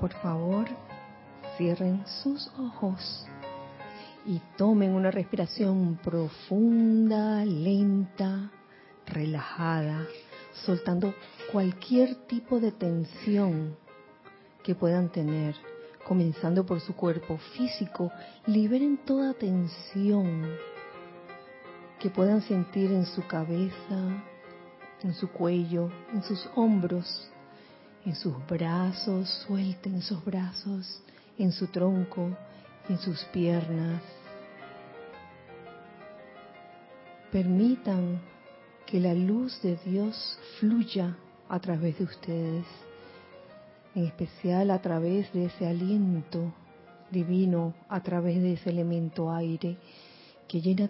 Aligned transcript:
Por 0.00 0.12
favor, 0.14 0.66
cierren 1.56 2.06
sus 2.22 2.52
ojos 2.56 3.26
y 4.24 4.40
tomen 4.56 4.92
una 4.92 5.10
respiración 5.10 5.98
profunda, 6.02 7.44
lenta, 7.44 8.50
relajada, 9.06 10.06
soltando 10.64 11.14
cualquier 11.50 12.14
tipo 12.26 12.60
de 12.60 12.70
tensión 12.72 13.76
que 14.62 14.74
puedan 14.74 15.08
tener, 15.08 15.56
comenzando 16.06 16.64
por 16.64 16.80
su 16.80 16.94
cuerpo 16.94 17.38
físico, 17.56 18.12
liberen 18.46 18.98
toda 18.98 19.34
tensión 19.34 20.46
que 21.98 22.10
puedan 22.10 22.42
sentir 22.42 22.92
en 22.92 23.04
su 23.04 23.26
cabeza, 23.26 24.22
en 25.02 25.14
su 25.14 25.28
cuello, 25.30 25.90
en 26.12 26.22
sus 26.22 26.48
hombros, 26.54 27.28
en 28.08 28.14
sus 28.14 28.34
brazos, 28.46 29.28
suelten 29.46 29.96
esos 29.96 30.24
brazos, 30.24 31.02
en 31.36 31.52
su 31.52 31.66
tronco, 31.66 32.30
en 32.88 32.96
sus 32.96 33.22
piernas. 33.24 34.00
Permitan 37.30 38.18
que 38.86 38.98
la 38.98 39.12
luz 39.12 39.60
de 39.60 39.76
Dios 39.84 40.38
fluya 40.58 41.18
a 41.50 41.60
través 41.60 41.98
de 41.98 42.04
ustedes, 42.04 42.64
en 43.94 44.06
especial 44.06 44.70
a 44.70 44.80
través 44.80 45.30
de 45.34 45.44
ese 45.44 45.66
aliento 45.66 46.54
divino, 47.10 47.74
a 47.90 48.02
través 48.02 48.40
de 48.40 48.54
ese 48.54 48.70
elemento 48.70 49.30
aire 49.30 49.76
que 50.48 50.62
llena 50.62 50.88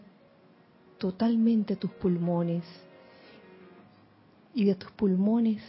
totalmente 0.99 1.75
tus 1.75 1.91
pulmones 1.91 2.63
y 4.55 4.67
de 4.67 4.77
tus 4.77 4.93
pulmones 4.93 5.61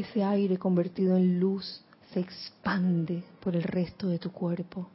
ese 0.00 0.24
aire 0.24 0.58
convertido 0.58 1.16
en 1.16 1.40
luz 1.40 1.82
se 2.12 2.20
expande 2.20 3.22
por 3.40 3.54
el 3.54 3.62
resto 3.62 4.08
de 4.08 4.18
tu 4.18 4.32
cuerpo, 4.32 4.88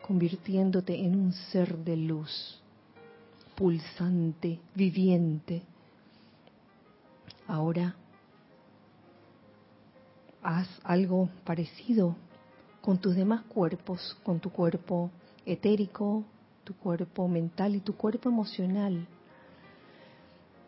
convirtiéndote 0.00 0.98
en 0.98 1.14
un 1.14 1.32
ser 1.32 1.76
de 1.78 1.96
luz, 1.96 2.60
pulsante, 3.54 4.58
viviente. 4.74 5.62
Ahora 7.46 7.94
haz 10.42 10.68
algo 10.82 11.28
parecido 11.44 12.16
con 12.80 12.98
tus 12.98 13.14
demás 13.14 13.42
cuerpos, 13.42 14.16
con 14.24 14.40
tu 14.40 14.50
cuerpo 14.50 15.10
etérico, 15.46 16.24
tu 16.64 16.74
cuerpo 16.74 17.28
mental 17.28 17.76
y 17.76 17.80
tu 17.80 17.96
cuerpo 17.96 18.28
emocional. 18.28 19.06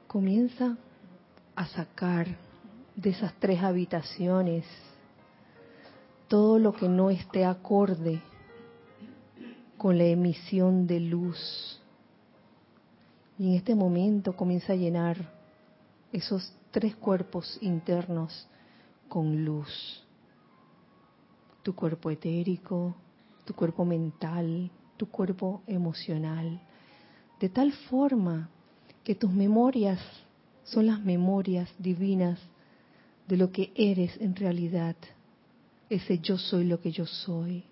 Comienza 0.07 0.77
a 1.57 1.67
sacar 1.67 2.44
de 2.97 3.11
esas 3.11 3.35
tres 3.41 3.63
habitaciones 3.63 4.65
todo 6.29 6.59
lo 6.59 6.73
que 6.73 6.89
no 6.89 7.11
esté 7.11 7.45
acorde 7.45 8.21
con 9.77 9.99
la 9.99 10.05
emisión 10.05 10.87
de 10.87 11.01
luz. 11.01 11.81
Y 13.39 13.49
en 13.49 13.55
este 13.55 13.75
momento 13.75 14.35
comienza 14.35 14.73
a 14.73 14.77
llenar 14.77 15.17
esos 16.13 16.53
tres 16.71 16.97
cuerpos 16.97 17.59
internos 17.61 18.49
con 19.09 19.45
luz. 19.45 20.03
Tu 21.63 21.75
cuerpo 21.75 22.11
etérico, 22.11 22.95
tu 23.45 23.55
cuerpo 23.55 23.85
mental, 23.85 24.71
tu 24.97 25.09
cuerpo 25.09 25.63
emocional. 25.67 26.61
De 27.41 27.49
tal 27.49 27.73
forma 27.73 28.49
que 29.03 29.15
tus 29.15 29.31
memorias 29.31 30.01
son 30.65 30.87
las 30.87 31.01
memorias 31.01 31.69
divinas 31.79 32.41
de 33.27 33.37
lo 33.37 33.51
que 33.51 33.73
eres 33.75 34.17
en 34.21 34.37
realidad, 34.37 34.97
ese 35.89 36.19
yo 36.19 36.39
soy 36.39 36.65
lo 36.65 36.81
que 36.81 36.91
yo 36.91 37.07
soy. 37.07 37.65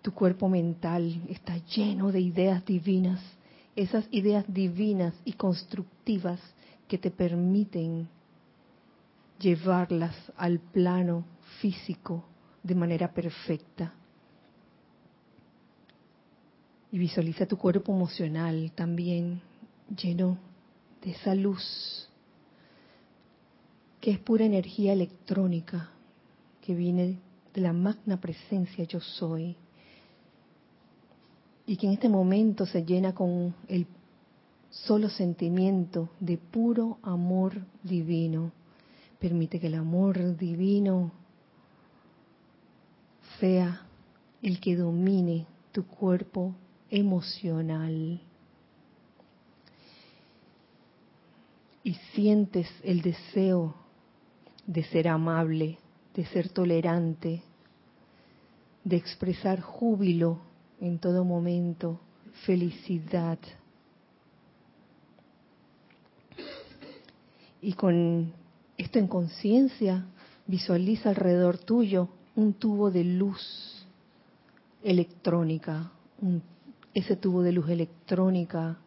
Tu 0.00 0.12
cuerpo 0.12 0.48
mental 0.48 1.22
está 1.28 1.56
lleno 1.58 2.10
de 2.10 2.20
ideas 2.20 2.64
divinas, 2.64 3.20
esas 3.76 4.06
ideas 4.10 4.44
divinas 4.48 5.14
y 5.24 5.34
constructivas 5.34 6.40
que 6.88 6.98
te 6.98 7.10
permiten 7.10 8.08
llevarlas 9.38 10.14
al 10.36 10.58
plano 10.58 11.24
físico 11.60 12.24
de 12.62 12.74
manera 12.74 13.12
perfecta. 13.12 13.94
Y 16.90 16.98
visualiza 16.98 17.46
tu 17.46 17.56
cuerpo 17.56 17.92
emocional 17.92 18.72
también 18.74 19.40
lleno 19.96 20.38
de 21.02 21.12
esa 21.12 21.34
luz 21.34 22.10
que 24.02 24.10
es 24.10 24.18
pura 24.18 24.44
energía 24.44 24.92
electrónica 24.92 25.90
que 26.60 26.74
viene 26.74 27.20
de 27.54 27.60
la 27.60 27.72
magna 27.72 28.20
presencia 28.20 28.84
yo 28.84 28.98
soy 28.98 29.56
y 31.66 31.76
que 31.76 31.86
en 31.86 31.92
este 31.92 32.08
momento 32.08 32.66
se 32.66 32.84
llena 32.84 33.14
con 33.14 33.54
el 33.68 33.86
solo 34.70 35.08
sentimiento 35.08 36.08
de 36.18 36.36
puro 36.36 36.98
amor 37.04 37.64
divino. 37.84 38.50
Permite 39.20 39.60
que 39.60 39.68
el 39.68 39.76
amor 39.76 40.36
divino 40.36 41.12
sea 43.38 43.86
el 44.42 44.58
que 44.58 44.74
domine 44.74 45.46
tu 45.70 45.86
cuerpo 45.86 46.56
emocional. 46.90 48.20
Y 51.84 51.94
sientes 52.14 52.66
el 52.82 53.00
deseo 53.02 53.81
de 54.66 54.84
ser 54.84 55.08
amable, 55.08 55.78
de 56.14 56.24
ser 56.26 56.48
tolerante, 56.48 57.42
de 58.84 58.96
expresar 58.96 59.60
júbilo 59.60 60.38
en 60.80 60.98
todo 60.98 61.24
momento, 61.24 62.00
felicidad. 62.44 63.38
Y 67.60 67.74
con 67.74 68.32
esto 68.76 68.98
en 68.98 69.06
conciencia, 69.06 70.04
visualiza 70.46 71.10
alrededor 71.10 71.58
tuyo 71.58 72.08
un 72.34 72.54
tubo 72.54 72.90
de 72.90 73.04
luz 73.04 73.86
electrónica, 74.82 75.92
ese 76.94 77.16
tubo 77.16 77.42
de 77.42 77.52
luz 77.52 77.68
electrónica 77.68 78.78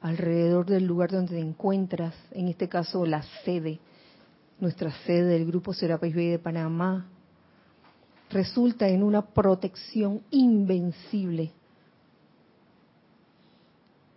alrededor 0.00 0.66
del 0.66 0.84
lugar 0.84 1.10
donde 1.10 1.34
te 1.34 1.40
encuentras, 1.40 2.14
en 2.30 2.48
este 2.48 2.68
caso 2.68 3.06
la 3.06 3.22
sede 3.44 3.80
nuestra 4.60 4.90
sede 5.04 5.24
del 5.24 5.46
Grupo 5.46 5.72
Serapis 5.72 6.14
Bay 6.14 6.28
de 6.28 6.38
Panamá, 6.38 7.06
resulta 8.30 8.88
en 8.88 9.02
una 9.02 9.22
protección 9.22 10.22
invencible 10.30 11.52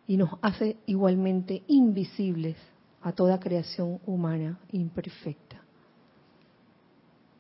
y 0.08 0.18
nos 0.18 0.32
hace 0.42 0.78
igualmente 0.88 1.64
invisibles 1.68 2.56
a 3.02 3.12
toda 3.12 3.40
creación 3.40 4.00
humana 4.06 4.60
imperfecta. 4.72 5.62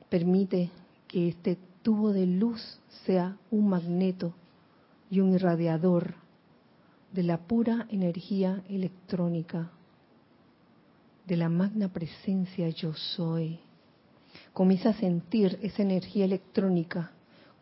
Permite 0.09 0.69
que 1.07 1.29
este 1.29 1.57
tubo 1.81 2.13
de 2.13 2.25
luz 2.25 2.79
sea 3.05 3.37
un 3.49 3.69
magneto 3.69 4.33
y 5.09 5.19
un 5.19 5.33
irradiador 5.33 6.13
de 7.11 7.23
la 7.23 7.39
pura 7.39 7.87
energía 7.89 8.63
electrónica 8.69 9.71
de 11.29 11.37
la 11.37 11.47
magna 11.47 11.89
presencia 11.89 12.67
yo 12.69 12.93
soy. 12.95 13.59
Comienza 14.51 14.89
a 14.89 14.93
sentir 14.93 15.59
esa 15.61 15.83
energía 15.83 16.25
electrónica, 16.25 17.11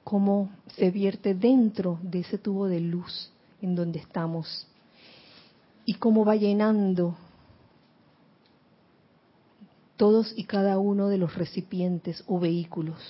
como 0.05 0.49
se 0.77 0.89
vierte 0.89 1.35
dentro 1.35 1.99
de 2.01 2.21
ese 2.21 2.37
tubo 2.37 2.67
de 2.67 2.79
luz 2.79 3.29
en 3.61 3.75
donde 3.75 3.99
estamos 3.99 4.67
y 5.83 5.95
cómo 5.95 6.23
va 6.23 6.37
llenando 6.37 7.17
todos 9.97 10.33
y 10.37 10.45
cada 10.45 10.79
uno 10.79 11.09
de 11.09 11.17
los 11.17 11.35
recipientes 11.35 12.23
o 12.25 12.39
vehículos. 12.39 13.01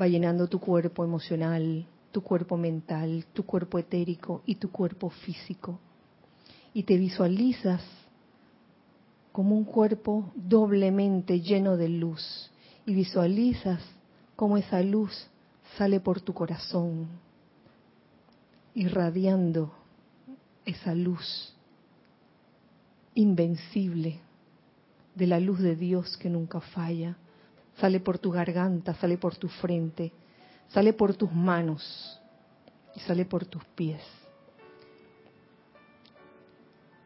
Va 0.00 0.08
llenando 0.08 0.48
tu 0.48 0.58
cuerpo 0.58 1.04
emocional, 1.04 1.86
tu 2.10 2.22
cuerpo 2.22 2.56
mental, 2.56 3.26
tu 3.32 3.44
cuerpo 3.44 3.78
etérico 3.78 4.42
y 4.44 4.56
tu 4.56 4.72
cuerpo 4.72 5.10
físico. 5.10 5.78
Y 6.74 6.82
te 6.82 6.96
visualizas 6.96 7.80
como 9.38 9.54
un 9.54 9.62
cuerpo 9.62 10.32
doblemente 10.34 11.40
lleno 11.40 11.76
de 11.76 11.88
luz 11.88 12.50
y 12.84 12.92
visualizas 12.92 13.80
cómo 14.34 14.56
esa 14.56 14.82
luz 14.82 15.28
sale 15.76 16.00
por 16.00 16.20
tu 16.20 16.34
corazón, 16.34 17.06
irradiando 18.74 19.72
esa 20.64 20.92
luz 20.92 21.54
invencible 23.14 24.18
de 25.14 25.26
la 25.28 25.38
luz 25.38 25.60
de 25.60 25.76
Dios 25.76 26.16
que 26.16 26.28
nunca 26.28 26.60
falla. 26.60 27.16
Sale 27.76 28.00
por 28.00 28.18
tu 28.18 28.32
garganta, 28.32 28.94
sale 28.94 29.18
por 29.18 29.36
tu 29.36 29.46
frente, 29.46 30.10
sale 30.66 30.92
por 30.94 31.14
tus 31.14 31.30
manos 31.30 32.20
y 32.96 32.98
sale 32.98 33.24
por 33.24 33.46
tus 33.46 33.64
pies 33.76 34.02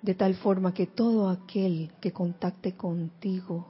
de 0.03 0.15
tal 0.15 0.35
forma 0.35 0.75
que 0.75 0.87
todo 0.87 1.29
aquel 1.29 1.93
que 2.01 2.13
contacte 2.13 2.75
contigo 2.75 3.69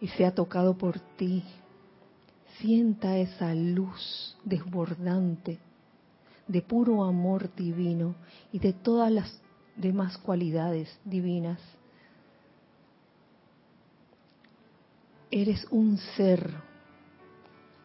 y 0.00 0.08
sea 0.08 0.34
tocado 0.34 0.76
por 0.76 0.98
ti. 1.16 1.44
Sienta 2.58 3.16
esa 3.16 3.54
luz 3.54 4.36
desbordante 4.44 5.58
de 6.48 6.62
puro 6.62 7.04
amor 7.04 7.54
divino 7.54 8.16
y 8.52 8.58
de 8.58 8.72
todas 8.72 9.12
las 9.12 9.40
demás 9.76 10.18
cualidades 10.18 10.98
divinas. 11.04 11.60
Eres 15.30 15.66
un 15.70 15.98
ser 16.16 16.50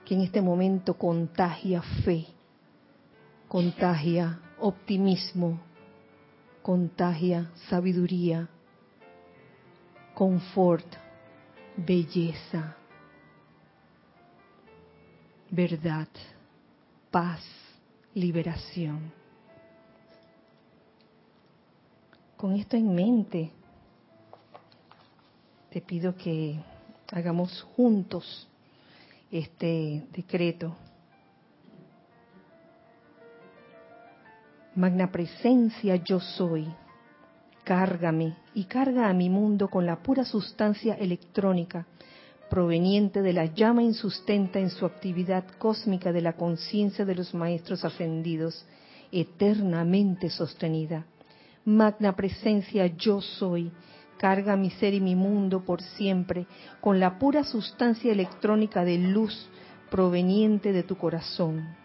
que 0.06 0.16
en 0.16 0.22
este 0.22 0.42
momento 0.42 0.96
contagia 0.96 1.82
fe, 2.04 2.26
contagia 3.48 4.40
optimismo, 4.64 5.60
contagia 6.62 7.52
sabiduría, 7.68 8.48
confort, 10.14 10.86
belleza, 11.76 12.74
verdad, 15.52 16.08
paz, 17.12 17.42
liberación. 18.14 19.12
Con 22.38 22.56
esto 22.56 22.78
en 22.78 22.96
mente, 22.96 23.52
te 25.72 25.82
pido 25.82 26.16
que 26.16 26.58
hagamos 27.12 27.62
juntos 27.76 28.48
este 29.30 30.08
decreto. 30.14 30.74
Magna 34.76 35.12
presencia 35.12 35.98
yo 35.98 36.20
soy, 36.20 36.68
cárgame 37.64 38.34
y 38.56 38.64
carga 38.64 39.08
a 39.08 39.14
mi 39.14 39.30
mundo 39.30 39.68
con 39.68 39.86
la 39.86 40.02
pura 40.02 40.26
sustancia 40.26 40.96
electrónica 40.96 41.86
proveniente 42.50 43.22
de 43.22 43.34
la 43.34 43.46
llama 43.46 43.84
insustenta 43.84 44.58
en 44.58 44.72
su 44.72 44.88
actividad 44.88 45.44
cósmica 45.60 46.12
de 46.12 46.22
la 46.22 46.34
conciencia 46.34 47.06
de 47.06 47.14
los 47.14 47.36
maestros 47.36 47.86
ascendidos, 47.86 48.66
eternamente 49.12 50.32
sostenida. 50.32 51.06
Magna 51.66 52.16
presencia 52.16 52.88
yo 52.88 53.22
soy, 53.22 53.72
carga 54.18 54.56
mi 54.56 54.72
ser 54.72 54.96
y 54.96 55.02
mi 55.02 55.16
mundo 55.16 55.64
por 55.64 55.84
siempre 55.84 56.48
con 56.82 57.00
la 57.00 57.20
pura 57.20 57.44
sustancia 57.44 58.12
electrónica 58.12 58.84
de 58.84 58.98
luz 58.98 59.50
proveniente 59.92 60.72
de 60.72 60.82
tu 60.82 60.98
corazón, 60.98 61.76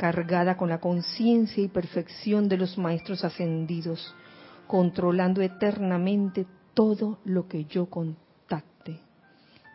cargada 0.00 0.56
con 0.56 0.70
la 0.70 0.80
conciencia 0.80 1.62
y 1.62 1.68
perfección 1.68 2.48
de 2.48 2.56
los 2.56 2.78
maestros 2.78 3.22
ascendidos, 3.22 4.14
controlando 4.66 5.42
eternamente 5.42 6.46
todo 6.72 7.18
lo 7.26 7.46
que 7.46 7.66
yo 7.66 7.84
contacte. 7.84 8.98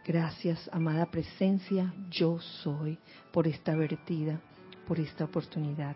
Gracias, 0.04 0.68
amada 0.74 1.06
presencia, 1.12 1.94
yo 2.10 2.39
soy, 2.39 2.98
por 3.31 3.48
esta 3.48 3.75
vertida, 3.75 4.42
por 4.88 5.00
esta 5.00 5.25
oportunidad. 5.25 5.95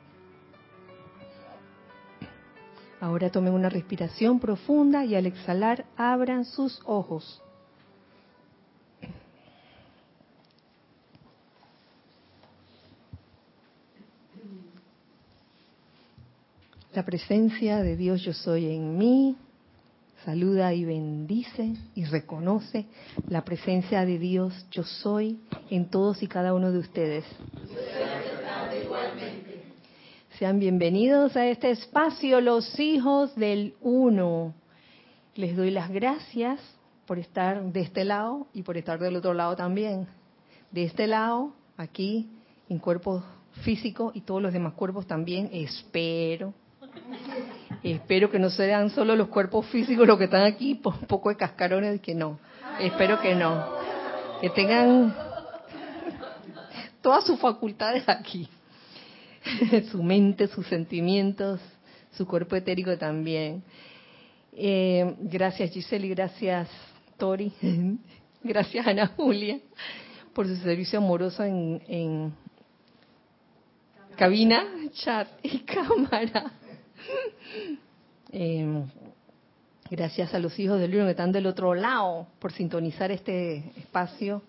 Ahora 3.01 3.31
tomen 3.31 3.53
una 3.53 3.69
respiración 3.69 4.39
profunda 4.39 5.05
y 5.05 5.15
al 5.15 5.25
exhalar 5.25 5.85
abran 5.97 6.45
sus 6.45 6.79
ojos. 6.85 7.41
La 16.99 17.05
presencia 17.05 17.81
de 17.81 17.95
Dios 17.95 18.21
yo 18.23 18.33
soy 18.33 18.65
en 18.65 18.97
mí. 18.97 19.37
Saluda 20.25 20.73
y 20.73 20.83
bendice 20.83 21.75
y 21.95 22.03
reconoce 22.03 22.87
la 23.29 23.45
presencia 23.45 24.05
de 24.05 24.19
Dios 24.19 24.67
yo 24.69 24.83
soy 24.83 25.39
en 25.69 25.89
todos 25.89 26.21
y 26.21 26.27
cada 26.27 26.53
uno 26.53 26.73
de 26.73 26.79
ustedes. 26.79 27.23
Sean 30.37 30.59
bienvenidos 30.59 31.37
a 31.37 31.47
este 31.47 31.69
espacio, 31.71 32.41
los 32.41 32.77
hijos 32.77 33.33
del 33.37 33.75
uno. 33.79 34.53
Les 35.35 35.55
doy 35.55 35.71
las 35.71 35.89
gracias 35.89 36.59
por 37.05 37.17
estar 37.17 37.63
de 37.63 37.79
este 37.79 38.03
lado 38.03 38.47
y 38.53 38.63
por 38.63 38.75
estar 38.75 38.99
del 38.99 39.15
otro 39.15 39.33
lado 39.33 39.55
también. 39.55 40.05
De 40.69 40.83
este 40.83 41.07
lado, 41.07 41.53
aquí, 41.77 42.29
en 42.67 42.77
cuerpo 42.77 43.23
físico 43.63 44.11
y 44.13 44.19
todos 44.19 44.41
los 44.41 44.51
demás 44.51 44.73
cuerpos 44.73 45.07
también, 45.07 45.49
espero. 45.53 46.53
Espero 47.83 48.29
que 48.29 48.39
no 48.39 48.49
sean 48.49 48.89
solo 48.89 49.15
los 49.15 49.29
cuerpos 49.29 49.65
físicos 49.67 50.07
los 50.07 50.17
que 50.17 50.25
están 50.25 50.43
aquí, 50.43 50.79
un 50.83 51.07
poco 51.07 51.29
de 51.29 51.37
cascarones, 51.37 52.01
que 52.01 52.13
no. 52.13 52.39
Espero 52.79 53.19
que 53.21 53.35
no. 53.35 53.65
Que 54.41 54.49
tengan 54.49 55.15
todas 57.01 57.25
sus 57.25 57.39
facultades 57.39 58.03
aquí. 58.07 58.49
su 59.91 60.03
mente, 60.03 60.47
sus 60.47 60.67
sentimientos, 60.67 61.59
su 62.11 62.25
cuerpo 62.25 62.55
etérico 62.55 62.97
también. 62.97 63.63
Eh, 64.53 65.15
gracias 65.19 65.71
Giselle 65.71 66.07
y 66.07 66.09
gracias 66.09 66.69
Tori, 67.17 67.53
gracias 68.43 68.85
Ana 68.87 69.07
Julia 69.07 69.59
por 70.33 70.47
su 70.47 70.55
servicio 70.57 70.99
amoroso 70.99 71.43
en, 71.43 72.33
cabina, 74.15 74.65
chat 74.91 75.27
y 75.43 75.59
cámara. 75.65 76.51
Eh, 78.31 78.83
gracias 79.89 80.35
a 80.35 80.39
los 80.39 80.59
hijos 80.59 80.79
del 80.79 80.91
Luna 80.91 81.05
que 81.05 81.11
están 81.11 81.31
del 81.31 81.47
otro 81.47 81.73
lado 81.73 82.27
por 82.37 82.51
sintonizar 82.51 83.09
este 83.09 83.71
espacio 83.75 84.43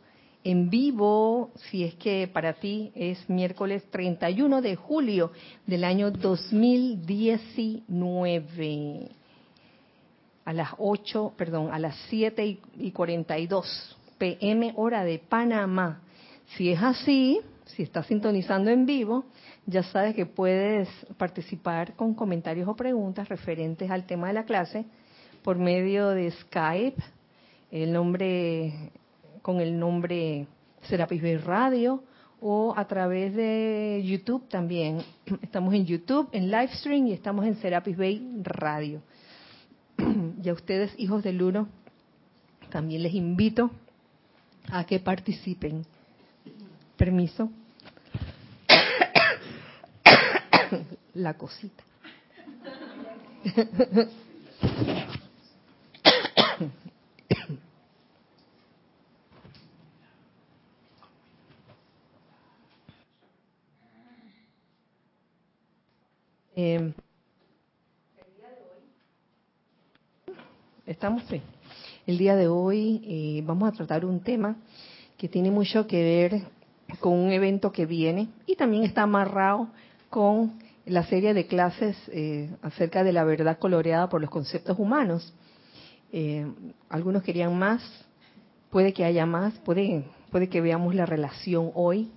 en 0.45 0.71
vivo, 0.71 1.51
si 1.71 1.85
es 1.85 1.95
que 1.95 2.29
para 2.31 2.53
ti 2.55 2.93
es 2.95 3.29
miércoles 3.29 3.85
31 3.91 4.63
de 4.63 4.77
julio 4.77 5.33
del 5.67 5.85
año 5.85 6.11
2019, 6.11 9.09
a 10.45 10.53
las 10.53 10.71
8, 10.79 11.35
perdón, 11.37 11.73
a 11.73 11.79
las 11.79 11.97
7 12.09 12.59
y 12.79 12.91
42 12.91 13.97
pm 14.19 14.73
hora 14.77 15.05
de 15.05 15.19
Panamá. 15.19 16.01
Si 16.57 16.71
es 16.71 16.83
así, 16.83 17.41
si 17.77 17.83
estás 17.83 18.07
sintonizando 18.07 18.71
en 18.71 18.87
vivo, 18.87 19.25
ya 19.67 19.83
sabes 19.83 20.15
que 20.15 20.27
puedes 20.27 20.89
participar 21.17 21.95
con 21.95 22.15
comentarios 22.15 22.69
o 22.69 22.77
preguntas 22.77 23.29
referentes 23.29 23.91
al 23.91 24.07
tema 24.07 24.29
de 24.29 24.35
la 24.35 24.45
clase 24.45 24.85
por 25.43 25.59
medio 25.59 26.11
de 26.11 26.31
Skype. 26.31 27.03
El 27.71 27.93
nombre 27.93 28.91
con 29.43 29.61
el 29.61 29.79
nombre 29.79 30.47
Serapis 30.83 31.23
Bay 31.23 31.37
Radio 31.37 32.03
o 32.41 32.75
a 32.77 32.87
través 32.87 33.35
de 33.35 34.03
YouTube 34.05 34.49
también. 34.49 35.03
Estamos 35.43 35.75
en 35.75 35.85
YouTube, 35.85 36.29
en 36.33 36.51
Livestream 36.51 37.07
y 37.07 37.13
estamos 37.13 37.47
en 37.47 37.57
Serapis 37.57 37.97
Bay 37.97 38.43
Radio. 38.43 39.03
Y 40.43 40.49
a 40.49 40.55
ustedes, 40.55 40.93
hijos 40.99 41.23
del 41.23 41.43
Uno, 41.43 41.69
también 42.71 43.03
les 43.03 43.13
invito 43.15 43.71
a 44.73 44.85
que 44.85 44.99
participen. 44.99 45.85
Permiso. 46.97 47.51
La 51.15 51.35
cosita. 51.35 51.85
Eh, 66.57 66.93
Estamos. 70.85 71.23
El 72.07 72.19
día 72.19 72.37
de 72.37 72.49
hoy 72.49 73.01
eh, 73.07 73.43
vamos 73.47 73.67
a 73.69 73.73
tratar 73.73 74.05
un 74.05 74.21
tema 74.21 74.57
que 75.17 75.27
tiene 75.27 75.51
mucho 75.51 75.87
que 75.87 76.03
ver 76.03 76.43
con 76.99 77.15
un 77.15 77.31
evento 77.31 77.73
que 77.73 77.87
viene 77.87 78.29
y 78.45 78.57
también 78.57 78.83
está 78.83 79.03
amarrado 79.03 79.69
con 80.11 80.59
la 80.85 81.05
serie 81.05 81.33
de 81.33 81.47
clases 81.47 81.97
eh, 82.09 82.51
acerca 82.63 83.05
de 83.05 83.13
la 83.13 83.25
verdad 83.25 83.59
coloreada 83.59 84.09
por 84.09 84.21
los 84.21 84.31
conceptos 84.31 84.79
humanos. 84.79 85.33
algunos 86.89 87.23
querían 87.23 87.57
más, 87.57 87.81
puede 88.71 88.93
que 88.93 89.05
haya 89.05 89.25
más, 89.25 89.55
puede, 89.61 90.05
puede 90.31 90.49
que 90.49 90.61
veamos 90.61 90.95
la 90.95 91.07
relación 91.07 91.71
hoy 91.75 92.11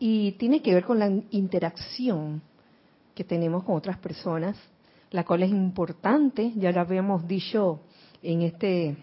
y 0.00 0.32
tiene 0.32 0.60
que 0.60 0.74
ver 0.74 0.84
con 0.84 0.98
la 0.98 1.08
interacción 1.30 2.42
que 3.14 3.22
tenemos 3.22 3.62
con 3.62 3.76
otras 3.76 3.96
personas, 3.98 4.56
la 5.12 5.24
cual 5.24 5.44
es 5.44 5.50
importante, 5.50 6.52
ya 6.56 6.72
lo 6.72 6.80
habíamos 6.80 7.28
dicho 7.28 7.80
en 8.22 8.42
este 8.42 8.96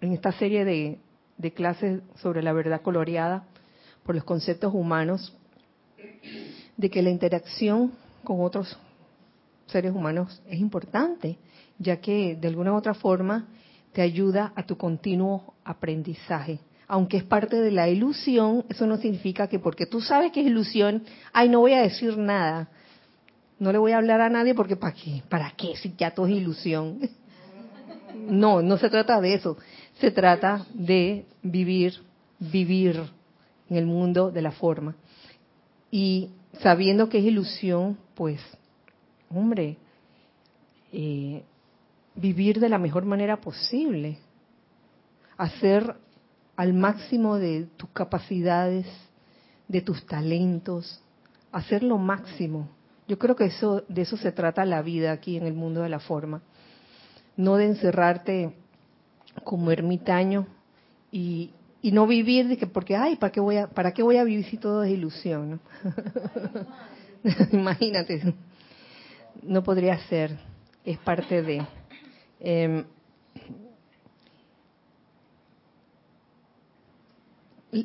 en 0.00 0.12
esta 0.12 0.32
serie 0.32 0.64
de 0.64 1.52
clases 1.52 2.00
sobre 2.16 2.42
la 2.42 2.52
verdad 2.52 2.82
coloreada 2.82 3.44
por 4.04 4.14
los 4.14 4.24
conceptos 4.24 4.72
humanos, 4.72 5.36
de 6.76 6.90
que 6.90 7.02
la 7.02 7.10
interacción 7.10 7.92
con 8.24 8.40
otros 8.40 8.78
seres 9.66 9.92
humanos 9.92 10.42
es 10.48 10.58
importante, 10.58 11.38
ya 11.78 12.00
que 12.00 12.36
de 12.36 12.48
alguna 12.48 12.72
u 12.72 12.76
otra 12.76 12.94
forma 12.94 13.46
te 13.92 14.02
ayuda 14.02 14.52
a 14.54 14.64
tu 14.64 14.76
continuo 14.76 15.54
aprendizaje. 15.64 16.60
Aunque 16.86 17.18
es 17.18 17.24
parte 17.24 17.60
de 17.60 17.70
la 17.70 17.88
ilusión, 17.88 18.64
eso 18.68 18.86
no 18.86 18.96
significa 18.96 19.46
que 19.46 19.58
porque 19.58 19.86
tú 19.86 20.00
sabes 20.00 20.32
que 20.32 20.40
es 20.40 20.46
ilusión, 20.46 21.04
ay, 21.32 21.48
no 21.48 21.60
voy 21.60 21.74
a 21.74 21.82
decir 21.82 22.16
nada. 22.16 22.68
No 23.58 23.72
le 23.72 23.78
voy 23.78 23.92
a 23.92 23.98
hablar 23.98 24.20
a 24.20 24.30
nadie 24.30 24.54
porque 24.54 24.76
¿para 24.76 24.94
qué? 24.94 25.22
¿Para 25.28 25.50
qué 25.50 25.76
si 25.76 25.94
ya 25.98 26.12
todo 26.12 26.26
es 26.26 26.32
ilusión? 26.32 27.00
No, 28.14 28.62
no 28.62 28.78
se 28.78 28.90
trata 28.90 29.20
de 29.20 29.34
eso. 29.34 29.56
Se 30.00 30.10
trata 30.10 30.66
de 30.74 31.24
vivir, 31.42 31.94
vivir 32.38 33.00
en 33.70 33.76
el 33.76 33.86
mundo 33.86 34.30
de 34.30 34.42
la 34.42 34.50
forma. 34.50 34.96
Y 35.90 36.30
sabiendo 36.60 37.08
que 37.08 37.18
es 37.18 37.24
ilusión, 37.24 37.98
pues, 38.14 38.40
hombre, 39.30 39.76
eh, 40.92 41.42
vivir 42.14 42.60
de 42.60 42.68
la 42.68 42.78
mejor 42.78 43.04
manera 43.04 43.40
posible, 43.40 44.18
hacer 45.36 45.96
al 46.56 46.74
máximo 46.74 47.36
de 47.36 47.68
tus 47.76 47.90
capacidades, 47.90 48.86
de 49.68 49.80
tus 49.80 50.04
talentos, 50.06 51.00
hacer 51.52 51.82
lo 51.82 51.98
máximo. 51.98 52.68
Yo 53.06 53.18
creo 53.18 53.36
que 53.36 53.46
eso 53.46 53.84
de 53.88 54.02
eso 54.02 54.16
se 54.16 54.32
trata 54.32 54.64
la 54.64 54.82
vida 54.82 55.12
aquí 55.12 55.36
en 55.36 55.46
el 55.46 55.54
mundo 55.54 55.82
de 55.82 55.88
la 55.88 56.00
forma, 56.00 56.42
no 57.36 57.56
de 57.56 57.66
encerrarte 57.66 58.54
como 59.44 59.70
ermitaño 59.70 60.46
y, 61.12 61.52
y 61.80 61.92
no 61.92 62.06
vivir 62.06 62.48
de 62.48 62.56
que 62.56 62.66
porque 62.66 62.96
ay 62.96 63.16
para 63.16 63.32
qué 63.32 63.40
voy 63.40 63.56
a 63.56 63.68
para 63.68 63.92
qué 63.92 64.02
voy 64.02 64.16
a 64.16 64.24
vivir 64.24 64.44
si 64.46 64.56
todo 64.56 64.82
es 64.82 64.90
ilusión 64.90 65.60
imagínate. 67.52 68.34
No 69.42 69.62
podría 69.62 69.98
ser 70.08 70.36
es 70.84 70.98
parte 70.98 71.42
de 71.42 71.66
em, 72.40 72.84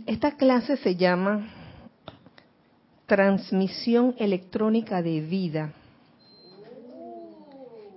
esta 0.05 0.31
clase 0.37 0.77
se 0.77 0.95
llama 0.95 1.47
transmisión 3.05 4.15
electrónica 4.17 5.01
de 5.01 5.21
vida. 5.21 5.73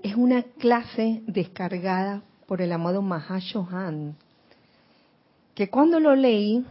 Es 0.03 0.17
una 0.17 0.43
clase 0.43 1.23
descargada 1.27 2.23
por 2.47 2.61
el 2.61 2.73
amado 2.73 3.03
Mahashohan 3.03 4.17
que 5.57 5.71
cuando 5.71 5.99
lo 5.99 6.15
leí, 6.15 6.63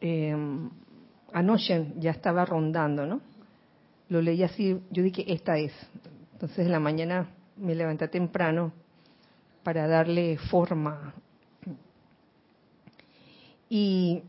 eh, 0.00 0.36
anoche 1.32 1.86
ya 1.96 2.10
estaba 2.10 2.44
rondando, 2.44 3.06
¿no? 3.06 3.20
Lo 4.08 4.20
leí 4.20 4.42
así, 4.42 4.80
yo 4.90 5.04
dije, 5.04 5.32
esta 5.32 5.56
es. 5.56 5.72
Entonces 6.32 6.66
en 6.66 6.72
la 6.72 6.80
mañana 6.80 7.28
me 7.56 7.76
levanté 7.76 8.08
temprano 8.08 8.72
para 9.62 9.86
darle 9.86 10.36
forma. 10.50 11.14
Y 13.70 14.22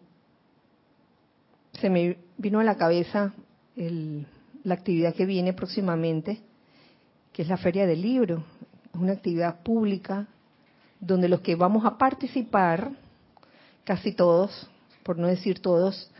se 1.73 1.89
me 1.89 2.19
vino 2.37 2.59
a 2.59 2.63
la 2.63 2.77
cabeza 2.77 3.33
la 3.75 4.73
actividad 4.75 5.15
que 5.15 5.25
viene 5.25 5.53
próximamente, 5.53 6.41
que 7.33 7.41
es 7.41 7.47
la 7.47 7.57
Feria 7.57 7.87
del 7.87 8.03
Libro. 8.03 8.43
Es 8.93 9.01
una 9.01 9.13
actividad 9.13 9.63
pública 9.63 10.27
donde 10.99 11.29
los 11.29 11.41
que 11.41 11.55
vamos 11.55 11.85
a 11.85 11.97
participar, 11.97 12.91
casi 13.83 14.13
todos, 14.13 14.69
por 15.03 15.17
no 15.17 15.27
decir 15.27 15.61
todos, 15.61 16.11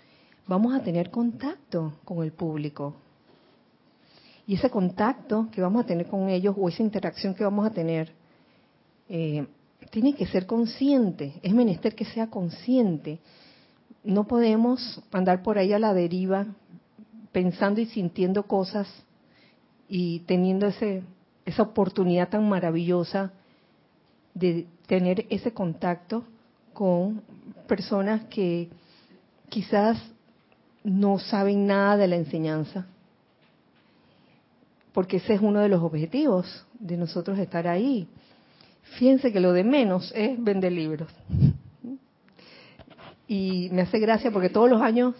vamos 0.48 0.74
a 0.74 0.81
tener 0.81 1.12
contacto 1.12 1.93
con 2.05 2.24
el 2.24 2.31
público. 2.31 2.95
Y 4.48 4.55
ese 4.55 4.69
contacto 4.69 5.48
que 5.51 5.62
vamos 5.62 5.83
a 5.83 5.88
tener 5.88 6.07
con 6.07 6.29
ellos 6.29 6.55
o 6.57 6.69
esa 6.69 6.81
interacción 6.81 7.36
que 7.36 7.43
vamos 7.43 7.67
a 7.67 7.69
tener, 7.69 8.12
eh, 9.07 9.45
tiene 9.91 10.15
que 10.15 10.25
ser 10.25 10.45
consciente, 10.45 11.33
es 11.43 11.53
menester 11.53 11.93
que 11.93 12.05
sea 12.05 12.27
consciente. 12.27 13.19
No 14.03 14.27
podemos 14.27 15.01
andar 15.12 15.43
por 15.43 15.57
ahí 15.57 15.74
a 15.74 15.79
la 15.79 15.93
deriva 15.93 16.48
pensando 17.31 17.79
y 17.79 17.86
sintiendo 17.86 18.43
cosas 18.48 18.88
y 19.88 20.19
teniendo 20.21 20.67
ese, 20.67 21.03
esa 21.45 21.63
oportunidad 21.63 22.29
tan 22.29 22.48
maravillosa 22.50 23.33
de 24.33 24.67
tener 24.88 25.25
ese 25.29 25.53
contacto 25.53 26.25
con 26.74 27.21
personas 27.67 28.25
que 28.25 28.69
quizás 29.50 29.98
no 30.83 31.19
saben 31.19 31.67
nada 31.67 31.98
de 31.98 32.07
la 32.07 32.15
enseñanza, 32.15 32.88
porque 34.93 35.17
ese 35.17 35.36
es 35.36 35.41
uno 35.41 35.59
de 35.59 35.69
los 35.69 35.83
objetivos 35.83 36.65
de 36.79 36.98
nosotros 36.98 37.38
estar 37.38 37.67
ahí. 37.67 38.07
Fíjense 38.98 39.31
que 39.31 39.39
lo 39.39 39.53
de 39.53 39.63
menos 39.63 40.12
es 40.15 40.41
vender 40.43 40.71
libros. 40.71 41.12
Y 43.27 43.69
me 43.71 43.83
hace 43.83 44.00
gracia 44.00 44.31
porque 44.31 44.50
todos 44.50 44.69
los 44.69 44.81
años 44.81 45.13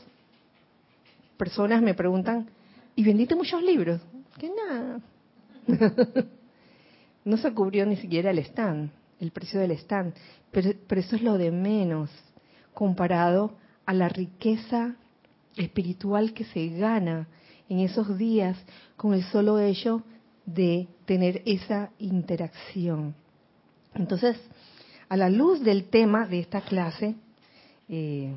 personas 1.38 1.82
me 1.82 1.94
preguntan, 1.94 2.50
¿y 2.96 3.04
vendiste 3.04 3.36
muchos 3.36 3.62
libros? 3.62 4.02
Que 4.40 4.50
nada. 4.50 5.02
no 7.26 7.38
se 7.38 7.54
cubrió 7.54 7.86
ni 7.86 7.98
siquiera 7.98 8.32
el 8.32 8.40
stand 8.40 8.90
el 9.20 9.32
precio 9.32 9.60
del 9.60 9.72
stand, 9.72 10.14
pero, 10.52 10.72
eso 11.00 11.16
es 11.16 11.22
lo 11.22 11.38
de 11.38 11.52
menos 11.52 12.10
comparado 12.74 13.54
a 13.86 13.94
la 13.94 14.10
riqueza 14.10 14.96
espiritual 15.56 16.34
que 16.34 16.46
se 16.46 16.70
gana 16.70 17.28
en 17.68 17.80
esos 17.80 18.18
días 18.18 18.58
con 18.96 19.14
el 19.14 19.24
solo 19.24 19.60
hecho 19.60 20.04
de 20.46 20.88
tener 21.06 21.42
esa 21.46 21.92
interacción. 22.00 23.16
Entonces, 23.94 24.38
a 25.08 25.18
la 25.18 25.30
luz 25.30 25.62
del 25.62 25.86
tema 25.90 26.26
de 26.26 26.40
esta 26.40 26.62
clase, 26.62 27.16
eh, 27.88 28.34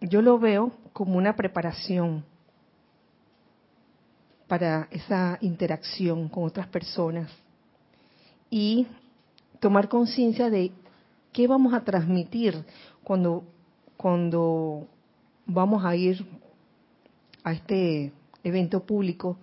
yo 0.00 0.22
lo 0.22 0.38
veo 0.38 0.72
como 0.92 1.16
una 1.16 1.36
preparación 1.36 2.24
para 4.48 4.88
esa 4.90 5.38
interacción 5.42 6.28
con 6.28 6.44
otras 6.44 6.66
personas 6.66 7.30
y 8.50 8.86
tomar 9.60 9.88
conciencia 9.88 10.50
de 10.50 10.72
qué 11.32 11.46
vamos 11.46 11.74
a 11.74 11.84
transmitir 11.84 12.64
cuando, 13.04 13.44
cuando 13.96 14.86
vamos 15.46 15.84
a 15.84 15.94
ir 15.94 16.26
a 17.44 17.52
este 17.52 18.12
evento 18.42 18.80
público 18.84 19.36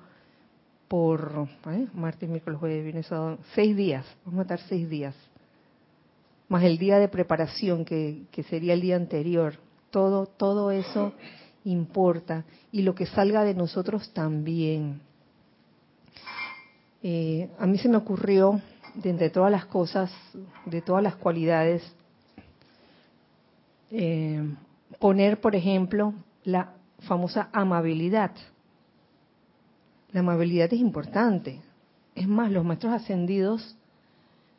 por 0.88 1.47
¿eh? 1.67 1.88
martes, 1.93 2.29
miércoles, 2.29 2.59
jueves, 2.59 2.83
viernes, 2.83 3.05
sábado, 3.07 3.38
seis 3.53 3.75
días, 3.75 4.05
vamos 4.25 4.39
a 4.39 4.41
estar 4.43 4.59
seis 4.67 4.89
días, 4.89 5.15
más 6.50 6.63
el 6.63 6.77
día 6.77 6.97
de 6.97 7.09
preparación 7.09 7.86
que, 7.86 8.24
que 8.31 8.43
sería 8.43 8.74
el 8.74 8.81
día 8.81 8.95
anterior, 8.95 9.55
todo, 9.91 10.25
todo 10.25 10.71
eso 10.71 11.13
importa 11.65 12.45
y 12.71 12.81
lo 12.83 12.95
que 12.95 13.05
salga 13.05 13.43
de 13.43 13.53
nosotros 13.53 14.12
también. 14.13 15.01
Eh, 17.03 17.50
a 17.59 17.67
mí 17.67 17.77
se 17.77 17.89
me 17.89 17.97
ocurrió 17.97 18.62
de 19.01 19.09
entre 19.11 19.29
todas 19.29 19.51
las 19.51 19.65
cosas, 19.65 20.11
de 20.65 20.81
todas 20.81 21.03
las 21.03 21.15
cualidades, 21.15 21.83
eh, 23.91 24.43
poner, 24.99 25.39
por 25.39 25.55
ejemplo, 25.55 26.13
la 26.43 26.73
famosa 27.01 27.49
amabilidad. 27.53 28.31
La 30.11 30.21
amabilidad 30.21 30.73
es 30.73 30.79
importante. 30.79 31.61
Es 32.15 32.27
más, 32.27 32.51
los 32.51 32.65
maestros 32.65 32.93
ascendidos 32.93 33.77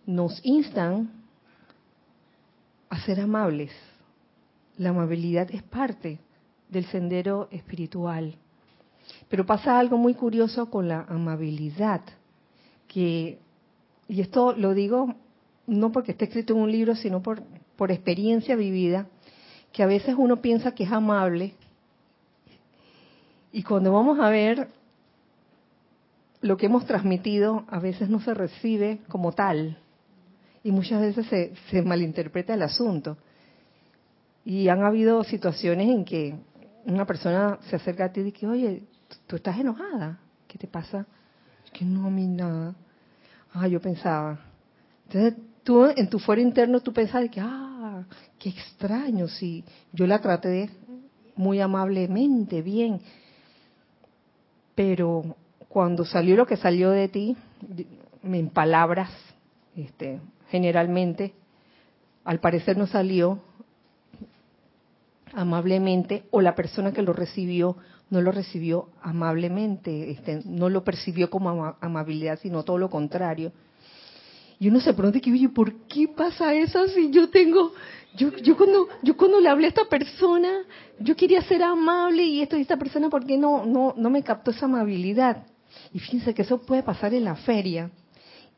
nos 0.07 0.41
instan 0.45 1.11
a 2.89 3.01
ser 3.01 3.21
amables. 3.21 3.73
La 4.77 4.91
amabilidad 4.91 5.51
es 5.51 5.63
parte 5.65 6.21
del 6.69 6.85
sendero 6.87 7.49
espiritual. 7.51 8.37
Pero 9.29 9.45
pasa 9.45 9.79
algo 9.79 9.97
muy 9.97 10.15
curioso 10.15 10.71
con 10.71 10.87
la 10.87 11.05
amabilidad, 11.09 12.03
que 12.87 13.39
y 14.09 14.21
esto 14.21 14.55
lo 14.55 14.75
digo 14.75 15.15
no 15.67 15.93
porque 15.93 16.13
esté 16.13 16.25
escrito 16.25 16.55
en 16.55 16.61
un 16.61 16.73
libro, 16.73 16.97
sino 16.97 17.23
por, 17.23 17.43
por 17.77 17.93
experiencia 17.93 18.57
vivida, 18.57 19.07
que 19.73 19.83
a 19.83 19.87
veces 19.87 20.15
uno 20.17 20.39
piensa 20.39 20.75
que 20.75 20.85
es 20.85 20.93
amable 20.93 21.55
y 23.53 23.63
cuando 23.63 23.93
vamos 23.93 24.19
a 24.21 24.29
ver 24.29 24.69
lo 26.41 26.57
que 26.57 26.67
hemos 26.67 26.87
transmitido, 26.87 27.65
a 27.69 27.79
veces 27.79 28.09
no 28.09 28.21
se 28.21 28.35
recibe 28.35 29.01
como 29.09 29.33
tal 29.33 29.79
y 30.63 30.71
muchas 30.71 31.01
veces 31.01 31.27
se, 31.27 31.55
se 31.71 31.83
malinterpreta 31.83 32.55
el 32.55 32.63
asunto. 32.63 33.17
Y 34.45 34.69
han 34.69 34.83
habido 34.83 35.25
situaciones 35.25 35.89
en 35.89 36.05
que 36.05 36.35
una 36.85 37.07
persona 37.07 37.59
se 37.69 37.77
acerca 37.77 38.07
a 38.07 38.13
ti 38.13 38.21
y 38.21 38.25
dice, 38.25 38.47
oye, 38.47 38.83
tú 39.27 39.37
estás 39.37 39.59
enojada, 39.59 40.21
¿qué 40.47 40.59
te 40.59 40.67
pasa? 40.67 41.07
Es 41.65 41.71
que 41.71 41.85
no, 41.85 42.07
a 42.07 42.11
mí 42.11 42.27
nada. 42.27 42.75
Ah, 43.61 43.67
yo 43.67 43.81
pensaba. 43.81 44.39
Entonces, 45.07 45.35
tú 45.65 45.85
en 45.85 46.09
tu 46.09 46.21
fuero 46.21 46.41
interno 46.41 46.81
tú 46.81 46.93
pensabas 46.93 47.29
que, 47.29 47.41
ah, 47.41 48.05
qué 48.39 48.51
extraño, 48.51 49.27
si 49.27 49.65
yo 49.93 50.07
la 50.07 50.21
traté 50.21 50.71
muy 51.35 51.61
amablemente, 51.61 52.63
bien. 52.63 53.01
Pero 54.77 55.37
cuando 55.69 56.05
salió 56.05 56.37
lo 56.37 56.47
que 56.47 56.57
salió 56.57 56.91
de 56.91 57.09
ti, 57.09 57.37
en 58.23 58.49
palabras, 58.51 59.11
este, 59.75 60.21
generalmente, 60.51 61.35
al 62.25 62.39
parecer 62.39 62.77
no 62.77 62.87
salió 62.87 63.41
amablemente 65.35 66.25
o 66.31 66.41
la 66.41 66.55
persona 66.55 66.93
que 66.93 67.03
lo 67.03 67.13
recibió 67.13 67.77
no 68.11 68.21
lo 68.23 68.33
recibió 68.33 68.89
amablemente, 69.03 70.11
este, 70.11 70.43
no 70.45 70.69
lo 70.69 70.85
percibió 70.85 71.29
como 71.31 71.77
amabilidad, 71.81 72.39
sino 72.41 72.63
todo 72.65 72.79
lo 72.79 72.89
contrario. 72.89 73.53
Y 74.61 74.69
uno 74.69 74.81
se 74.81 74.93
pregunta 74.93 75.21
que, 75.21 75.31
oye, 75.31 75.49
¿por 75.49 75.73
qué 75.87 76.09
pasa 76.09 76.53
eso 76.55 76.89
si 76.89 77.11
yo 77.11 77.31
tengo, 77.31 77.73
yo, 78.17 78.35
yo 78.39 78.57
cuando, 78.57 78.89
yo 79.03 79.17
cuando 79.17 79.41
le 79.41 79.49
hablé 79.49 79.67
a 79.67 79.69
esta 79.69 79.85
persona, 79.85 80.49
yo 80.99 81.15
quería 81.15 81.43
ser 81.43 81.63
amable 81.63 82.25
y 82.25 82.43
esto 82.43 82.57
y 82.57 82.63
esta 82.63 82.77
persona, 82.77 83.09
¿por 83.09 83.25
qué 83.25 83.39
no, 83.39 83.65
no, 83.65 83.95
no 83.97 84.11
me 84.11 84.23
captó 84.23 84.51
esa 84.51 84.67
amabilidad? 84.67 85.47
Y 85.93 86.01
fíjense 86.01 86.35
que 86.35 86.43
eso 86.43 86.59
puede 86.59 86.83
pasar 86.83 87.15
en 87.15 87.25
la 87.25 87.37
feria 87.37 87.91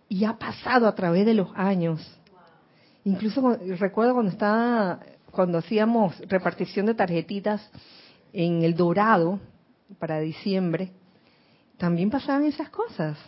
y 0.08 0.24
ha 0.24 0.38
pasado 0.38 0.86
a 0.86 0.94
través 0.94 1.26
de 1.26 1.34
los 1.34 1.48
años. 1.54 2.00
Incluso 3.04 3.58
recuerdo 3.78 4.14
cuando 4.14 4.30
estaba, 4.32 5.00
cuando 5.30 5.58
hacíamos 5.58 6.18
repartición 6.28 6.86
de 6.86 6.94
tarjetitas 6.94 7.70
en 8.32 8.62
el 8.62 8.74
Dorado 8.74 9.40
para 9.98 10.20
diciembre, 10.20 10.90
también 11.78 12.10
pasaban 12.10 12.44
esas 12.44 12.68
cosas. 12.70 13.18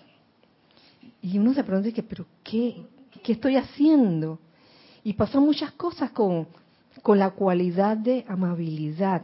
Y 1.20 1.38
uno 1.38 1.54
se 1.54 1.64
pregunta 1.64 2.02
pero 2.08 2.26
¿qué, 2.42 2.82
qué 3.22 3.32
estoy 3.32 3.56
haciendo? 3.56 4.38
Y 5.04 5.14
pasan 5.14 5.42
muchas 5.42 5.72
cosas 5.72 6.10
con, 6.10 6.46
con 7.02 7.18
la 7.18 7.30
cualidad 7.30 7.96
de 7.96 8.24
amabilidad. 8.28 9.22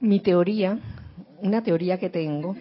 Mi 0.00 0.20
teoría, 0.20 0.78
una 1.40 1.62
teoría 1.62 1.98
que 1.98 2.08
tengo, 2.08 2.56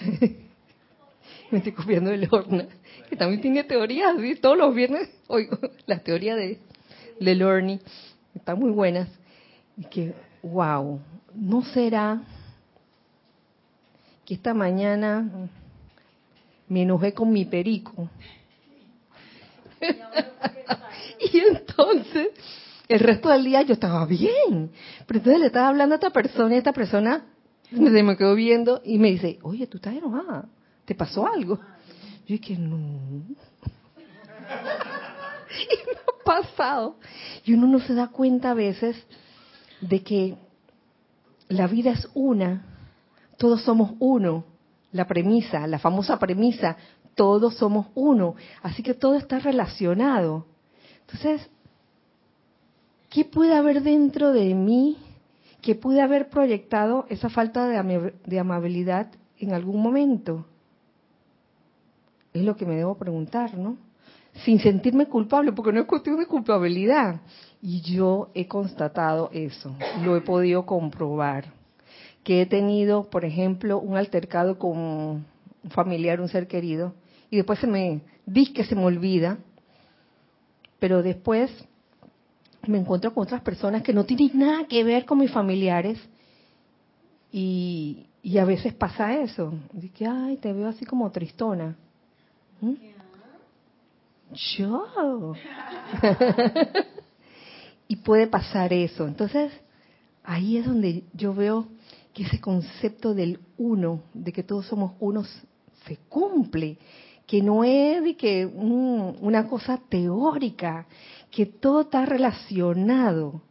me 1.50 1.58
estoy 1.58 1.72
copiando 1.72 2.10
el 2.10 2.28
horno, 2.30 2.64
que 3.08 3.16
también 3.16 3.40
tiene 3.40 3.64
teorías, 3.64 4.14
todos 4.40 4.58
los 4.58 4.74
viernes 4.74 5.08
oigo 5.32 5.58
las 5.86 6.04
teorías 6.04 6.36
de, 6.36 6.58
de 7.18 7.34
Lorne, 7.34 7.80
están 8.34 8.58
muy 8.58 8.70
buenas, 8.70 9.08
y 9.76 9.84
que, 9.84 10.14
wow, 10.42 11.00
¿no 11.34 11.64
será 11.64 12.20
que 14.24 14.34
esta 14.34 14.54
mañana 14.54 15.48
me 16.72 16.82
enojé 16.82 17.12
con 17.12 17.30
mi 17.30 17.44
perico. 17.44 18.08
y 21.32 21.38
entonces, 21.38 22.28
el 22.88 23.00
resto 23.00 23.28
del 23.28 23.44
día 23.44 23.60
yo 23.62 23.74
estaba 23.74 24.06
bien. 24.06 24.70
Pero 25.06 25.18
entonces 25.18 25.40
le 25.40 25.46
estaba 25.48 25.68
hablando 25.68 25.94
a 25.94 25.96
esta 25.96 26.08
persona 26.10 26.54
y 26.54 26.58
esta 26.58 26.72
persona 26.72 27.26
se 27.70 28.02
me 28.02 28.16
quedó 28.16 28.34
viendo 28.34 28.80
y 28.84 28.98
me 28.98 29.10
dice, 29.10 29.38
oye, 29.42 29.66
tú 29.66 29.76
estás 29.76 29.94
enojada. 29.94 30.48
¿Te 30.86 30.94
pasó 30.94 31.26
algo? 31.26 31.60
Yo 32.26 32.36
dije, 32.38 32.56
no. 32.56 32.76
y 35.58 35.76
me 35.86 35.92
ha 35.92 36.24
pasado. 36.24 36.96
Y 37.44 37.52
uno 37.52 37.66
no 37.66 37.80
se 37.80 37.92
da 37.92 38.08
cuenta 38.08 38.52
a 38.52 38.54
veces 38.54 38.96
de 39.82 40.02
que 40.02 40.36
la 41.48 41.66
vida 41.66 41.90
es 41.90 42.08
una, 42.14 42.64
todos 43.36 43.62
somos 43.62 43.92
uno 43.98 44.44
la 44.92 45.06
premisa, 45.06 45.66
la 45.66 45.78
famosa 45.78 46.18
premisa, 46.18 46.76
todos 47.14 47.56
somos 47.56 47.86
uno, 47.94 48.36
así 48.62 48.82
que 48.82 48.94
todo 48.94 49.14
está 49.16 49.38
relacionado. 49.38 50.46
Entonces, 51.00 51.50
¿qué 53.08 53.24
puede 53.24 53.54
haber 53.54 53.82
dentro 53.82 54.32
de 54.32 54.54
mí 54.54 54.98
que 55.60 55.74
puede 55.74 56.00
haber 56.00 56.28
proyectado 56.28 57.06
esa 57.08 57.30
falta 57.30 57.66
de, 57.66 58.38
amabilidad 58.38 59.10
en 59.38 59.52
algún 59.54 59.82
momento? 59.82 60.46
Es 62.32 62.42
lo 62.42 62.56
que 62.56 62.66
me 62.66 62.76
debo 62.76 62.96
preguntar, 62.96 63.56
¿no? 63.56 63.76
Sin 64.44 64.58
sentirme 64.60 65.06
culpable, 65.06 65.52
porque 65.52 65.72
no 65.72 65.80
es 65.80 65.86
cuestión 65.86 66.18
de 66.18 66.26
culpabilidad. 66.26 67.20
Y 67.60 67.80
yo 67.82 68.30
he 68.34 68.48
constatado 68.48 69.30
eso, 69.32 69.76
lo 70.02 70.16
he 70.16 70.20
podido 70.20 70.66
comprobar 70.66 71.52
que 72.24 72.42
he 72.42 72.46
tenido, 72.46 73.04
por 73.10 73.24
ejemplo, 73.24 73.80
un 73.80 73.96
altercado 73.96 74.58
con 74.58 74.78
un 74.78 75.26
familiar, 75.70 76.20
un 76.20 76.28
ser 76.28 76.46
querido, 76.46 76.94
y 77.30 77.36
después 77.36 77.58
se 77.58 77.66
me 77.66 78.00
dice 78.26 78.52
que 78.52 78.64
se 78.64 78.74
me 78.74 78.84
olvida, 78.84 79.38
pero 80.78 81.02
después 81.02 81.50
me 82.66 82.78
encuentro 82.78 83.12
con 83.12 83.24
otras 83.24 83.42
personas 83.42 83.82
que 83.82 83.92
no 83.92 84.04
tienen 84.04 84.30
nada 84.38 84.66
que 84.66 84.84
ver 84.84 85.04
con 85.04 85.18
mis 85.18 85.30
familiares 85.30 85.98
y, 87.32 88.06
a 88.38 88.44
veces 88.44 88.74
pasa 88.74 89.18
eso, 89.18 89.52
que, 89.94 90.06
ay, 90.06 90.36
te 90.36 90.52
veo 90.52 90.68
así 90.68 90.84
como 90.84 91.10
tristona. 91.10 91.76
¿Mm? 92.60 92.74
Yo. 94.32 95.34
y 97.88 97.96
puede 97.96 98.26
pasar 98.26 98.72
eso. 98.72 99.06
Entonces, 99.06 99.52
ahí 100.24 100.56
es 100.56 100.66
donde 100.66 101.04
yo 101.12 101.34
veo 101.34 101.68
que 102.12 102.24
ese 102.24 102.40
concepto 102.40 103.14
del 103.14 103.40
uno, 103.58 104.02
de 104.12 104.32
que 104.32 104.42
todos 104.42 104.66
somos 104.66 104.92
unos, 105.00 105.28
se 105.86 105.96
cumple, 106.08 106.78
que 107.26 107.42
no 107.42 107.64
es 107.64 108.16
que 108.16 108.46
una 108.46 109.48
cosa 109.48 109.80
teórica, 109.88 110.86
que 111.30 111.46
todo 111.46 111.82
está 111.82 112.04
relacionado. 112.04 113.42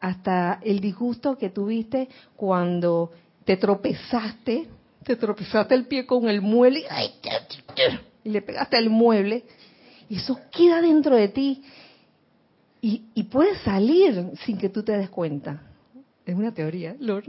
Hasta 0.00 0.60
el 0.62 0.80
disgusto 0.80 1.38
que 1.38 1.48
tuviste 1.48 2.08
cuando 2.36 3.10
te 3.44 3.56
tropezaste, 3.56 4.68
te 5.02 5.16
tropezaste 5.16 5.74
el 5.74 5.86
pie 5.86 6.04
con 6.06 6.28
el 6.28 6.42
mueble 6.42 6.84
y 8.22 8.30
le 8.30 8.42
pegaste 8.42 8.76
al 8.76 8.90
mueble, 8.90 9.44
y 9.44 9.63
eso 10.10 10.38
queda 10.50 10.80
dentro 10.80 11.16
de 11.16 11.28
ti 11.28 11.62
y, 12.80 13.04
y 13.14 13.22
puede 13.24 13.56
salir 13.58 14.32
sin 14.44 14.58
que 14.58 14.68
tú 14.68 14.82
te 14.82 14.92
des 14.92 15.10
cuenta. 15.10 15.62
Es 16.26 16.34
una 16.34 16.52
teoría, 16.52 16.96
Lord. 17.00 17.24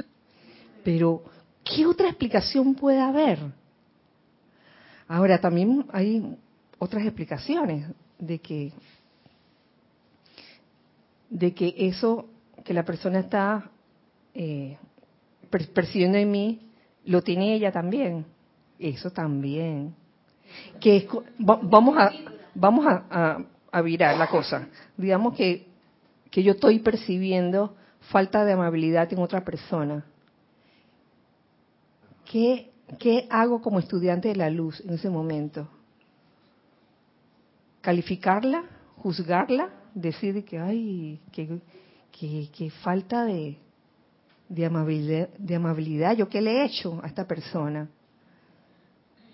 Pero, 0.84 1.22
¿qué 1.64 1.86
otra 1.86 2.08
explicación 2.08 2.74
puede 2.74 3.00
haber? 3.00 3.38
Ahora, 5.08 5.40
también 5.40 5.86
hay 5.92 6.36
otras 6.78 7.04
explicaciones 7.04 7.86
de 8.18 8.38
que 8.38 8.72
de 11.28 11.54
que 11.54 11.74
eso 11.76 12.28
que 12.64 12.74
la 12.74 12.84
persona 12.84 13.20
está 13.20 13.70
eh, 14.34 14.76
percibiendo 15.72 16.18
en 16.18 16.30
mí 16.30 16.60
lo 17.04 17.22
tiene 17.22 17.54
ella 17.54 17.70
también 17.70 18.26
eso 18.78 19.10
también 19.10 19.94
que 20.80 21.08
vamos 21.38 21.96
a 21.96 22.10
vamos 22.54 22.86
a, 22.86 23.44
virar 23.82 24.16
la 24.16 24.26
cosa 24.26 24.68
digamos 24.96 25.34
que 25.34 25.70
que 26.30 26.42
yo 26.42 26.52
estoy 26.52 26.78
percibiendo 26.78 27.74
falta 28.00 28.44
de 28.44 28.52
amabilidad 28.52 29.12
en 29.12 29.18
otra 29.18 29.44
persona. 29.44 30.04
¿Qué, 32.24 32.70
¿Qué 32.98 33.26
hago 33.30 33.60
como 33.60 33.78
estudiante 33.78 34.28
de 34.28 34.36
la 34.36 34.50
luz 34.50 34.80
en 34.80 34.94
ese 34.94 35.10
momento? 35.10 35.68
¿Calificarla? 37.80 38.64
¿Juzgarla? 38.96 39.70
¿Decir 39.94 40.44
que, 40.44 40.58
ay, 40.58 41.20
que, 41.32 42.70
falta 42.82 43.24
de, 43.24 43.58
de, 44.48 44.66
amabilidad, 44.66 45.28
de 45.36 45.54
amabilidad? 45.56 46.16
¿Yo 46.16 46.28
qué 46.28 46.40
le 46.40 46.58
he 46.58 46.64
hecho 46.64 47.00
a 47.02 47.08
esta 47.08 47.26
persona? 47.26 47.88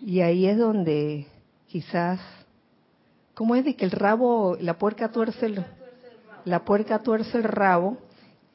Y 0.01 0.21
ahí 0.21 0.47
es 0.47 0.59
donde 0.59 1.27
quizás, 1.67 2.21
¿cómo 3.35 3.55
es 3.55 3.65
de 3.65 3.77
que 3.77 3.85
el 3.85 3.91
rabo, 3.91 4.57
la 4.61 4.79
puerca 4.79 5.11
tuerce 5.11 5.47
el, 5.47 5.65
la 6.45 6.65
puerca 6.65 6.99
tuerce 7.01 7.39
el 7.39 7.45
rabo? 7.45 7.99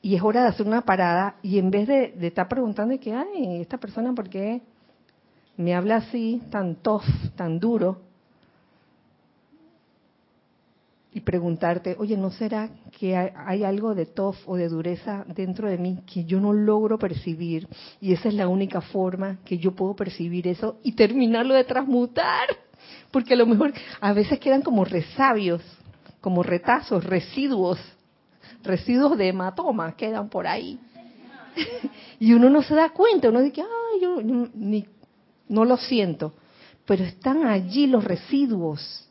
y 0.02 0.16
es 0.16 0.22
hora 0.24 0.44
de 0.44 0.48
hacer 0.50 0.68
una 0.68 0.82
parada 0.82 1.36
y 1.44 1.60
en 1.60 1.70
vez 1.70 1.88
de, 1.88 2.16
estar 2.22 2.48
preguntando 2.48 3.00
que, 3.00 3.14
ay, 3.14 3.62
esta 3.62 3.78
persona, 3.78 4.14
¿por 4.14 4.30
qué 4.30 4.62
me 5.58 5.76
habla 5.76 5.98
así, 5.98 6.42
tan 6.50 6.76
tough, 6.76 7.04
tan 7.36 7.60
duro? 7.60 8.02
Y 11.14 11.22
preguntarte, 11.22 11.96
oye, 12.00 12.16
¿no 12.16 12.32
será 12.32 12.70
que 12.98 13.18
hay, 13.18 13.64
algo 13.64 13.94
de 13.94 14.06
tough 14.06 14.38
o 14.46 14.56
de 14.56 14.70
dureza 14.70 15.26
dentro 15.28 15.70
de 15.70 15.78
mí 15.78 16.00
que 16.12 16.24
yo 16.24 16.40
no 16.40 16.54
logro 16.54 16.98
percibir? 16.98 17.68
Y 18.00 18.14
esa 18.14 18.30
es 18.30 18.34
la 18.34 18.48
única 18.48 18.80
forma 18.80 19.40
que 19.44 19.58
yo 19.58 19.74
puedo 19.74 19.94
percibir 19.96 20.48
eso 20.48 20.80
y 20.84 20.94
terminarlo 20.94 21.54
de 21.54 21.66
transmutar. 21.66 22.48
Porque 23.12 23.34
a 23.34 23.38
lo 23.38 23.46
mejor 23.46 23.74
a 24.00 24.14
veces 24.14 24.40
quedan 24.40 24.62
como 24.62 24.86
resabios, 24.86 25.62
como 26.22 26.44
retazos, 26.44 27.04
residuos 27.04 27.78
residuos 28.64 29.18
de 29.18 29.30
hematoma 29.30 29.96
quedan 29.96 30.30
por 30.30 30.48
ahí. 30.48 30.80
y 32.20 32.34
uno 32.34 32.50
no 32.50 32.62
se 32.64 32.76
da 32.76 32.90
cuenta, 32.90 33.30
uno 33.30 33.42
dice, 33.42 33.62
ay, 33.62 34.02
yo 34.02 34.22
ni, 34.22 34.86
no 35.48 35.66
lo 35.66 35.78
siento. 35.78 36.34
Pero 36.86 37.04
están 37.04 37.46
allí 37.46 37.88
los 37.88 38.04
residuos. 38.04 39.08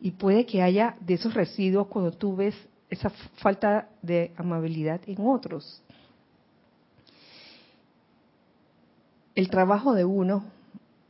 Y 0.00 0.12
puede 0.12 0.46
que 0.46 0.62
haya 0.62 0.96
de 1.00 1.14
esos 1.14 1.34
residuos 1.34 1.88
cuando 1.88 2.12
tú 2.12 2.34
ves 2.34 2.54
esa 2.88 3.10
falta 3.36 3.88
de 4.02 4.32
amabilidad 4.36 5.00
en 5.06 5.26
otros. 5.26 5.82
El 9.34 9.48
trabajo 9.48 9.94
de 9.94 10.04
uno 10.04 10.44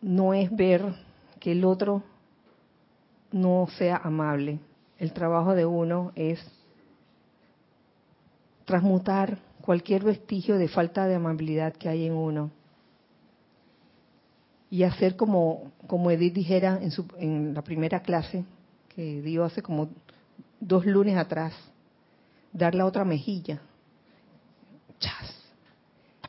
no 0.03 0.35
es 0.35 0.55
ver 0.55 0.95
que 1.39 1.53
el 1.53 1.65
otro 1.65 2.03
no 3.33 3.69
sea 3.79 3.97
amable. 3.97 4.59
El 4.99 5.13
trabajo 5.13 5.55
de 5.55 5.65
uno 5.65 6.13
es 6.15 6.41
transmutar 8.65 9.39
cualquier 9.63 10.05
vestigio 10.05 10.59
de 10.59 10.69
falta 10.69 11.07
de 11.07 11.15
amabilidad 11.15 11.73
que 11.73 11.89
hay 11.89 12.07
en 12.07 12.13
uno 12.13 12.51
y 14.71 14.85
hacer 14.85 15.17
como, 15.17 15.73
como 15.87 16.11
Edith 16.11 16.35
dijera 16.35 16.79
en, 16.81 16.93
su, 16.93 17.07
en 17.19 17.55
la 17.55 17.63
primera 17.63 18.01
clase 18.01 18.45
que 18.95 19.23
dio 19.23 19.45
hace 19.45 19.63
como 19.63 19.89
dos 20.61 20.85
lunes 20.85 21.17
atrás, 21.17 21.55
dar 22.53 22.75
la 22.75 22.87
otra 22.87 23.05
mejilla. 23.05 23.61
Chas. 24.99 25.37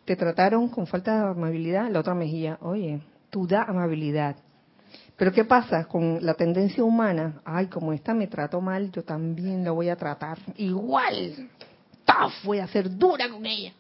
Te 0.06 0.16
trataron 0.16 0.70
con 0.70 0.88
falta 0.88 1.16
de 1.16 1.32
amabilidad, 1.32 1.90
la 1.90 2.00
otra 2.00 2.16
mejilla. 2.16 2.58
Oye, 2.62 3.02
tú 3.30 3.48
da 3.48 3.64
amabilidad. 3.64 4.36
Pero 5.16 5.32
¿qué 5.32 5.46
pasa 5.46 5.86
con 5.86 6.26
la 6.26 6.34
tendencia 6.34 6.84
humana? 6.84 7.42
Ay, 7.46 7.68
como 7.68 7.94
esta 7.94 8.14
me 8.14 8.28
trató 8.28 8.60
mal, 8.60 8.92
yo 8.92 9.04
también 9.04 9.64
la 9.64 9.72
voy 9.72 9.90
a 9.90 9.96
tratar 9.96 10.40
igual. 10.58 11.50
¡Taf! 12.06 12.44
Voy 12.44 12.60
a 12.60 12.68
ser 12.68 12.98
dura 12.98 13.30
con 13.30 13.46
ella. 13.46 13.74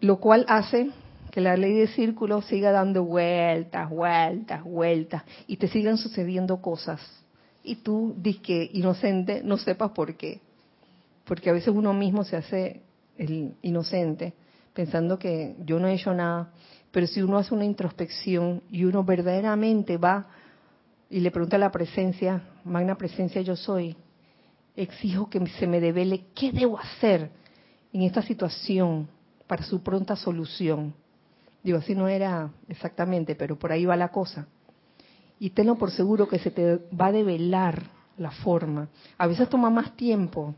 Lo 0.00 0.18
cual 0.18 0.44
hace 0.48 0.90
que 1.32 1.40
la 1.40 1.56
ley 1.56 1.72
de 1.72 1.88
círculo 1.88 2.42
siga 2.42 2.72
dando 2.72 3.04
vueltas, 3.04 3.88
vueltas, 3.88 4.62
vueltas 4.62 5.22
y 5.46 5.56
te 5.56 5.66
sigan 5.66 5.96
sucediendo 5.96 6.60
cosas. 6.60 7.00
Y 7.64 7.76
tú, 7.76 8.14
disque 8.18 8.68
inocente, 8.74 9.40
no 9.42 9.56
sepas 9.56 9.92
por 9.92 10.14
qué. 10.16 10.42
Porque 11.24 11.48
a 11.48 11.54
veces 11.54 11.74
uno 11.74 11.94
mismo 11.94 12.22
se 12.22 12.36
hace 12.36 12.82
el 13.16 13.54
inocente 13.62 14.34
pensando 14.74 15.18
que 15.18 15.56
yo 15.64 15.80
no 15.80 15.88
he 15.88 15.94
hecho 15.94 16.12
nada. 16.12 16.50
Pero 16.90 17.06
si 17.06 17.22
uno 17.22 17.38
hace 17.38 17.54
una 17.54 17.64
introspección 17.64 18.62
y 18.70 18.84
uno 18.84 19.02
verdaderamente 19.02 19.96
va 19.96 20.26
y 21.08 21.20
le 21.20 21.30
pregunta 21.30 21.56
a 21.56 21.60
la 21.60 21.72
presencia, 21.72 22.42
magna 22.62 22.96
presencia 22.96 23.40
yo 23.40 23.56
soy, 23.56 23.96
exijo 24.76 25.30
que 25.30 25.46
se 25.46 25.66
me 25.66 25.80
devele 25.80 26.26
qué 26.34 26.52
debo 26.52 26.78
hacer 26.78 27.30
en 27.90 28.02
esta 28.02 28.20
situación 28.20 29.08
para 29.46 29.64
su 29.64 29.82
pronta 29.82 30.14
solución. 30.14 30.92
Digo, 31.62 31.78
así 31.78 31.94
no 31.94 32.08
era 32.08 32.50
exactamente, 32.68 33.34
pero 33.34 33.58
por 33.58 33.72
ahí 33.72 33.84
va 33.84 33.96
la 33.96 34.08
cosa. 34.08 34.46
Y 35.38 35.50
tenlo 35.50 35.76
por 35.76 35.90
seguro 35.90 36.28
que 36.28 36.38
se 36.38 36.50
te 36.50 36.76
va 36.98 37.06
a 37.06 37.12
develar 37.12 37.82
la 38.16 38.30
forma. 38.30 38.88
A 39.18 39.26
veces 39.26 39.48
toma 39.48 39.70
más 39.70 39.96
tiempo. 39.96 40.54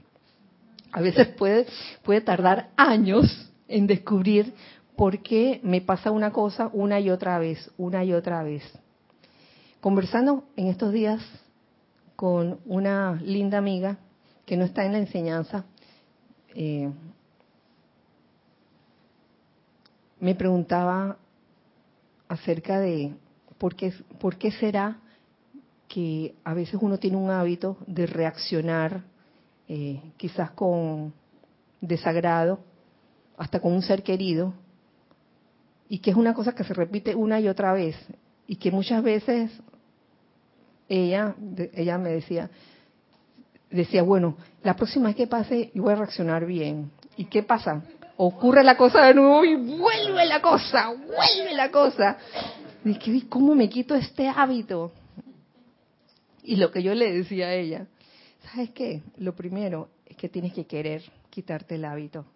A 0.92 1.00
veces 1.00 1.28
puede, 1.28 1.66
puede 2.02 2.20
tardar 2.20 2.70
años 2.76 3.50
en 3.68 3.86
descubrir 3.86 4.54
por 4.96 5.22
qué 5.22 5.60
me 5.62 5.80
pasa 5.80 6.10
una 6.10 6.32
cosa 6.32 6.70
una 6.72 7.00
y 7.00 7.10
otra 7.10 7.38
vez, 7.38 7.70
una 7.76 8.04
y 8.04 8.12
otra 8.12 8.42
vez. 8.42 8.62
Conversando 9.80 10.44
en 10.56 10.68
estos 10.68 10.92
días 10.92 11.20
con 12.16 12.60
una 12.64 13.20
linda 13.22 13.58
amiga 13.58 13.98
que 14.46 14.56
no 14.56 14.64
está 14.64 14.84
en 14.84 14.92
la 14.92 14.98
enseñanza, 14.98 15.64
eh, 16.54 16.90
me 20.24 20.34
preguntaba 20.34 21.18
acerca 22.28 22.80
de 22.80 23.12
por 23.58 23.74
qué, 23.74 23.92
por 24.18 24.38
qué 24.38 24.50
será 24.52 24.96
que 25.86 26.34
a 26.44 26.54
veces 26.54 26.78
uno 26.80 26.98
tiene 26.98 27.18
un 27.18 27.28
hábito 27.28 27.76
de 27.86 28.06
reaccionar 28.06 29.02
eh, 29.68 30.00
quizás 30.16 30.50
con 30.52 31.12
desagrado, 31.82 32.60
hasta 33.36 33.60
con 33.60 33.74
un 33.74 33.82
ser 33.82 34.02
querido, 34.02 34.54
y 35.90 35.98
que 35.98 36.12
es 36.12 36.16
una 36.16 36.32
cosa 36.32 36.54
que 36.54 36.64
se 36.64 36.72
repite 36.72 37.14
una 37.14 37.38
y 37.38 37.46
otra 37.46 37.74
vez, 37.74 37.94
y 38.46 38.56
que 38.56 38.70
muchas 38.70 39.02
veces 39.02 39.50
ella, 40.88 41.34
ella 41.74 41.98
me 41.98 42.08
decía, 42.08 42.48
decía, 43.70 44.02
bueno, 44.02 44.38
la 44.62 44.74
próxima 44.74 45.08
vez 45.08 45.16
que 45.16 45.26
pase 45.26 45.70
yo 45.74 45.82
voy 45.82 45.92
a 45.92 45.96
reaccionar 45.96 46.46
bien. 46.46 46.90
¿Y 47.18 47.26
qué 47.26 47.42
pasa? 47.42 47.82
Ocurre 48.16 48.62
la 48.62 48.76
cosa 48.76 49.06
de 49.06 49.14
nuevo 49.14 49.44
y 49.44 49.54
vuelve 49.56 50.26
la 50.26 50.40
cosa, 50.40 50.88
vuelve 50.88 51.54
la 51.54 51.70
cosa. 51.70 52.18
Y 52.84 53.22
¿cómo 53.22 53.54
me 53.54 53.68
quito 53.68 53.94
este 53.94 54.28
hábito? 54.28 54.92
Y 56.42 56.56
lo 56.56 56.70
que 56.70 56.82
yo 56.82 56.94
le 56.94 57.12
decía 57.12 57.46
a 57.46 57.54
ella, 57.54 57.86
¿sabes 58.44 58.70
qué? 58.70 59.02
Lo 59.16 59.34
primero 59.34 59.88
es 60.06 60.16
que 60.16 60.28
tienes 60.28 60.52
que 60.52 60.66
querer 60.66 61.02
quitarte 61.30 61.76
el 61.76 61.84
hábito. 61.84 62.26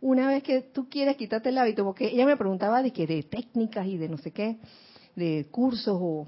Una 0.00 0.28
vez 0.28 0.42
que 0.42 0.62
tú 0.62 0.88
quieres 0.88 1.16
quitarte 1.16 1.50
el 1.50 1.58
hábito, 1.58 1.84
porque 1.84 2.06
ella 2.06 2.26
me 2.26 2.36
preguntaba 2.36 2.82
de 2.82 2.92
que 2.92 3.06
de 3.06 3.22
técnicas 3.22 3.86
y 3.86 3.96
de 3.96 4.08
no 4.08 4.18
sé 4.18 4.32
qué, 4.32 4.56
de 5.14 5.46
cursos 5.50 5.98
o... 6.00 6.26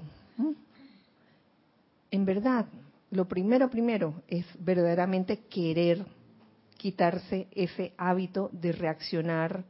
En 2.09 2.25
verdad, 2.25 2.65
lo 3.11 3.27
primero, 3.27 3.69
primero 3.69 4.23
es 4.27 4.45
verdaderamente 4.59 5.39
querer 5.49 6.05
quitarse 6.77 7.47
ese 7.51 7.93
hábito 7.97 8.49
de 8.53 8.71
reaccionar 8.71 9.63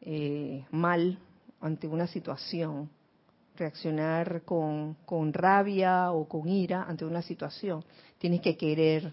eh, 0.00 0.64
mal 0.70 1.18
ante 1.60 1.86
una 1.86 2.06
situación, 2.06 2.90
reaccionar 3.56 4.42
con, 4.42 4.94
con 5.04 5.32
rabia 5.32 6.12
o 6.12 6.28
con 6.28 6.48
ira 6.48 6.84
ante 6.84 7.04
una 7.04 7.22
situación. 7.22 7.84
Tienes 8.18 8.40
que 8.40 8.56
querer 8.56 9.12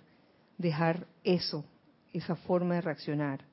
dejar 0.58 1.06
eso, 1.23 1.65
esa 2.13 2.36
forma 2.36 2.75
de 2.75 2.82
reaccionar. 2.82 3.43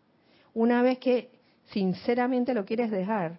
Una 0.54 0.82
vez 0.82 0.98
que 0.98 1.30
sinceramente 1.70 2.52
lo 2.54 2.64
quieres 2.64 2.90
dejar, 2.90 3.38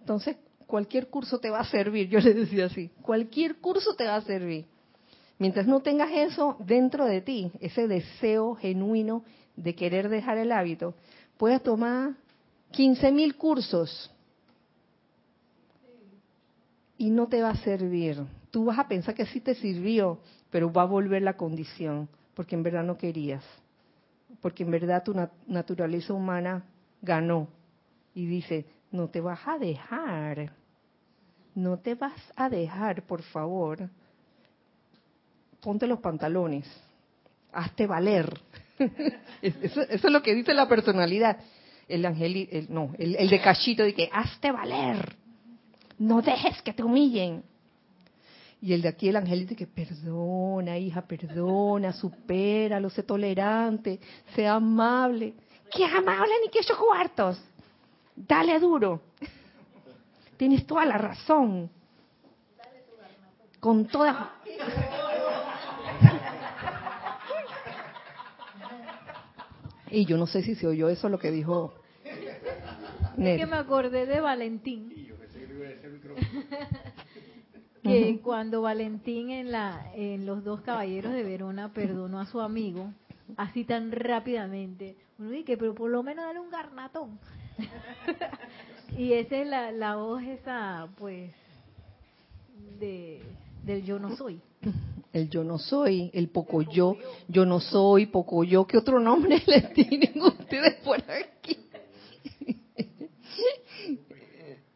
entonces 0.00 0.36
cualquier 0.66 1.08
curso 1.08 1.38
te 1.38 1.50
va 1.50 1.60
a 1.60 1.64
servir, 1.64 2.08
yo 2.08 2.18
le 2.20 2.34
decía 2.34 2.66
así, 2.66 2.90
cualquier 3.02 3.56
curso 3.56 3.94
te 3.94 4.04
va 4.04 4.16
a 4.16 4.22
servir. 4.22 4.66
Mientras 5.42 5.66
no 5.66 5.80
tengas 5.80 6.12
eso 6.12 6.56
dentro 6.60 7.04
de 7.04 7.20
ti, 7.20 7.50
ese 7.58 7.88
deseo 7.88 8.54
genuino 8.54 9.24
de 9.56 9.74
querer 9.74 10.08
dejar 10.08 10.38
el 10.38 10.52
hábito, 10.52 10.94
puedes 11.36 11.60
tomar 11.64 12.12
15 12.70 13.10
mil 13.10 13.34
cursos 13.34 14.08
y 16.96 17.10
no 17.10 17.26
te 17.26 17.42
va 17.42 17.50
a 17.50 17.56
servir. 17.56 18.22
Tú 18.52 18.66
vas 18.66 18.78
a 18.78 18.86
pensar 18.86 19.16
que 19.16 19.26
sí 19.26 19.40
te 19.40 19.56
sirvió, 19.56 20.20
pero 20.48 20.72
va 20.72 20.82
a 20.82 20.84
volver 20.84 21.22
la 21.22 21.36
condición, 21.36 22.08
porque 22.34 22.54
en 22.54 22.62
verdad 22.62 22.84
no 22.84 22.96
querías, 22.96 23.42
porque 24.40 24.62
en 24.62 24.70
verdad 24.70 25.02
tu 25.02 25.12
naturaleza 25.48 26.14
humana 26.14 26.62
ganó 27.00 27.48
y 28.14 28.26
dice, 28.26 28.64
no 28.92 29.08
te 29.08 29.20
vas 29.20 29.40
a 29.44 29.58
dejar, 29.58 30.52
no 31.56 31.80
te 31.80 31.96
vas 31.96 32.32
a 32.36 32.48
dejar, 32.48 33.02
por 33.08 33.22
favor 33.22 33.90
ponte 35.62 35.86
los 35.86 36.00
pantalones, 36.00 36.66
hazte 37.52 37.86
valer. 37.86 38.38
Eso, 39.42 39.82
es 39.82 40.04
lo 40.04 40.22
que 40.22 40.34
dice 40.34 40.52
la 40.52 40.68
personalidad. 40.68 41.38
El 41.88 42.04
ángel, 42.04 42.66
no, 42.68 42.92
el, 42.98 43.28
de 43.28 43.40
cachito 43.40 43.82
de 43.82 43.94
que 43.94 44.08
hazte 44.12 44.50
valer, 44.50 45.16
no 45.98 46.20
dejes 46.20 46.60
que 46.62 46.72
te 46.72 46.82
humillen. 46.82 47.42
Y 48.60 48.72
el 48.72 48.82
de 48.82 48.88
aquí, 48.88 49.08
el 49.08 49.16
angelito, 49.16 49.56
que 49.56 49.66
perdona, 49.66 50.78
hija, 50.78 51.02
perdona, 51.02 51.92
supéralo, 51.92 52.88
sé 52.90 53.02
tolerante, 53.02 53.98
sea 54.34 54.54
amable. 54.54 55.34
¿Qué 55.70 55.84
amable 55.84 56.32
ni 56.44 56.50
que 56.50 56.60
ocho 56.60 56.78
cuartos? 56.78 57.42
Dale 58.14 58.58
duro. 58.60 59.00
Tienes 60.36 60.66
toda 60.66 60.86
la 60.86 60.98
razón. 60.98 61.70
Con 63.58 63.86
toda. 63.86 64.36
Y 69.92 70.06
yo 70.06 70.16
no 70.16 70.26
sé 70.26 70.42
si 70.42 70.54
se 70.54 70.66
oyó 70.66 70.88
eso 70.88 71.08
lo 71.10 71.18
que 71.18 71.30
dijo. 71.30 71.74
Es 73.18 73.38
que 73.38 73.46
me 73.46 73.56
acordé 73.56 74.06
de 74.06 74.20
Valentín. 74.20 74.90
que 77.82 78.20
cuando 78.22 78.62
Valentín 78.62 79.30
en 79.30 79.52
la 79.52 79.92
en 79.94 80.24
los 80.24 80.44
dos 80.44 80.62
caballeros 80.62 81.12
de 81.12 81.22
Verona 81.22 81.72
perdonó 81.72 82.20
a 82.20 82.26
su 82.26 82.40
amigo 82.40 82.92
así 83.36 83.64
tan 83.64 83.90
rápidamente 83.92 84.96
uno 85.18 85.30
dice 85.30 85.56
pero 85.56 85.74
por 85.74 85.90
lo 85.90 86.02
menos 86.02 86.24
dale 86.24 86.38
un 86.38 86.50
garnatón 86.50 87.18
y 88.96 89.14
esa 89.14 89.36
es 89.36 89.46
la, 89.48 89.72
la 89.72 89.96
voz 89.96 90.22
esa 90.22 90.88
pues 90.96 91.32
de 92.78 93.22
del 93.64 93.84
yo 93.84 93.98
no 93.98 94.16
soy 94.16 94.40
el 95.12 95.28
yo 95.28 95.44
no 95.44 95.58
soy, 95.58 96.10
el 96.14 96.28
poco 96.28 96.62
yo, 96.62 96.96
yo 97.28 97.44
no 97.44 97.60
soy, 97.60 98.06
poco 98.06 98.44
yo, 98.44 98.66
¿qué 98.66 98.78
otro 98.78 98.98
nombre 99.00 99.42
le 99.46 99.60
tienen 99.62 100.20
ustedes 100.20 100.76
por 100.84 100.98
aquí? 100.98 101.58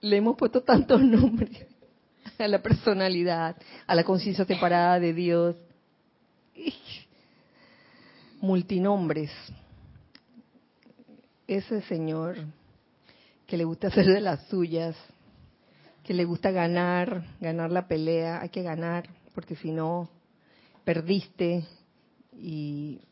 Le 0.01 0.16
hemos 0.18 0.37
puesto 0.37 0.62
tantos 0.62 1.01
nombres 1.03 1.66
a 2.38 2.46
la 2.46 2.62
personalidad, 2.62 3.57
a 3.87 3.94
la 3.94 4.05
conciencia 4.05 4.44
separada 4.44 5.01
de 5.01 5.12
Dios. 5.12 5.57
Multinombres. 8.40 9.31
Ese 11.49 11.81
señor 11.83 12.37
que 13.46 13.57
le 13.57 13.64
gusta 13.64 13.88
hacer 13.88 14.07
de 14.07 14.20
las 14.20 14.46
suyas, 14.49 14.96
que 16.05 16.14
le 16.14 16.25
gusta 16.25 16.51
ganar, 16.51 17.25
ganar 17.40 17.72
la 17.72 17.88
pelea, 17.88 18.40
hay 18.40 18.49
que 18.49 18.62
ganar, 18.62 19.09
porque 19.37 19.55
si 19.55 19.70
no, 19.70 20.09
perdiste 20.87 21.66
y 22.33 23.03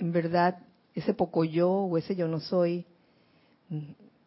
en 0.00 0.10
verdad 0.10 0.58
ese 0.96 1.14
poco 1.14 1.44
yo 1.44 1.70
o 1.70 1.96
ese 1.96 2.16
yo 2.16 2.26
no 2.26 2.40
soy 2.40 2.84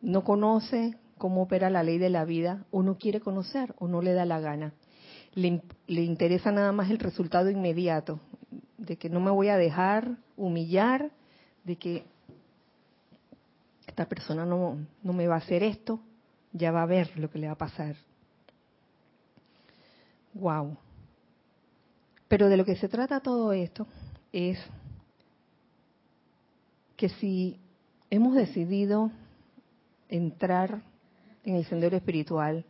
no 0.01 0.23
conoce 0.23 0.95
cómo 1.17 1.41
opera 1.41 1.69
la 1.69 1.83
ley 1.83 1.97
de 1.97 2.09
la 2.09 2.23
vida 2.23 2.63
o 2.71 2.81
no 2.81 2.97
quiere 2.97 3.19
conocer 3.19 3.75
o 3.77 3.89
no 3.89 4.01
le 4.01 4.13
da 4.13 4.23
la 4.23 4.39
gana. 4.39 4.73
Le, 5.33 5.61
le, 5.87 6.03
interesa 6.03 6.53
nada 6.53 6.71
más 6.71 6.89
el 6.89 6.99
resultado 6.99 7.49
inmediato, 7.49 8.21
de 8.77 8.95
que 8.95 9.09
no 9.09 9.19
me 9.19 9.29
voy 9.29 9.49
a 9.49 9.57
dejar 9.57 10.15
humillar, 10.37 11.11
de 11.65 11.75
que 11.75 12.05
esta 13.85 14.05
persona 14.05 14.45
no, 14.45 14.77
no 15.03 15.11
me 15.11 15.27
va 15.27 15.35
a 15.35 15.39
hacer 15.39 15.61
esto, 15.61 15.99
ya 16.53 16.71
va 16.71 16.83
a 16.83 16.87
ver 16.87 17.19
lo 17.19 17.29
que 17.29 17.39
le 17.39 17.47
va 17.47 17.53
a 17.53 17.57
pasar. 17.57 17.97
Wow. 20.33 20.77
Pero 22.27 22.49
de 22.49 22.57
lo 22.57 22.65
que 22.65 22.75
se 22.75 22.89
trata 22.89 23.21
todo 23.21 23.53
esto 23.53 23.87
es 24.31 24.59
que 26.95 27.09
si 27.09 27.59
hemos 28.09 28.35
decidido 28.35 29.11
entrar 30.09 30.81
en 31.43 31.55
el 31.55 31.65
sendero 31.65 31.95
espiritual 31.95 32.65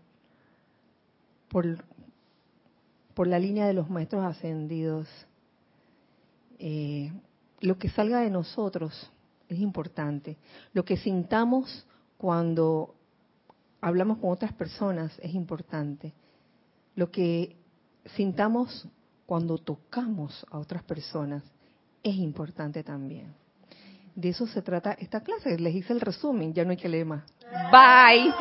por, 1.50 1.84
por 3.14 3.28
la 3.28 3.40
línea 3.40 3.66
de 3.66 3.74
los 3.74 3.90
maestros 3.90 4.24
ascendidos, 4.24 5.08
eh, 6.60 7.12
lo 7.62 7.78
que 7.80 7.90
salga 7.90 8.22
de 8.22 8.30
nosotros 8.30 9.12
es 9.50 9.60
importante. 9.60 10.38
Lo 10.74 10.86
que 10.86 10.98
sintamos 10.98 11.88
cuando 12.18 12.94
hablamos 13.82 14.18
con 14.20 14.32
otras 14.32 14.54
personas 14.54 15.18
es 15.20 15.34
importante. 15.34 16.14
Lo 16.96 17.12
que 17.12 17.56
sintamos 18.16 18.88
cuando 19.28 19.58
tocamos 19.58 20.44
a 20.50 20.58
otras 20.58 20.82
personas 20.84 21.44
es 22.02 22.16
importante 22.16 22.82
también. 22.82 23.36
De 24.16 24.30
eso 24.30 24.48
se 24.48 24.62
trata 24.62 24.94
esta 24.94 25.20
clase. 25.20 25.60
Les 25.60 25.76
hice 25.76 25.92
el 25.92 26.00
resumen, 26.00 26.54
ya 26.54 26.64
no 26.64 26.72
hay 26.72 26.78
que 26.78 26.88
leer 26.88 27.06
más. 27.06 27.24
Bye. 27.70 28.34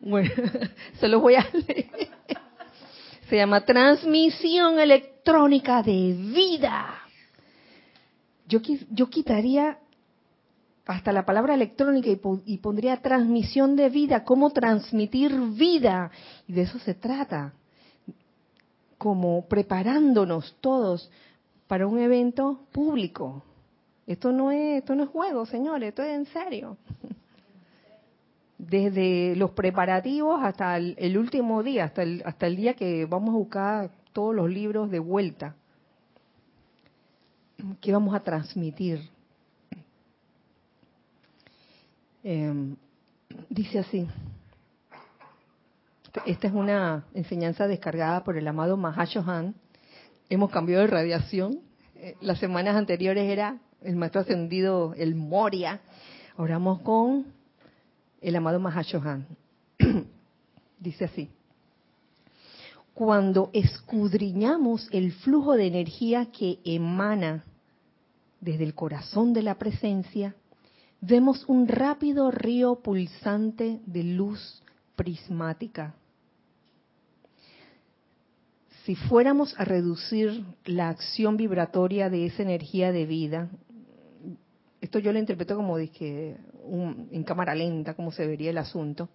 bueno, 0.00 0.30
se 0.98 1.06
lo 1.06 1.20
voy 1.20 1.34
a 1.34 1.46
leer. 1.52 2.10
Se 3.28 3.36
llama 3.36 3.60
transmisión 3.60 4.80
electrónica 4.80 5.82
de 5.82 6.14
vida. 6.14 6.98
Yo, 8.48 8.60
yo 8.90 9.10
quitaría 9.10 9.78
hasta 10.86 11.12
la 11.12 11.24
palabra 11.24 11.54
electrónica 11.54 12.08
y, 12.44 12.58
pondría 12.58 13.00
transmisión 13.00 13.76
de 13.76 13.88
vida, 13.88 14.24
cómo 14.24 14.50
transmitir 14.50 15.32
vida. 15.52 16.10
Y 16.48 16.52
de 16.54 16.62
eso 16.62 16.78
se 16.80 16.94
trata, 16.94 17.52
como 18.98 19.46
preparándonos 19.46 20.56
todos 20.60 21.10
para 21.68 21.86
un 21.86 21.98
evento 22.00 22.60
público. 22.72 23.42
Esto 24.06 24.32
no 24.32 24.50
es, 24.50 24.78
esto 24.78 24.94
no 24.94 25.04
es 25.04 25.10
juego, 25.10 25.46
señores, 25.46 25.90
esto 25.90 26.02
es 26.02 26.16
en 26.16 26.26
serio. 26.26 26.76
Desde 28.58 29.36
los 29.36 29.52
preparativos 29.52 30.42
hasta 30.42 30.76
el, 30.76 30.96
el 30.98 31.16
último 31.16 31.62
día, 31.62 31.84
hasta 31.84 32.02
el, 32.02 32.22
hasta 32.24 32.46
el 32.46 32.56
día 32.56 32.74
que 32.74 33.06
vamos 33.06 33.30
a 33.34 33.38
buscar 33.38 33.90
todos 34.12 34.34
los 34.34 34.50
libros 34.50 34.90
de 34.90 34.98
vuelta. 34.98 35.54
¿Qué 37.80 37.92
vamos 37.92 38.14
a 38.14 38.20
transmitir? 38.20 39.00
Em, 42.24 42.76
dice 43.48 43.80
así. 43.80 44.06
Esta 46.24 46.46
es 46.46 46.52
una 46.52 47.04
enseñanza 47.14 47.66
descargada 47.66 48.22
por 48.22 48.36
el 48.36 48.46
amado 48.46 48.76
Mahashohan. 48.76 49.54
Hemos 50.28 50.50
cambiado 50.50 50.82
de 50.82 50.88
radiación. 50.88 51.60
Eh, 51.96 52.16
las 52.20 52.38
semanas 52.38 52.76
anteriores 52.76 53.28
era 53.28 53.58
el 53.80 53.96
maestro 53.96 54.20
ascendido, 54.20 54.94
el 54.96 55.16
Moria. 55.16 55.80
Ahora 56.36 56.54
vamos 56.54 56.80
con 56.82 57.26
el 58.20 58.36
amado 58.36 58.60
Mahashohan. 58.60 59.26
Dice 60.78 61.06
así. 61.06 61.28
Cuando 62.94 63.50
escudriñamos 63.52 64.88
el 64.92 65.12
flujo 65.12 65.54
de 65.54 65.66
energía 65.66 66.26
que 66.26 66.60
emana 66.64 67.44
desde 68.40 68.62
el 68.62 68.74
corazón 68.74 69.32
de 69.32 69.42
la 69.42 69.56
presencia, 69.56 70.36
vemos 71.02 71.44
un 71.48 71.66
rápido 71.66 72.30
río 72.30 72.76
pulsante 72.76 73.80
de 73.84 74.04
luz 74.04 74.62
prismática. 74.94 75.94
Si 78.84 78.94
fuéramos 78.94 79.54
a 79.58 79.64
reducir 79.64 80.44
la 80.64 80.88
acción 80.88 81.36
vibratoria 81.36 82.08
de 82.08 82.26
esa 82.26 82.42
energía 82.42 82.92
de 82.92 83.06
vida, 83.06 83.50
esto 84.80 85.00
yo 85.00 85.12
lo 85.12 85.18
interpreto 85.18 85.56
como 85.56 85.76
dije, 85.76 86.36
en 87.10 87.24
cámara 87.24 87.54
lenta, 87.54 87.94
como 87.94 88.12
se 88.12 88.26
vería 88.26 88.50
el 88.50 88.58
asunto, 88.58 89.08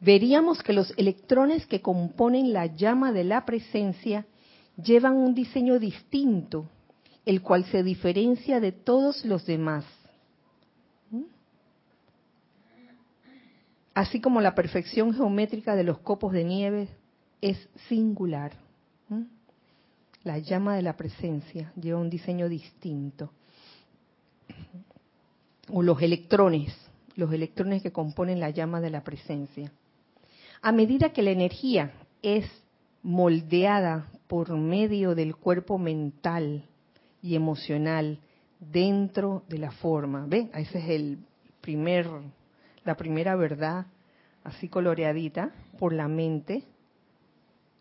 veríamos 0.00 0.62
que 0.62 0.72
los 0.72 0.92
electrones 0.96 1.66
que 1.66 1.82
componen 1.82 2.52
la 2.52 2.66
llama 2.66 3.12
de 3.12 3.24
la 3.24 3.44
presencia 3.44 4.24
llevan 4.76 5.16
un 5.16 5.34
diseño 5.34 5.80
distinto, 5.80 6.66
el 7.24 7.42
cual 7.42 7.64
se 7.66 7.82
diferencia 7.82 8.60
de 8.60 8.70
todos 8.70 9.24
los 9.24 9.44
demás. 9.46 9.84
Así 13.98 14.20
como 14.20 14.40
la 14.40 14.54
perfección 14.54 15.12
geométrica 15.12 15.74
de 15.74 15.82
los 15.82 15.98
copos 15.98 16.32
de 16.32 16.44
nieve 16.44 16.86
es 17.40 17.68
singular. 17.88 18.52
La 20.22 20.38
llama 20.38 20.76
de 20.76 20.82
la 20.82 20.96
presencia 20.96 21.72
lleva 21.74 21.98
un 21.98 22.08
diseño 22.08 22.48
distinto. 22.48 23.32
O 25.68 25.82
los 25.82 26.00
electrones, 26.00 26.72
los 27.16 27.32
electrones 27.32 27.82
que 27.82 27.90
componen 27.90 28.38
la 28.38 28.50
llama 28.50 28.80
de 28.80 28.90
la 28.90 29.02
presencia. 29.02 29.72
A 30.62 30.70
medida 30.70 31.12
que 31.12 31.22
la 31.22 31.32
energía 31.32 31.90
es 32.22 32.48
moldeada 33.02 34.06
por 34.28 34.56
medio 34.56 35.16
del 35.16 35.34
cuerpo 35.34 35.76
mental 35.76 36.62
y 37.20 37.34
emocional 37.34 38.20
dentro 38.60 39.42
de 39.48 39.58
la 39.58 39.72
forma, 39.72 40.24
¿ven? 40.28 40.52
Ese 40.54 40.78
es 40.78 40.88
el 40.88 41.18
primer 41.60 42.06
la 42.88 42.96
primera 42.96 43.36
verdad 43.36 43.84
así 44.44 44.68
coloreadita 44.68 45.52
por 45.78 45.92
la 45.92 46.08
mente 46.08 46.64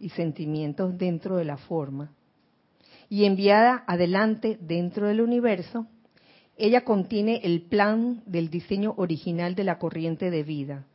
y 0.01 0.09
sentimientos 0.09 0.97
dentro 0.97 1.37
de 1.37 1.45
la 1.45 1.55
forma 1.55 2.11
y 3.07 3.23
enviada 3.23 3.85
adelante 3.87 4.57
dentro 4.59 5.07
del 5.07 5.21
universo, 5.21 5.87
ella 6.57 6.83
contiene 6.83 7.39
el 7.43 7.61
plan 7.61 8.21
del 8.25 8.49
diseño 8.49 8.95
original 8.97 9.55
de 9.55 9.63
la 9.63 9.79
corriente 9.79 10.29
de 10.29 10.43
vida. 10.43 10.85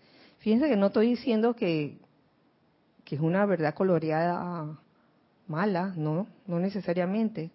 Fíjense 0.41 0.69
que 0.69 0.77
no 0.77 0.89
estoy 0.89 1.09
diciendo 1.09 1.55
que, 1.55 1.97
que 3.07 3.15
es 3.15 3.21
una 3.23 3.47
verdad 3.47 3.75
coloreada 3.75 4.79
mala, 5.47 5.95
no, 5.97 6.27
no 6.47 6.59
necesariamente, 6.59 7.51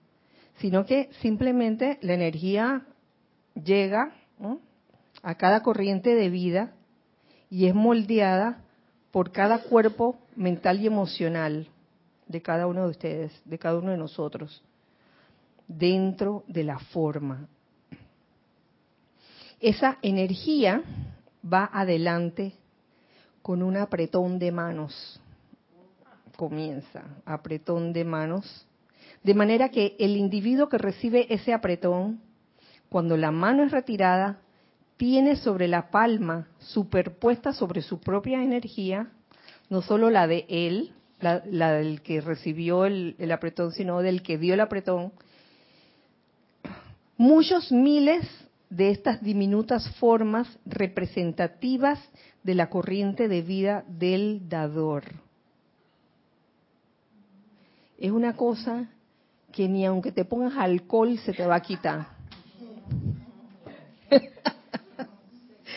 sino 0.55 0.87
que 0.87 1.09
simplemente 1.21 1.99
la 2.01 2.15
energía 2.15 2.83
llega, 3.53 4.15
a 5.23 5.35
cada 5.35 5.61
corriente 5.61 6.15
de 6.15 6.29
vida 6.29 6.73
y 7.49 7.67
es 7.67 7.75
moldeada 7.75 8.63
por 9.11 9.31
cada 9.31 9.63
cuerpo 9.63 10.17
mental 10.35 10.79
y 10.81 10.87
emocional 10.87 11.67
de 12.27 12.41
cada 12.41 12.67
uno 12.67 12.83
de 12.83 12.89
ustedes, 12.89 13.41
de 13.45 13.57
cada 13.57 13.79
uno 13.79 13.91
de 13.91 13.97
nosotros, 13.97 14.61
dentro 15.67 16.43
de 16.47 16.63
la 16.63 16.79
forma. 16.79 17.47
Esa 19.59 19.97
energía 20.01 20.83
va 21.43 21.69
adelante 21.73 22.53
con 23.41 23.63
un 23.63 23.77
apretón 23.77 24.39
de 24.39 24.51
manos. 24.51 25.19
Comienza, 26.35 27.03
apretón 27.25 27.93
de 27.93 28.03
manos. 28.03 28.67
De 29.23 29.33
manera 29.33 29.69
que 29.69 29.95
el 29.99 30.15
individuo 30.15 30.69
que 30.69 30.77
recibe 30.77 31.33
ese 31.33 31.53
apretón, 31.53 32.21
cuando 32.89 33.17
la 33.17 33.31
mano 33.31 33.63
es 33.63 33.71
retirada, 33.71 34.39
tiene 34.97 35.35
sobre 35.35 35.67
la 35.67 35.89
palma, 35.89 36.47
superpuesta 36.59 37.53
sobre 37.53 37.81
su 37.81 37.99
propia 37.99 38.43
energía, 38.43 39.07
no 39.69 39.81
solo 39.81 40.09
la 40.09 40.27
de 40.27 40.45
él, 40.49 40.93
la, 41.19 41.39
del 41.73 42.01
que 42.01 42.21
recibió 42.21 42.85
el, 42.85 43.15
el 43.19 43.31
apretón, 43.31 43.71
sino 43.71 44.01
del 44.01 44.21
que 44.21 44.37
dio 44.37 44.53
el 44.53 44.59
apretón, 44.59 45.11
muchos 47.17 47.71
miles 47.71 48.27
de 48.69 48.91
estas 48.91 49.21
diminutas 49.21 49.89
formas 49.97 50.47
representativas 50.65 51.99
de 52.43 52.55
la 52.55 52.69
corriente 52.69 53.27
de 53.27 53.41
vida 53.41 53.83
del 53.87 54.49
dador. 54.49 55.03
Es 57.97 58.11
una 58.11 58.35
cosa 58.35 58.89
que 59.51 59.67
ni 59.67 59.85
aunque 59.85 60.11
te 60.11 60.25
pongas 60.25 60.55
alcohol 60.57 61.17
se 61.19 61.33
te 61.33 61.45
va 61.45 61.55
a 61.55 61.61
quitar. 61.61 62.07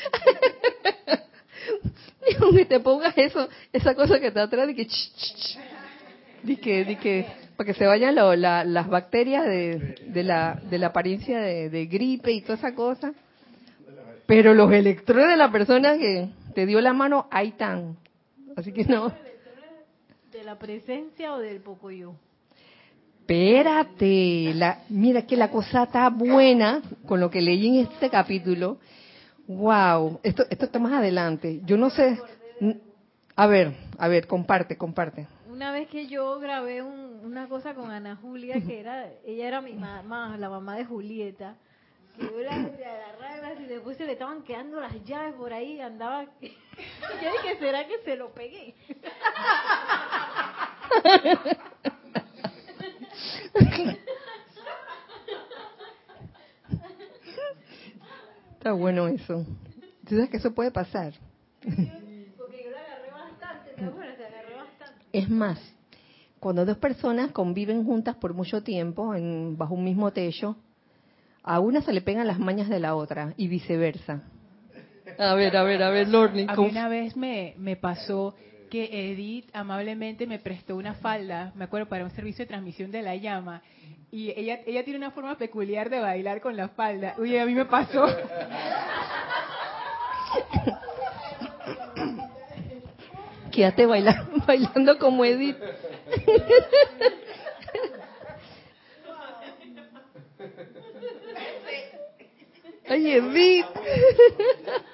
pongas, 2.40 2.68
te 2.68 2.80
pongas 2.80 3.16
eso, 3.16 3.48
esa 3.72 3.94
cosa 3.94 4.20
que 4.20 4.28
está 4.28 4.44
atrás 4.44 4.66
de 4.66 4.74
que, 4.74 4.86
de 6.42 6.56
que, 6.56 6.84
de 6.84 6.98
que, 6.98 7.26
para 7.56 7.66
que 7.66 7.74
se 7.74 7.86
vayan 7.86 8.14
las 8.14 8.88
bacterias 8.88 9.46
de, 9.46 9.96
de, 10.06 10.22
la, 10.22 10.60
de 10.68 10.78
la 10.78 10.88
apariencia 10.88 11.40
de, 11.40 11.86
gripe 11.86 12.32
y 12.32 12.42
toda 12.42 12.54
esa 12.54 12.74
cosa. 12.74 13.12
Pero 14.26 14.54
los 14.54 14.72
electrones 14.72 15.28
de 15.28 15.36
la 15.36 15.50
persona 15.50 15.98
que 15.98 16.28
te 16.54 16.66
dio 16.66 16.80
la 16.80 16.92
mano, 16.92 17.26
ahí 17.30 17.48
están. 17.48 17.96
Así 18.56 18.72
que 18.72 18.84
no. 18.84 19.12
¿De 20.32 20.44
la 20.44 20.58
presencia 20.58 21.34
o 21.34 21.38
del 21.38 21.60
poco 21.60 21.90
yo? 21.90 22.14
Espérate, 23.20 24.54
la, 24.54 24.80
mira 24.88 25.22
que 25.22 25.36
la 25.36 25.50
cosa 25.50 25.84
está 25.84 26.08
buena 26.08 26.82
con 27.06 27.20
lo 27.20 27.30
que 27.30 27.40
leí 27.40 27.78
en 27.78 27.86
este 27.86 28.10
capítulo. 28.10 28.78
Wow, 29.50 30.20
esto, 30.22 30.44
esto 30.48 30.66
está 30.66 30.78
más 30.78 30.92
adelante. 30.92 31.60
Yo 31.64 31.76
no 31.76 31.90
sé. 31.90 32.20
A 33.34 33.48
ver, 33.48 33.74
a 33.98 34.06
ver, 34.06 34.28
comparte, 34.28 34.78
comparte. 34.78 35.26
Una 35.48 35.72
vez 35.72 35.88
que 35.88 36.06
yo 36.06 36.38
grabé 36.38 36.82
una 36.82 37.48
cosa 37.48 37.74
con 37.74 37.90
Ana 37.90 38.14
Julia, 38.14 38.60
que 38.64 38.78
era, 38.78 39.10
ella 39.26 39.48
era 39.48 39.60
mi 39.60 39.72
mamá, 39.72 40.36
la 40.38 40.48
mamá 40.48 40.76
de 40.76 40.84
Julieta, 40.84 41.56
que 42.16 42.26
yo 42.26 42.38
la 42.38 42.52
agarraba 42.52 43.54
y 43.60 43.64
después 43.66 43.96
se 43.96 44.04
le 44.04 44.12
estaban 44.12 44.44
quedando 44.44 44.80
las 44.80 45.04
llaves 45.04 45.34
por 45.34 45.52
ahí, 45.52 45.80
andaba. 45.80 46.26
yo 46.40 47.32
dije, 47.32 47.58
¿será 47.58 47.88
que 47.88 47.98
se 48.04 48.14
lo 48.14 48.32
pegué? 48.32 48.76
Está 58.60 58.72
bueno 58.72 59.08
eso. 59.08 59.46
¿Tú 60.06 60.16
sabes 60.16 60.28
que 60.28 60.36
eso 60.36 60.52
puede 60.54 60.70
pasar? 60.70 61.14
Es 65.14 65.30
más, 65.30 65.58
cuando 66.38 66.66
dos 66.66 66.76
personas 66.76 67.32
conviven 67.32 67.86
juntas 67.86 68.16
por 68.16 68.34
mucho 68.34 68.62
tiempo 68.62 69.14
en, 69.14 69.56
bajo 69.56 69.72
un 69.72 69.82
mismo 69.82 70.12
techo, 70.12 70.56
a 71.42 71.58
una 71.58 71.80
se 71.80 71.94
le 71.94 72.02
pegan 72.02 72.26
las 72.26 72.38
mañas 72.38 72.68
de 72.68 72.80
la 72.80 72.96
otra 72.96 73.32
y 73.38 73.48
viceversa. 73.48 74.24
A 75.18 75.34
ver, 75.34 75.56
a 75.56 75.62
ver, 75.62 75.82
a 75.82 75.88
ver. 75.88 76.06
A 76.14 76.28
mí 76.28 76.68
una 76.68 76.88
vez 76.88 77.16
me, 77.16 77.54
me 77.56 77.76
pasó 77.76 78.34
que 78.68 79.10
Edith 79.10 79.48
amablemente 79.54 80.26
me 80.26 80.38
prestó 80.38 80.76
una 80.76 80.92
falda, 80.92 81.50
me 81.54 81.64
acuerdo, 81.64 81.88
para 81.88 82.04
un 82.04 82.10
servicio 82.10 82.44
de 82.44 82.48
transmisión 82.48 82.90
de 82.90 83.00
la 83.00 83.16
llama. 83.16 83.62
Y 84.12 84.30
ella, 84.36 84.60
ella 84.66 84.82
tiene 84.82 84.98
una 84.98 85.12
forma 85.12 85.38
peculiar 85.38 85.88
de 85.88 86.00
bailar 86.00 86.40
con 86.40 86.56
la 86.56 86.68
falda. 86.70 87.14
Uy, 87.18 87.38
a 87.38 87.46
mí 87.46 87.54
me 87.54 87.64
pasó. 87.64 88.06
Quédate 93.52 93.86
bailando, 93.86 94.44
bailando 94.46 94.98
como 94.98 95.24
Edith. 95.24 95.56
Ay, 102.88 103.12
Edith. 103.12 103.66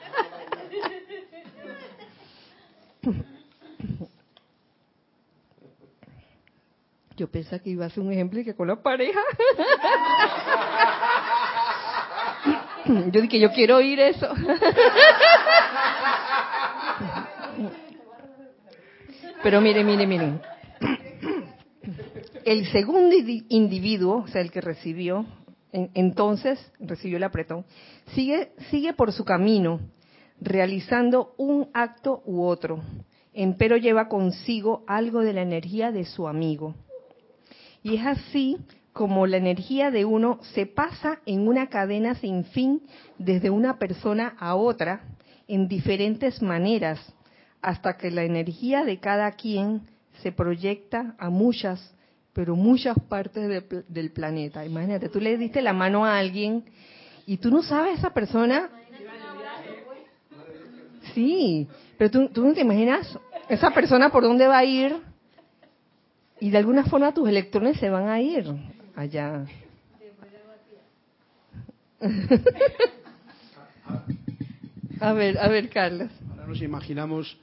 Yo 7.27 7.33
pensaba 7.33 7.61
que 7.61 7.71
iba 7.71 7.85
a 7.85 7.91
ser 7.91 8.05
un 8.05 8.13
ejemplo 8.13 8.39
y 8.39 8.45
que 8.45 8.55
con 8.55 8.69
la 8.69 8.81
pareja. 8.81 9.19
Yo 13.11 13.21
dije, 13.21 13.41
yo 13.41 13.51
quiero 13.51 13.79
oír 13.79 13.99
eso. 13.99 14.29
Pero 19.43 19.61
mire, 19.61 19.83
mire, 19.83 20.07
miren. 20.07 20.41
El 22.45 22.71
segundo 22.71 23.13
individuo, 23.49 24.19
o 24.19 24.29
sea, 24.29 24.41
el 24.41 24.53
que 24.53 24.61
recibió, 24.61 25.27
entonces 25.73 26.65
recibió 26.79 27.17
el 27.17 27.25
apretón, 27.25 27.65
sigue, 28.15 28.53
sigue 28.71 28.93
por 28.93 29.11
su 29.11 29.25
camino, 29.25 29.81
realizando 30.41 31.35
un 31.39 31.71
acto 31.75 32.23
u 32.25 32.45
otro, 32.45 32.85
empero 33.33 33.77
lleva 33.79 34.09
consigo 34.09 34.85
algo 34.87 35.23
de 35.23 35.33
la 35.33 35.43
energía 35.43 35.91
de 35.91 36.05
su 36.05 36.29
amigo. 36.29 36.77
Y 37.87 37.95
es 37.95 38.05
así 38.05 38.59
como 38.93 39.29
la 39.29 39.37
energía 39.37 39.93
de 39.93 40.05
uno 40.05 40.41
se 40.55 40.67
pasa 40.67 41.21
en 41.25 41.47
una 41.47 41.69
cadena 41.69 42.17
sin 42.17 42.45
fin 42.47 42.83
desde 43.17 43.49
una 43.49 43.79
persona 43.79 44.35
a 44.41 44.57
otra 44.57 45.03
en 45.47 45.69
diferentes 45.69 46.43
maneras, 46.43 46.99
hasta 47.63 47.97
que 47.97 48.11
la 48.11 48.25
energía 48.25 48.85
de 48.85 48.99
cada 48.99 49.31
quien 49.31 49.83
se 50.21 50.33
proyecta 50.33 51.15
a 51.17 51.31
muchas, 51.31 51.95
pero 52.33 52.57
muchas 52.57 52.97
partes 53.09 53.63
del 53.87 54.11
planeta. 54.11 54.67
Imagínate, 54.67 55.09
tú 55.09 55.21
le 55.21 55.39
diste 55.39 55.63
la 55.63 55.73
mano 55.73 56.05
a 56.05 56.19
alguien 56.19 56.65
y 57.25 57.37
tú 57.37 57.53
no 57.53 57.63
sabes 57.63 58.01
esa 58.01 58.13
persona. 58.13 58.69
Sí, 61.15 61.69
pero 61.97 62.11
tú, 62.11 62.29
tú 62.31 62.45
no 62.45 62.53
te 62.53 62.63
imaginas 62.63 63.17
esa 63.49 63.71
persona 63.71 64.11
por 64.11 64.25
dónde 64.25 64.49
va 64.49 64.59
a 64.59 64.65
ir 64.65 65.16
y 66.41 66.51
de 66.51 66.59
alguna 66.59 66.85
forma 66.85 67.15
tus 67.15 67.29
electrones 67.29 67.79
se 67.79 67.89
van 67.91 68.09
a 68.09 68.21
ir 68.21 68.47
allá. 68.95 69.47
a 75.01 75.13
ver, 75.13 75.39
a 75.39 75.49
ver, 75.49 75.69
Carlos. 75.71 76.11
Ahora 76.31 76.47
nos 76.47 76.61
imaginamos 76.61 77.39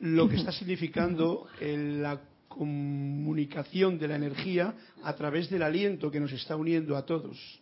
lo 0.00 0.28
que 0.28 0.36
está 0.36 0.52
significando 0.52 1.48
la 1.60 2.20
comunicación 2.48 3.98
de 3.98 4.08
la 4.08 4.16
energía 4.16 4.74
a 5.02 5.14
través 5.14 5.50
del 5.50 5.62
aliento 5.62 6.10
que 6.10 6.20
nos 6.20 6.32
está 6.32 6.56
uniendo 6.56 6.96
a 6.96 7.04
todos. 7.04 7.60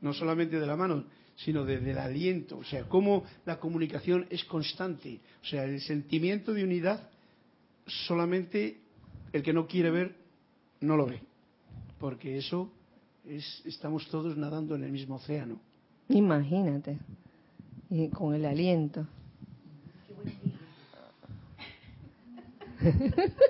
No 0.00 0.12
solamente 0.12 0.60
de 0.60 0.66
la 0.66 0.76
mano, 0.76 1.04
sino 1.36 1.64
del 1.64 1.98
aliento. 1.98 2.58
O 2.58 2.64
sea, 2.64 2.84
cómo 2.84 3.24
la 3.46 3.58
comunicación 3.58 4.26
es 4.30 4.44
constante. 4.44 5.20
O 5.42 5.46
sea, 5.46 5.64
el 5.64 5.80
sentimiento 5.80 6.52
de 6.52 6.64
unidad 6.64 7.08
solamente 7.86 8.80
el 9.32 9.42
que 9.42 9.52
no 9.52 9.66
quiere 9.66 9.90
ver 9.90 10.16
no 10.80 10.96
lo 10.96 11.06
ve, 11.06 11.20
porque 11.98 12.38
eso 12.38 12.70
es, 13.26 13.62
estamos 13.64 14.08
todos 14.08 14.36
nadando 14.36 14.74
en 14.74 14.84
el 14.84 14.92
mismo 14.92 15.16
océano. 15.16 15.60
Imagínate, 16.08 16.98
y 17.90 18.08
con 18.08 18.34
el 18.34 18.44
aliento. 18.46 19.06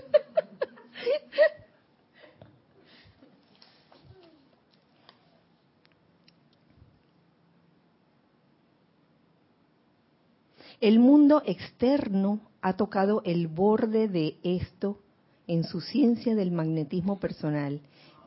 El 10.81 11.01
mundo 11.01 11.43
externo 11.45 12.41
ha 12.61 12.77
tocado 12.77 13.21
el 13.25 13.49
borde 13.49 14.07
de 14.07 14.39
esto 14.45 15.01
en 15.49 15.65
su 15.65 15.81
ciencia 15.81 16.37
del 16.37 16.53
magnetismo 16.53 17.19
personal, 17.19 17.81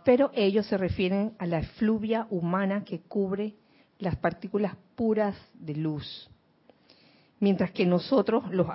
pero 0.03 0.31
ellos 0.33 0.65
se 0.65 0.77
refieren 0.77 1.33
a 1.37 1.45
la 1.45 1.59
efluvia 1.59 2.27
humana 2.29 2.83
que 2.83 2.99
cubre 2.99 3.53
las 3.99 4.17
partículas 4.17 4.75
puras 4.95 5.35
de 5.53 5.75
luz. 5.75 6.29
Mientras 7.39 7.71
que 7.71 7.85
nosotros, 7.85 8.43
los 8.51 8.67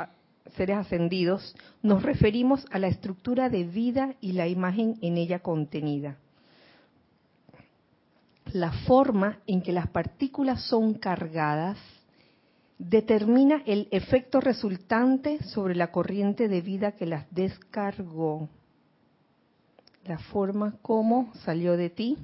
seres 0.56 0.78
ascendidos, 0.78 1.54
nos 1.82 2.02
referimos 2.02 2.64
a 2.70 2.78
la 2.78 2.86
estructura 2.86 3.50
de 3.50 3.64
vida 3.64 4.14
y 4.20 4.32
la 4.32 4.48
imagen 4.48 4.96
en 5.02 5.18
ella 5.18 5.40
contenida. 5.40 6.16
La 8.52 8.72
forma 8.86 9.40
en 9.46 9.60
que 9.60 9.72
las 9.72 9.88
partículas 9.88 10.62
son 10.68 10.94
cargadas 10.94 11.78
determina 12.78 13.62
el 13.66 13.88
efecto 13.90 14.40
resultante 14.40 15.42
sobre 15.44 15.74
la 15.74 15.90
corriente 15.90 16.48
de 16.48 16.60
vida 16.60 16.92
que 16.92 17.06
las 17.06 17.26
descargó. 17.30 18.48
La 20.04 20.18
forma 20.18 20.76
como 20.82 21.32
salió 21.44 21.76
de 21.76 21.90
ti 21.90 22.18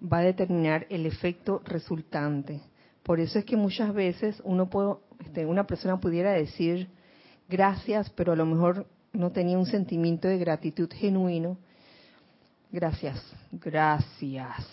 va 0.00 0.18
a 0.18 0.22
determinar 0.22 0.86
el 0.88 1.06
efecto 1.06 1.60
resultante. 1.64 2.60
Por 3.02 3.20
eso 3.20 3.38
es 3.38 3.44
que 3.44 3.56
muchas 3.56 3.94
veces 3.94 4.40
uno 4.44 4.68
puede, 4.68 4.94
este, 5.20 5.46
una 5.46 5.66
persona 5.66 6.00
pudiera 6.00 6.32
decir 6.32 6.88
gracias, 7.48 8.10
pero 8.10 8.32
a 8.32 8.36
lo 8.36 8.46
mejor 8.46 8.86
no 9.12 9.30
tenía 9.30 9.58
un 9.58 9.66
sentimiento 9.66 10.28
de 10.28 10.38
gratitud 10.38 10.90
genuino. 10.92 11.58
Gracias, 12.72 13.20
gracias. 13.52 14.66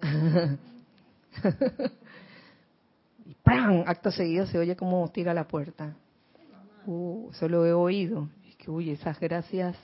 y 3.28 3.36
acto 3.84 4.10
seguido 4.10 4.46
se 4.46 4.58
oye 4.58 4.74
como 4.74 5.06
tira 5.10 5.34
la 5.34 5.46
puerta. 5.46 5.94
Uh, 6.86 7.30
lo 7.42 7.66
he 7.66 7.74
oído. 7.74 8.30
Es 8.48 8.56
que, 8.56 8.70
uy, 8.70 8.88
esas 8.88 9.20
gracias, 9.20 9.76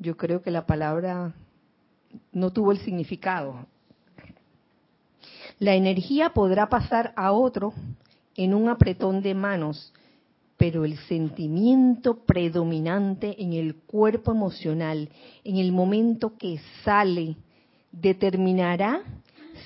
yo 0.00 0.16
creo 0.16 0.42
que 0.42 0.50
la 0.50 0.66
palabra 0.66 1.32
no 2.32 2.50
tuvo 2.52 2.72
el 2.72 2.78
significado. 2.78 3.66
La 5.60 5.74
energía 5.74 6.30
podrá 6.30 6.68
pasar 6.68 7.12
a 7.14 7.30
otro 7.30 7.72
en 8.34 8.54
un 8.54 8.68
apretón 8.68 9.22
de 9.22 9.34
manos, 9.34 9.92
pero 10.56 10.84
el 10.84 10.98
sentimiento 11.06 12.24
predominante 12.24 13.40
en 13.40 13.52
el 13.52 13.76
cuerpo 13.76 14.32
emocional, 14.32 15.10
en 15.44 15.58
el 15.58 15.70
momento 15.70 16.36
que 16.36 16.58
sale, 16.82 17.36
determinará 17.92 19.02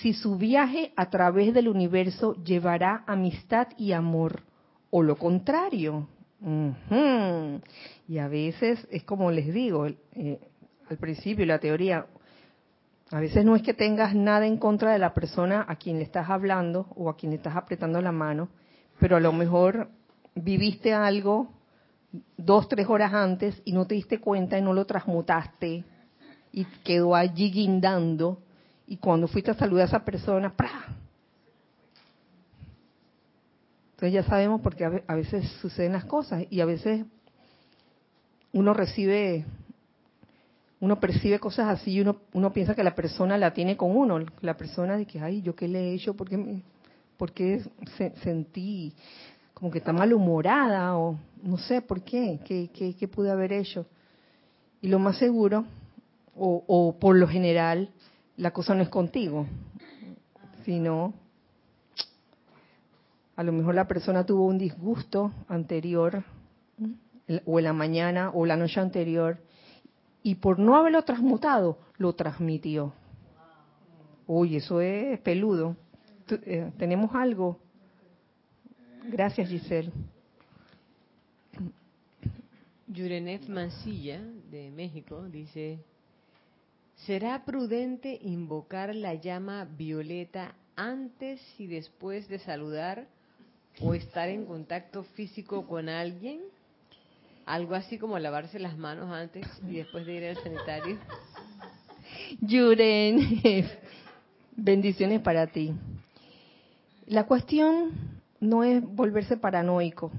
si 0.01 0.13
su 0.13 0.37
viaje 0.37 0.93
a 0.97 1.11
través 1.11 1.53
del 1.55 1.69
universo 1.69 2.35
llevará 2.45 3.05
amistad 3.07 3.69
y 3.77 3.93
amor 3.93 4.43
o 4.91 5.03
lo 5.03 5.17
contrario. 5.17 6.09
Y 8.07 8.19
a 8.19 8.29
veces 8.29 8.87
es 8.91 9.03
como 9.05 9.31
les 9.31 9.53
digo 9.53 9.87
eh, 9.87 10.39
al 10.89 10.97
principio, 10.99 11.45
la 11.45 11.59
teoría, 11.59 12.07
a 13.11 13.21
veces 13.21 13.45
no 13.45 13.57
es 13.57 13.63
que 13.63 13.75
tengas 13.75 14.15
nada 14.15 14.47
en 14.47 14.57
contra 14.57 14.93
de 14.93 14.99
la 14.99 15.15
persona 15.15 15.65
a 15.69 15.77
quien 15.77 15.99
le 15.99 16.05
estás 16.05 16.31
hablando 16.31 16.87
o 16.95 17.11
a 17.11 17.17
quien 17.17 17.31
le 17.31 17.37
estás 17.37 17.57
apretando 17.57 18.01
la 18.01 18.13
mano, 18.13 18.49
pero 19.01 19.17
a 19.17 19.21
lo 19.21 19.33
mejor 19.33 19.89
viviste 20.35 20.95
algo 20.95 21.49
dos, 22.37 22.69
tres 22.69 22.87
horas 22.89 23.13
antes 23.13 23.61
y 23.65 23.73
no 23.73 23.87
te 23.87 23.95
diste 23.95 24.21
cuenta 24.21 24.59
y 24.59 24.63
no 24.63 24.73
lo 24.73 24.87
transmutaste 24.87 25.85
y 26.53 26.65
quedó 26.85 27.15
allí 27.15 27.51
guindando 27.51 28.41
y 28.89 28.97
cuando 28.97 29.29
fuiste 29.29 29.51
a 29.51 29.55
saludar 29.55 29.83
a 29.83 29.89
esa 29.89 30.05
persona, 30.05 30.57
¡pra! 30.57 30.71
Entonces 33.91 34.15
ya 34.15 34.23
sabemos 34.23 34.61
porque 34.63 34.85
a 34.85 35.15
veces 35.15 35.47
suceden 35.61 35.93
las 35.93 36.07
cosas 36.07 36.45
y 36.49 36.61
a 36.61 36.65
veces 36.65 37.05
uno 38.53 38.73
recibe, 38.73 39.45
uno 40.81 41.01
percibe 41.01 41.39
cosas 41.39 41.69
así 41.69 41.93
y 41.93 42.01
uno, 42.01 42.17
uno 42.33 42.53
piensa 42.53 42.75
que 42.75 42.85
la 42.85 42.95
persona 42.95 43.37
la 43.37 43.53
tiene 43.53 43.77
con 43.77 43.95
uno, 43.95 44.25
la 44.41 44.57
persona 44.57 44.97
de 44.97 45.07
ay, 45.21 45.43
yo 45.43 45.55
qué 45.55 45.69
le 45.69 45.81
he 45.91 45.95
hecho, 45.95 46.15
¿por 46.15 46.29
qué, 46.29 46.63
por 47.17 47.33
qué 47.33 47.63
sentí 48.23 48.95
como 49.53 49.71
que 49.71 49.79
está 49.79 49.93
malhumorada 49.93 50.97
o 50.97 51.19
no 51.43 51.59
sé 51.59 51.83
por 51.83 52.03
qué, 52.03 52.39
qué, 52.45 52.71
qué, 52.73 52.95
qué 52.95 53.09
pude 53.09 53.31
haber 53.31 53.53
hecho? 53.53 53.85
Y 54.81 54.89
lo 54.89 55.01
más 55.01 55.19
seguro, 55.19 55.65
o, 56.37 56.65
o 56.69 56.99
por 56.99 57.17
lo 57.17 57.27
general, 57.27 57.91
la 58.39 58.53
cosa 58.53 58.75
no 58.75 58.83
es 58.83 58.89
contigo, 58.89 59.47
sino 60.65 61.13
a 63.37 63.43
lo 63.43 63.53
mejor 63.53 63.75
la 63.75 63.87
persona 63.87 64.25
tuvo 64.25 64.47
un 64.47 64.59
disgusto 64.59 65.33
anterior, 65.49 66.25
o 67.45 67.59
en 67.59 67.65
la 67.65 67.73
mañana 67.73 68.31
o 68.33 68.47
la 68.47 68.57
noche 68.57 68.81
anterior, 68.81 69.39
y 70.23 70.37
por 70.37 70.59
no 70.59 70.77
haberlo 70.77 71.03
transmutado, 71.03 71.79
lo 71.99 72.15
transmitió. 72.15 72.93
Uy, 74.27 74.57
eso 74.57 74.81
es 74.81 75.19
peludo. 75.21 75.77
Eh, 76.31 76.73
¿Tenemos 76.79 77.15
algo? 77.15 77.59
Gracias, 79.05 79.49
Giselle. 79.49 79.93
Yurenet 82.87 83.49
Mancilla, 83.49 84.21
de 84.51 84.71
México, 84.71 85.23
dice, 85.29 85.79
¿Será 87.07 87.45
prudente 87.45 88.19
invocar 88.23 88.95
la 88.95 89.15
llama 89.15 89.65
violeta 89.65 90.55
antes 90.77 91.41
y 91.59 91.67
después 91.67 92.29
de 92.29 92.39
saludar 92.39 93.07
o 93.81 93.95
estar 93.95 94.29
en 94.29 94.45
contacto 94.45 95.05
físico 95.05 95.67
con 95.67 95.89
alguien? 95.89 96.41
Algo 97.47 97.75
así 97.75 97.99
como 97.99 98.19
lavarse 98.19 98.59
las 98.59 98.77
manos 98.77 99.11
antes 99.11 99.47
y 99.67 99.77
después 99.77 100.05
de 100.05 100.15
ir 100.15 100.25
al 100.25 100.37
sanitario. 100.43 100.99
Yuren, 102.41 103.41
bendiciones 104.57 105.21
para 105.21 105.47
ti. 105.47 105.73
La 107.07 107.25
cuestión 107.25 107.93
no 108.41 108.65
es 108.65 108.83
volverse 108.83 109.37
paranoico. 109.37 110.11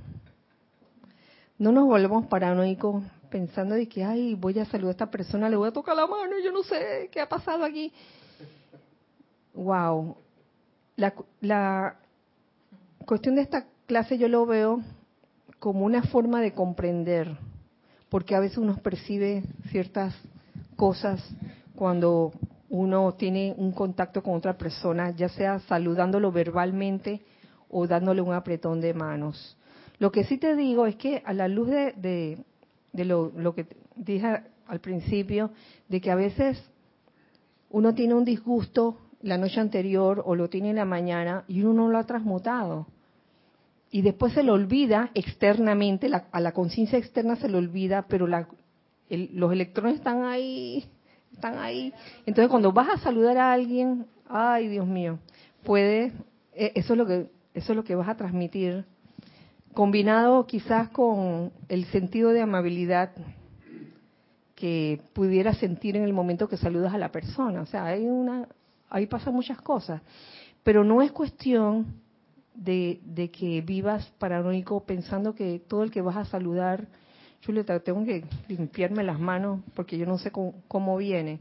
No 1.59 1.71
nos 1.71 1.85
volvemos 1.85 2.25
paranoicos 2.27 3.03
pensando 3.29 3.75
de 3.75 3.87
que, 3.87 4.03
ay, 4.03 4.35
voy 4.35 4.59
a 4.59 4.65
saludar 4.65 4.89
a 4.89 4.91
esta 4.91 5.11
persona, 5.11 5.49
le 5.49 5.55
voy 5.55 5.69
a 5.69 5.71
tocar 5.71 5.95
la 5.95 6.07
mano, 6.07 6.35
yo 6.43 6.51
no 6.51 6.63
sé 6.63 7.09
qué 7.11 7.21
ha 7.21 7.29
pasado 7.29 7.63
aquí. 7.63 7.91
Wow. 9.53 10.17
La, 10.95 11.13
la 11.41 11.97
cuestión 13.05 13.35
de 13.35 13.41
esta 13.41 13.65
clase 13.85 14.17
yo 14.17 14.27
lo 14.27 14.45
veo 14.45 14.81
como 15.59 15.85
una 15.85 16.03
forma 16.03 16.41
de 16.41 16.53
comprender, 16.53 17.37
porque 18.09 18.35
a 18.35 18.39
veces 18.39 18.57
uno 18.57 18.77
percibe 18.77 19.43
ciertas 19.71 20.15
cosas 20.75 21.21
cuando 21.75 22.31
uno 22.69 23.13
tiene 23.13 23.53
un 23.57 23.71
contacto 23.71 24.21
con 24.21 24.35
otra 24.35 24.57
persona, 24.57 25.11
ya 25.11 25.29
sea 25.29 25.59
saludándolo 25.59 26.31
verbalmente 26.31 27.21
o 27.69 27.87
dándole 27.87 28.21
un 28.21 28.33
apretón 28.33 28.79
de 28.79 28.93
manos. 28.93 29.57
Lo 29.97 30.11
que 30.11 30.23
sí 30.23 30.37
te 30.37 30.55
digo 30.55 30.85
es 30.85 30.95
que 30.95 31.21
a 31.25 31.33
la 31.33 31.47
luz 31.47 31.67
de, 31.67 31.93
de 31.93 32.37
lo, 32.93 33.31
lo 33.35 33.55
que 33.55 33.67
dije 33.95 34.41
al 34.67 34.79
principio, 34.79 35.51
de 35.87 36.01
que 36.01 36.11
a 36.11 36.15
veces 36.15 36.61
uno 37.69 37.93
tiene 37.93 38.13
un 38.13 38.25
disgusto 38.25 38.97
la 39.21 39.37
noche 39.37 39.59
anterior 39.59 40.23
o 40.25 40.35
lo 40.35 40.49
tiene 40.49 40.69
en 40.69 40.77
la 40.77 40.85
mañana 40.85 41.43
y 41.47 41.61
uno 41.61 41.73
no 41.73 41.89
lo 41.89 41.97
ha 41.97 42.05
transmutado. 42.05 42.87
Y 43.91 44.01
después 44.01 44.33
se 44.33 44.43
lo 44.43 44.53
olvida 44.53 45.09
externamente, 45.15 46.09
a 46.31 46.39
la 46.39 46.51
conciencia 46.51 46.99
externa 46.99 47.35
se 47.35 47.49
lo 47.49 47.57
olvida, 47.57 48.05
pero 48.07 48.27
la, 48.27 48.47
los 49.09 49.51
electrones 49.51 49.95
están 49.95 50.23
ahí, 50.23 50.85
están 51.33 51.57
ahí. 51.57 51.91
Entonces 52.25 52.49
cuando 52.49 52.71
vas 52.71 52.89
a 52.89 52.97
saludar 52.99 53.37
a 53.37 53.51
alguien, 53.51 54.05
ay 54.27 54.67
Dios 54.67 54.85
mío, 54.85 55.17
puede, 55.63 56.13
e, 56.53 56.71
eso 56.75 56.93
es 56.93 56.97
lo 56.97 57.05
que, 57.07 57.27
eso 57.53 57.73
es 57.73 57.75
lo 57.75 57.83
que 57.83 57.95
vas 57.95 58.07
a 58.07 58.15
transmitir 58.15 58.85
combinado 59.73 60.45
quizás 60.45 60.89
con 60.89 61.51
el 61.67 61.85
sentido 61.85 62.31
de 62.31 62.41
amabilidad 62.41 63.11
que 64.55 65.01
pudiera 65.13 65.53
sentir 65.53 65.95
en 65.95 66.03
el 66.03 66.13
momento 66.13 66.49
que 66.49 66.57
saludas 66.57 66.93
a 66.93 66.97
la 66.97 67.11
persona. 67.11 67.61
O 67.61 67.65
sea, 67.65 67.85
hay 67.85 68.05
una, 68.05 68.47
ahí 68.89 69.05
pasan 69.07 69.33
muchas 69.33 69.61
cosas, 69.61 70.01
pero 70.63 70.83
no 70.83 71.01
es 71.01 71.11
cuestión 71.11 72.01
de, 72.53 72.99
de 73.05 73.31
que 73.31 73.61
vivas 73.61 74.11
paranoico 74.17 74.83
pensando 74.83 75.33
que 75.33 75.59
todo 75.65 75.83
el 75.83 75.91
que 75.91 76.01
vas 76.01 76.17
a 76.17 76.25
saludar, 76.25 76.87
Julieta, 77.45 77.79
tengo 77.79 78.03
que 78.03 78.25
limpiarme 78.49 79.03
las 79.03 79.17
manos 79.17 79.61
porque 79.75 79.97
yo 79.97 80.05
no 80.05 80.17
sé 80.17 80.31
cómo, 80.31 80.55
cómo 80.67 80.97
viene. 80.97 81.39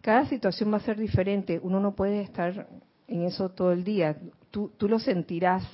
Cada 0.00 0.24
situación 0.26 0.72
va 0.72 0.78
a 0.78 0.80
ser 0.80 0.98
diferente, 0.98 1.60
uno 1.62 1.80
no 1.80 1.94
puede 1.94 2.22
estar 2.22 2.66
en 3.08 3.22
eso 3.24 3.50
todo 3.50 3.72
el 3.72 3.84
día. 3.84 4.16
Tú, 4.50 4.72
tú 4.78 4.88
lo 4.88 4.98
sentirás 4.98 5.64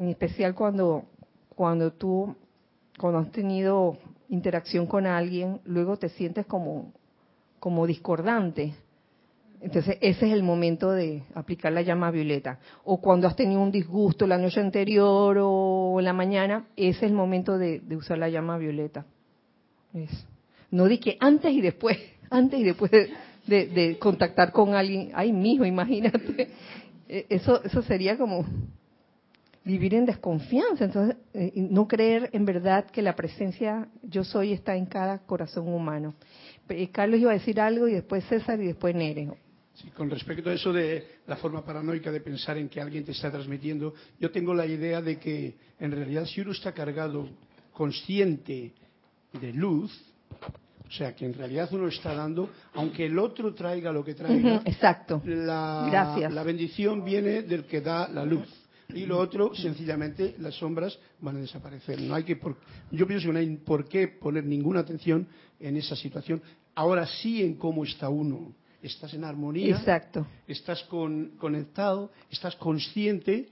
en 0.00 0.08
especial 0.08 0.54
cuando, 0.54 1.04
cuando 1.54 1.92
tú, 1.92 2.34
cuando 2.98 3.18
has 3.18 3.30
tenido 3.30 3.98
interacción 4.30 4.86
con 4.86 5.06
alguien, 5.06 5.60
luego 5.66 5.98
te 5.98 6.08
sientes 6.08 6.46
como, 6.46 6.94
como 7.58 7.86
discordante. 7.86 8.74
Entonces, 9.60 9.98
ese 10.00 10.26
es 10.26 10.32
el 10.32 10.42
momento 10.42 10.90
de 10.90 11.22
aplicar 11.34 11.72
la 11.72 11.82
llama 11.82 12.10
violeta. 12.10 12.60
O 12.82 12.98
cuando 12.98 13.28
has 13.28 13.36
tenido 13.36 13.60
un 13.60 13.70
disgusto 13.70 14.26
la 14.26 14.38
noche 14.38 14.58
anterior 14.58 15.36
o 15.38 15.96
en 15.98 16.06
la 16.06 16.14
mañana, 16.14 16.68
ese 16.76 17.04
es 17.04 17.10
el 17.10 17.12
momento 17.12 17.58
de, 17.58 17.82
usar 17.94 18.16
la 18.16 18.30
llama 18.30 18.56
violeta. 18.56 19.04
No 20.70 20.86
di 20.86 20.96
que 20.96 21.18
antes 21.20 21.52
y 21.52 21.60
después, 21.60 21.98
antes 22.30 22.58
y 22.58 22.64
después 22.64 22.90
de, 22.90 23.10
de 23.46 23.98
contactar 23.98 24.50
con 24.50 24.74
alguien. 24.74 25.10
Ay, 25.12 25.30
mijo, 25.30 25.66
imagínate. 25.66 26.52
E, 27.06 27.26
eso, 27.28 27.62
eso 27.62 27.82
sería 27.82 28.16
como 28.16 28.46
vivir 29.64 29.94
en 29.94 30.06
desconfianza, 30.06 30.84
entonces 30.84 31.16
eh, 31.34 31.52
no 31.54 31.86
creer 31.86 32.30
en 32.32 32.44
verdad 32.44 32.86
que 32.86 33.02
la 33.02 33.14
presencia 33.14 33.88
yo 34.02 34.24
soy 34.24 34.52
está 34.52 34.76
en 34.76 34.86
cada 34.86 35.18
corazón 35.18 35.68
humano. 35.68 36.14
Eh, 36.68 36.88
Carlos 36.90 37.20
iba 37.20 37.30
a 37.30 37.34
decir 37.34 37.60
algo 37.60 37.86
y 37.88 37.92
después 37.92 38.24
César 38.24 38.60
y 38.60 38.66
después 38.66 38.94
Nere. 38.94 39.28
Sí, 39.74 39.88
con 39.90 40.10
respecto 40.10 40.50
a 40.50 40.54
eso 40.54 40.72
de 40.72 41.04
la 41.26 41.36
forma 41.36 41.64
paranoica 41.64 42.10
de 42.10 42.20
pensar 42.20 42.58
en 42.58 42.68
que 42.68 42.80
alguien 42.80 43.04
te 43.04 43.12
está 43.12 43.30
transmitiendo, 43.30 43.94
yo 44.18 44.30
tengo 44.30 44.54
la 44.54 44.66
idea 44.66 45.00
de 45.00 45.18
que 45.18 45.56
en 45.78 45.90
realidad 45.92 46.24
si 46.26 46.40
uno 46.40 46.52
está 46.52 46.72
cargado 46.72 47.28
consciente 47.72 48.72
de 49.40 49.52
luz, 49.52 49.92
o 50.86 50.92
sea, 50.92 51.14
que 51.14 51.24
en 51.24 51.34
realidad 51.34 51.68
uno 51.72 51.86
está 51.86 52.14
dando, 52.14 52.50
aunque 52.74 53.06
el 53.06 53.18
otro 53.18 53.54
traiga 53.54 53.92
lo 53.92 54.04
que 54.04 54.14
traiga, 54.14 54.60
exacto. 54.64 55.22
La, 55.24 56.28
la 56.30 56.42
bendición 56.42 57.04
viene 57.04 57.42
del 57.42 57.64
que 57.64 57.80
da 57.80 58.08
la 58.08 58.24
luz 58.24 58.59
y 58.94 59.06
lo 59.06 59.18
otro, 59.18 59.54
sencillamente, 59.54 60.34
las 60.38 60.54
sombras 60.54 60.98
van 61.20 61.36
a 61.36 61.40
desaparecer. 61.40 62.00
No 62.00 62.14
hay 62.14 62.24
que, 62.24 62.38
yo 62.90 63.06
pienso 63.06 63.26
que 63.26 63.32
no 63.32 63.38
hay 63.38 63.56
por 63.56 63.88
qué 63.88 64.08
poner 64.08 64.44
ninguna 64.44 64.80
atención 64.80 65.26
en 65.58 65.76
esa 65.76 65.96
situación. 65.96 66.42
Ahora 66.74 67.06
sí 67.06 67.42
en 67.42 67.54
cómo 67.54 67.84
está 67.84 68.08
uno. 68.08 68.54
¿Estás 68.82 69.12
en 69.14 69.24
armonía? 69.24 69.76
Exacto. 69.76 70.26
¿Estás 70.46 70.82
conectado? 70.84 72.10
¿Estás 72.30 72.56
consciente 72.56 73.50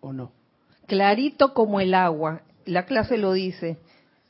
o 0.00 0.12
no? 0.12 0.32
Clarito 0.86 1.52
como 1.52 1.80
el 1.80 1.94
agua. 1.94 2.42
La 2.64 2.86
clase 2.86 3.18
lo 3.18 3.32
dice. 3.32 3.78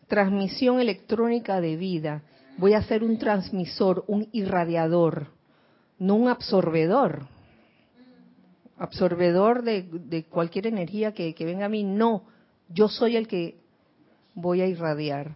Transmisión 0.06 0.80
electrónica 0.80 1.61
de 1.61 1.76
vida. 1.76 2.22
Voy 2.56 2.72
a 2.72 2.82
ser 2.82 3.04
un 3.04 3.18
transmisor, 3.18 4.04
un 4.09 4.28
irradiador, 4.32 5.28
no 5.98 6.14
un 6.14 6.28
absorbedor 6.28 7.28
absorbedor 8.79 9.62
de, 9.62 10.24
cualquier 10.31 10.66
energía 10.66 11.12
que, 11.12 11.35
venga 11.41 11.66
a 11.66 11.68
mí, 11.68 11.85
no, 11.85 12.24
yo 12.68 12.89
soy 12.89 13.16
el 13.16 13.26
que 13.26 13.57
voy 14.35 14.61
a 14.61 14.66
irradiar, 14.66 15.35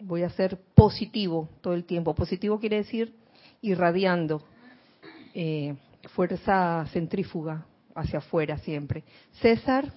voy 0.00 0.22
a 0.22 0.30
ser 0.30 0.58
positivo 0.74 1.48
todo 1.60 1.74
el 1.74 1.84
tiempo. 1.84 2.14
Positivo 2.14 2.58
quiere 2.58 2.76
decir 2.76 3.14
irradiando 3.62 4.42
eh, 5.34 5.76
fuerza 6.14 6.86
centrífuga 6.92 7.66
hacia 7.94 8.20
afuera 8.20 8.58
siempre. 8.58 9.04
César 9.32 9.92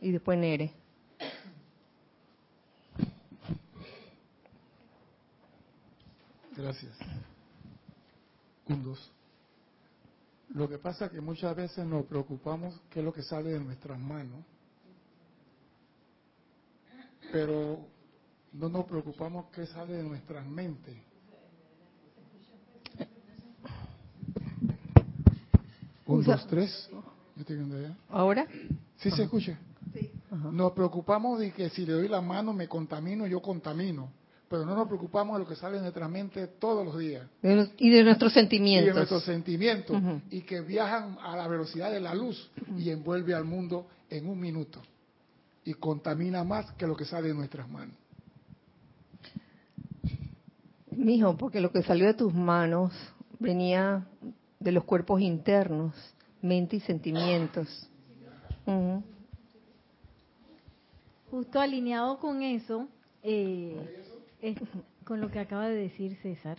y 0.00 0.12
después 0.12 0.38
Nere. 0.38 0.72
Gracias. 6.56 6.96
Un, 8.68 8.84
dos. 8.84 9.12
Lo 10.54 10.68
que 10.68 10.78
pasa 10.78 11.06
es 11.06 11.12
que 11.12 11.20
muchas 11.20 11.56
veces 11.56 11.86
nos 11.86 12.04
preocupamos 12.04 12.78
qué 12.90 13.00
es 13.00 13.04
lo 13.04 13.12
que 13.12 13.22
sale 13.22 13.50
de 13.50 13.60
nuestras 13.60 13.98
manos, 13.98 14.44
pero 17.30 17.86
no 18.52 18.68
nos 18.68 18.84
preocupamos 18.84 19.46
qué 19.52 19.66
sale 19.66 19.94
de 19.94 20.02
nuestras 20.02 20.46
mentes. 20.46 20.96
Un, 26.04 26.22
dos, 26.22 26.46
tres. 26.46 26.90
¿Ahora? 28.10 28.46
Sí, 28.98 29.10
se 29.10 29.22
escucha. 29.22 29.58
Nos 30.30 30.72
preocupamos 30.72 31.38
de 31.38 31.52
que 31.52 31.70
si 31.70 31.86
le 31.86 31.94
doy 31.94 32.08
la 32.08 32.20
mano 32.20 32.52
me 32.52 32.68
contamino, 32.68 33.26
yo 33.26 33.40
contamino 33.40 34.10
pero 34.52 34.66
no 34.66 34.74
nos 34.76 34.86
preocupamos 34.86 35.38
de 35.38 35.44
lo 35.44 35.48
que 35.48 35.56
sale 35.56 35.76
de 35.76 35.80
nuestra 35.80 36.06
mente 36.08 36.46
todos 36.46 36.84
los 36.84 36.98
días. 36.98 37.26
Y 37.78 37.88
de 37.88 38.04
nuestros 38.04 38.34
sentimientos. 38.34 38.84
Y 38.84 38.88
de 38.88 38.94
nuestros 38.94 39.24
sentimientos. 39.24 39.96
Y 40.28 40.42
que 40.42 40.60
viajan 40.60 41.16
a 41.22 41.34
la 41.34 41.48
velocidad 41.48 41.90
de 41.90 42.00
la 42.00 42.14
luz 42.14 42.50
y 42.76 42.90
envuelve 42.90 43.32
al 43.32 43.46
mundo 43.46 43.86
en 44.10 44.28
un 44.28 44.38
minuto. 44.38 44.82
Y 45.64 45.72
contamina 45.72 46.44
más 46.44 46.70
que 46.72 46.86
lo 46.86 46.94
que 46.94 47.06
sale 47.06 47.28
de 47.28 47.34
nuestras 47.34 47.66
manos. 47.66 47.96
Mijo, 50.90 51.34
porque 51.38 51.58
lo 51.58 51.72
que 51.72 51.82
salió 51.82 52.04
de 52.04 52.12
tus 52.12 52.34
manos 52.34 52.92
venía 53.38 54.06
de 54.60 54.70
los 54.70 54.84
cuerpos 54.84 55.22
internos, 55.22 55.94
mente 56.42 56.76
y 56.76 56.80
sentimientos. 56.80 57.88
Justo 61.30 61.58
alineado 61.58 62.18
con 62.18 62.42
eso, 62.42 62.86
eh, 63.22 64.02
con 65.04 65.20
lo 65.20 65.30
que 65.30 65.38
acaba 65.38 65.68
de 65.68 65.76
decir 65.76 66.16
César, 66.16 66.58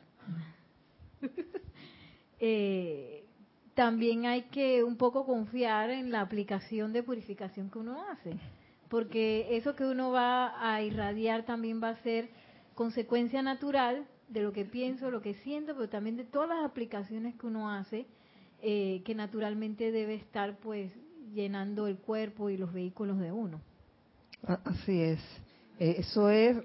eh, 2.40 3.26
también 3.74 4.26
hay 4.26 4.44
que 4.44 4.84
un 4.84 4.98
poco 4.98 5.26
confiar 5.26 5.90
en 5.90 6.12
la 6.12 6.22
aplicación 6.22 6.94
de 6.94 7.04
purificación 7.04 7.70
que 7.70 7.80
uno 7.80 8.04
hace, 8.10 8.38
porque 8.90 9.56
eso 9.58 9.76
que 9.76 9.86
uno 9.86 10.12
va 10.12 10.54
a 10.60 10.82
irradiar 10.82 11.46
también 11.46 11.82
va 11.82 11.90
a 11.90 12.04
ser 12.04 12.30
consecuencia 12.76 13.42
natural 13.42 14.06
de 14.30 14.42
lo 14.42 14.54
que 14.54 14.66
pienso, 14.66 15.12
lo 15.12 15.22
que 15.22 15.36
siento, 15.36 15.74
pero 15.76 15.90
también 15.90 16.18
de 16.18 16.24
todas 16.24 16.50
las 16.50 16.66
aplicaciones 16.66 17.36
que 17.36 17.48
uno 17.48 17.72
hace, 17.72 18.06
eh, 18.62 19.02
que 19.06 19.16
naturalmente 19.16 19.92
debe 19.92 20.16
estar 20.16 20.58
pues 20.58 20.92
llenando 21.34 21.88
el 21.88 21.98
cuerpo 21.98 22.50
y 22.50 22.58
los 22.58 22.74
vehículos 22.74 23.20
de 23.20 23.32
uno. 23.32 23.62
Así 24.46 25.02
es. 25.02 25.20
Eh, 25.80 25.96
eso 26.00 26.30
es 26.30 26.58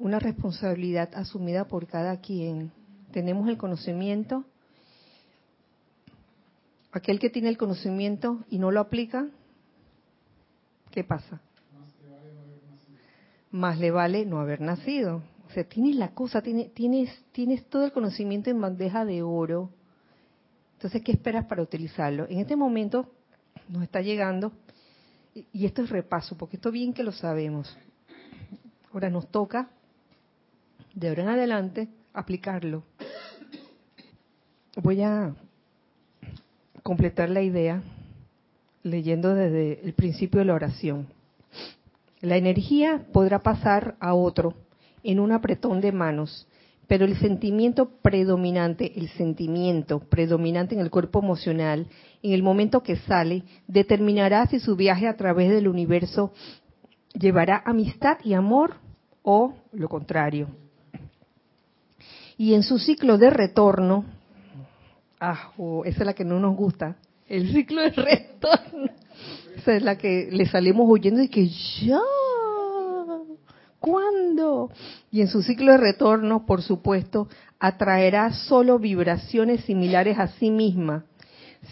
una 0.00 0.18
responsabilidad 0.18 1.10
asumida 1.14 1.68
por 1.68 1.86
cada 1.86 2.20
quien. 2.20 2.72
Tenemos 3.12 3.48
el 3.48 3.58
conocimiento. 3.58 4.44
Aquel 6.90 7.20
que 7.20 7.28
tiene 7.28 7.50
el 7.50 7.58
conocimiento 7.58 8.42
y 8.48 8.58
no 8.58 8.70
lo 8.70 8.80
aplica, 8.80 9.28
¿qué 10.90 11.04
pasa? 11.04 11.40
Más 13.50 13.78
le 13.78 13.90
vale 13.90 14.24
no 14.24 14.40
haber 14.40 14.62
nacido. 14.62 15.22
O 15.46 15.52
sea, 15.52 15.64
tienes 15.64 15.96
la 15.96 16.12
cosa, 16.14 16.40
tienes, 16.40 16.72
tienes, 16.72 17.10
tienes 17.32 17.66
todo 17.66 17.84
el 17.84 17.92
conocimiento 17.92 18.48
en 18.48 18.60
bandeja 18.60 19.04
de 19.04 19.22
oro. 19.22 19.70
Entonces, 20.74 21.02
¿qué 21.04 21.12
esperas 21.12 21.44
para 21.44 21.62
utilizarlo? 21.62 22.26
En 22.28 22.38
este 22.38 22.56
momento 22.56 23.12
nos 23.68 23.82
está 23.82 24.00
llegando, 24.00 24.52
y 25.34 25.66
esto 25.66 25.82
es 25.82 25.90
repaso, 25.90 26.36
porque 26.38 26.56
esto 26.56 26.70
bien 26.70 26.94
que 26.94 27.02
lo 27.02 27.12
sabemos. 27.12 27.76
Ahora 28.92 29.10
nos 29.10 29.28
toca 29.30 29.70
de 31.00 31.08
ahora 31.08 31.22
en 31.22 31.28
adelante 31.30 31.88
aplicarlo. 32.12 32.84
Voy 34.76 35.00
a 35.00 35.34
completar 36.82 37.30
la 37.30 37.40
idea 37.40 37.82
leyendo 38.82 39.34
desde 39.34 39.80
el 39.82 39.94
principio 39.94 40.40
de 40.40 40.44
la 40.44 40.54
oración. 40.54 41.08
La 42.20 42.36
energía 42.36 43.06
podrá 43.12 43.38
pasar 43.42 43.96
a 43.98 44.12
otro 44.12 44.54
en 45.02 45.20
un 45.20 45.32
apretón 45.32 45.80
de 45.80 45.90
manos, 45.90 46.46
pero 46.86 47.06
el 47.06 47.16
sentimiento 47.18 47.88
predominante, 48.02 48.92
el 48.98 49.08
sentimiento 49.08 50.00
predominante 50.00 50.74
en 50.74 50.82
el 50.82 50.90
cuerpo 50.90 51.20
emocional, 51.20 51.86
en 52.22 52.32
el 52.32 52.42
momento 52.42 52.82
que 52.82 52.96
sale, 52.96 53.44
determinará 53.66 54.46
si 54.48 54.60
su 54.60 54.76
viaje 54.76 55.08
a 55.08 55.16
través 55.16 55.50
del 55.50 55.66
universo 55.66 56.34
llevará 57.14 57.62
amistad 57.64 58.18
y 58.22 58.34
amor 58.34 58.74
o 59.22 59.54
lo 59.72 59.88
contrario 59.88 60.48
y 62.40 62.54
en 62.54 62.62
su 62.62 62.78
ciclo 62.78 63.18
de 63.18 63.28
retorno, 63.28 64.06
ah, 65.20 65.50
esa 65.84 66.00
es 66.00 66.06
la 66.06 66.14
que 66.14 66.24
no 66.24 66.40
nos 66.40 66.56
gusta, 66.56 66.96
el 67.28 67.52
ciclo 67.52 67.82
de 67.82 67.90
retorno, 67.90 68.90
esa 69.58 69.76
es 69.76 69.82
la 69.82 69.98
que 69.98 70.30
le 70.32 70.46
salimos 70.46 70.86
huyendo 70.88 71.20
y 71.20 71.28
que 71.28 71.46
ya, 71.48 72.00
¿cuándo? 73.78 74.70
Y 75.10 75.20
en 75.20 75.28
su 75.28 75.42
ciclo 75.42 75.72
de 75.72 75.76
retorno, 75.76 76.46
por 76.46 76.62
supuesto, 76.62 77.28
atraerá 77.58 78.32
solo 78.32 78.78
vibraciones 78.78 79.62
similares 79.66 80.18
a 80.18 80.28
sí 80.28 80.50
misma, 80.50 81.04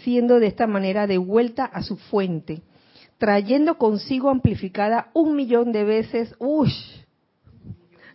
siendo 0.03 0.39
de 0.39 0.45
esta 0.45 0.67
manera 0.67 1.07
de 1.07 1.17
vuelta 1.17 1.65
a 1.65 1.81
su 1.81 1.97
fuente, 1.97 2.61
trayendo 3.17 3.79
consigo 3.79 4.29
amplificada 4.29 5.09
un 5.15 5.35
millón 5.35 5.71
de 5.71 5.83
veces, 5.83 6.35
uy, 6.37 6.71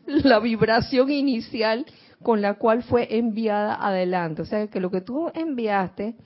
la 0.07 0.39
vibración 0.39 1.11
inicial 1.11 1.85
con 2.25 2.43
la 2.43 2.55
cual 2.55 2.83
fue 2.83 3.17
enviada 3.17 3.77
adelante. 3.77 4.43
O 4.43 4.45
sea, 4.47 4.67
que 4.67 4.81
lo 4.81 4.91
que 4.91 5.03
tú 5.03 5.31
enviaste, 5.33 6.17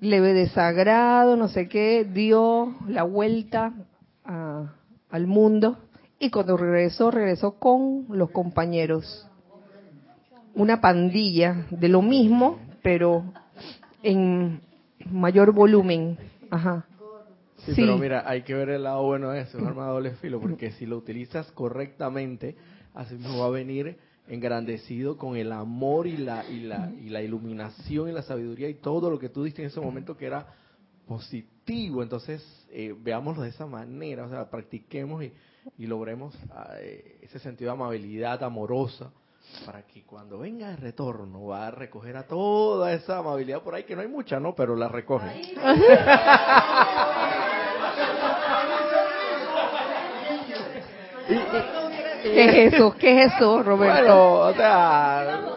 leve 0.00 0.32
desagrado, 0.32 1.36
no 1.36 1.48
sé 1.48 1.68
qué, 1.68 2.04
dio 2.04 2.74
la 2.88 3.02
vuelta 3.02 3.74
al 4.24 5.26
mundo 5.26 5.76
y 6.18 6.30
cuando 6.30 6.56
regresó, 6.56 7.10
regresó 7.10 7.58
con 7.58 8.06
los 8.08 8.30
compañeros. 8.30 9.28
Una 10.54 10.80
pandilla 10.80 11.66
de 11.70 11.88
lo 11.88 12.00
mismo, 12.00 12.58
pero 12.82 13.24
en 14.02 14.60
mayor 15.10 15.52
volumen. 15.52 16.16
Ajá. 16.50 16.86
Sí, 17.64 17.72
pero 17.76 17.98
mira, 17.98 18.24
hay 18.26 18.42
que 18.42 18.54
ver 18.54 18.70
el 18.70 18.84
lado 18.84 19.02
bueno 19.02 19.30
de 19.30 19.40
eso, 19.40 19.58
es 19.58 19.64
arma 19.64 19.86
de 19.86 19.92
doble 19.92 20.10
filo, 20.12 20.40
porque 20.40 20.72
si 20.72 20.86
lo 20.86 20.96
utilizas 20.96 21.50
correctamente, 21.52 22.56
así 22.94 23.14
mismo 23.14 23.38
va 23.38 23.46
a 23.46 23.50
venir 23.50 23.96
engrandecido 24.28 25.16
con 25.16 25.36
el 25.36 25.52
amor 25.52 26.06
y 26.06 26.16
la, 26.16 26.44
y 26.48 26.60
la, 26.60 26.90
y 26.90 27.08
la 27.08 27.22
iluminación 27.22 28.08
y 28.08 28.12
la 28.12 28.22
sabiduría 28.22 28.68
y 28.68 28.74
todo 28.74 29.10
lo 29.10 29.18
que 29.18 29.28
tú 29.28 29.44
diste 29.44 29.62
en 29.62 29.68
ese 29.68 29.80
momento 29.80 30.16
que 30.16 30.26
era 30.26 30.46
positivo. 31.06 32.02
Entonces, 32.02 32.42
eh, 32.70 32.94
veámoslo 32.98 33.42
de 33.42 33.50
esa 33.50 33.66
manera, 33.66 34.24
o 34.24 34.30
sea, 34.30 34.48
practiquemos 34.48 35.24
y, 35.24 35.32
y 35.78 35.86
logremos 35.86 36.34
eh, 36.80 37.18
ese 37.22 37.38
sentido 37.38 37.70
de 37.70 37.76
amabilidad 37.76 38.42
amorosa 38.42 39.10
para 39.66 39.82
que 39.86 40.04
cuando 40.04 40.38
venga 40.38 40.70
el 40.70 40.76
retorno 40.78 41.46
va 41.46 41.66
a 41.66 41.70
recoger 41.70 42.16
a 42.16 42.26
toda 42.26 42.92
esa 42.92 43.18
amabilidad 43.18 43.62
por 43.62 43.74
ahí, 43.74 43.84
que 43.84 43.94
no 43.94 44.02
hay 44.02 44.08
mucha, 44.08 44.40
¿no? 44.40 44.54
Pero 44.54 44.76
la 44.76 44.88
recoge. 44.88 45.52
¿Qué 52.22 52.66
es 52.66 52.74
eso? 52.74 52.94
¿Qué 52.98 53.22
es 53.22 53.32
eso, 53.34 53.62
Roberto? 53.62 54.02
Bueno, 54.02 54.38
o 54.40 54.54
sea... 54.54 55.56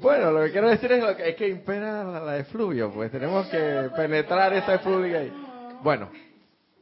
bueno, 0.00 0.30
lo 0.30 0.44
que 0.44 0.52
quiero 0.52 0.68
decir 0.68 0.92
es, 0.92 1.02
lo 1.02 1.16
que, 1.16 1.30
es 1.30 1.36
que 1.36 1.48
impera 1.48 2.20
la, 2.20 2.38
efluvio, 2.38 2.92
pues 2.92 3.10
tenemos 3.10 3.46
que 3.48 3.90
penetrar 3.96 4.52
esa 4.52 4.74
efluvia 4.74 5.20
ahí. 5.20 5.32
Bueno, 5.82 6.10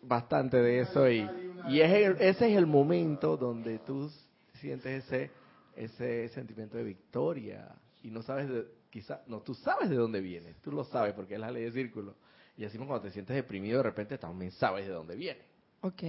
bastante 0.02 0.58
de 0.58 0.80
eso 0.80 1.08
y, 1.08 1.28
y 1.68 1.80
es 1.80 2.20
ese 2.20 2.50
es 2.50 2.56
el 2.56 2.66
momento 2.66 3.36
donde 3.36 3.78
tú 3.78 4.10
sientes 4.54 5.04
ese 5.04 5.30
ese 5.76 6.28
sentimiento 6.28 6.76
de 6.76 6.84
victoria 6.84 7.68
y 8.02 8.10
no 8.10 8.22
sabes 8.22 8.48
de, 8.48 8.66
quizá 8.90 9.22
no 9.26 9.40
tú 9.40 9.54
sabes 9.54 9.88
de 9.88 9.96
dónde 9.96 10.20
viene, 10.20 10.54
tú 10.62 10.70
lo 10.70 10.84
sabes 10.84 11.14
porque 11.14 11.34
es 11.34 11.40
la 11.40 11.50
ley 11.50 11.64
de 11.64 11.72
círculo 11.72 12.14
y 12.56 12.64
así 12.64 12.76
cuando 12.78 13.00
te 13.00 13.10
sientes 13.10 13.34
deprimido, 13.34 13.78
de 13.78 13.84
repente 13.84 14.18
también 14.18 14.50
sabes 14.52 14.86
de 14.86 14.92
dónde 14.92 15.16
viene. 15.16 15.40
Ok, 15.80 16.02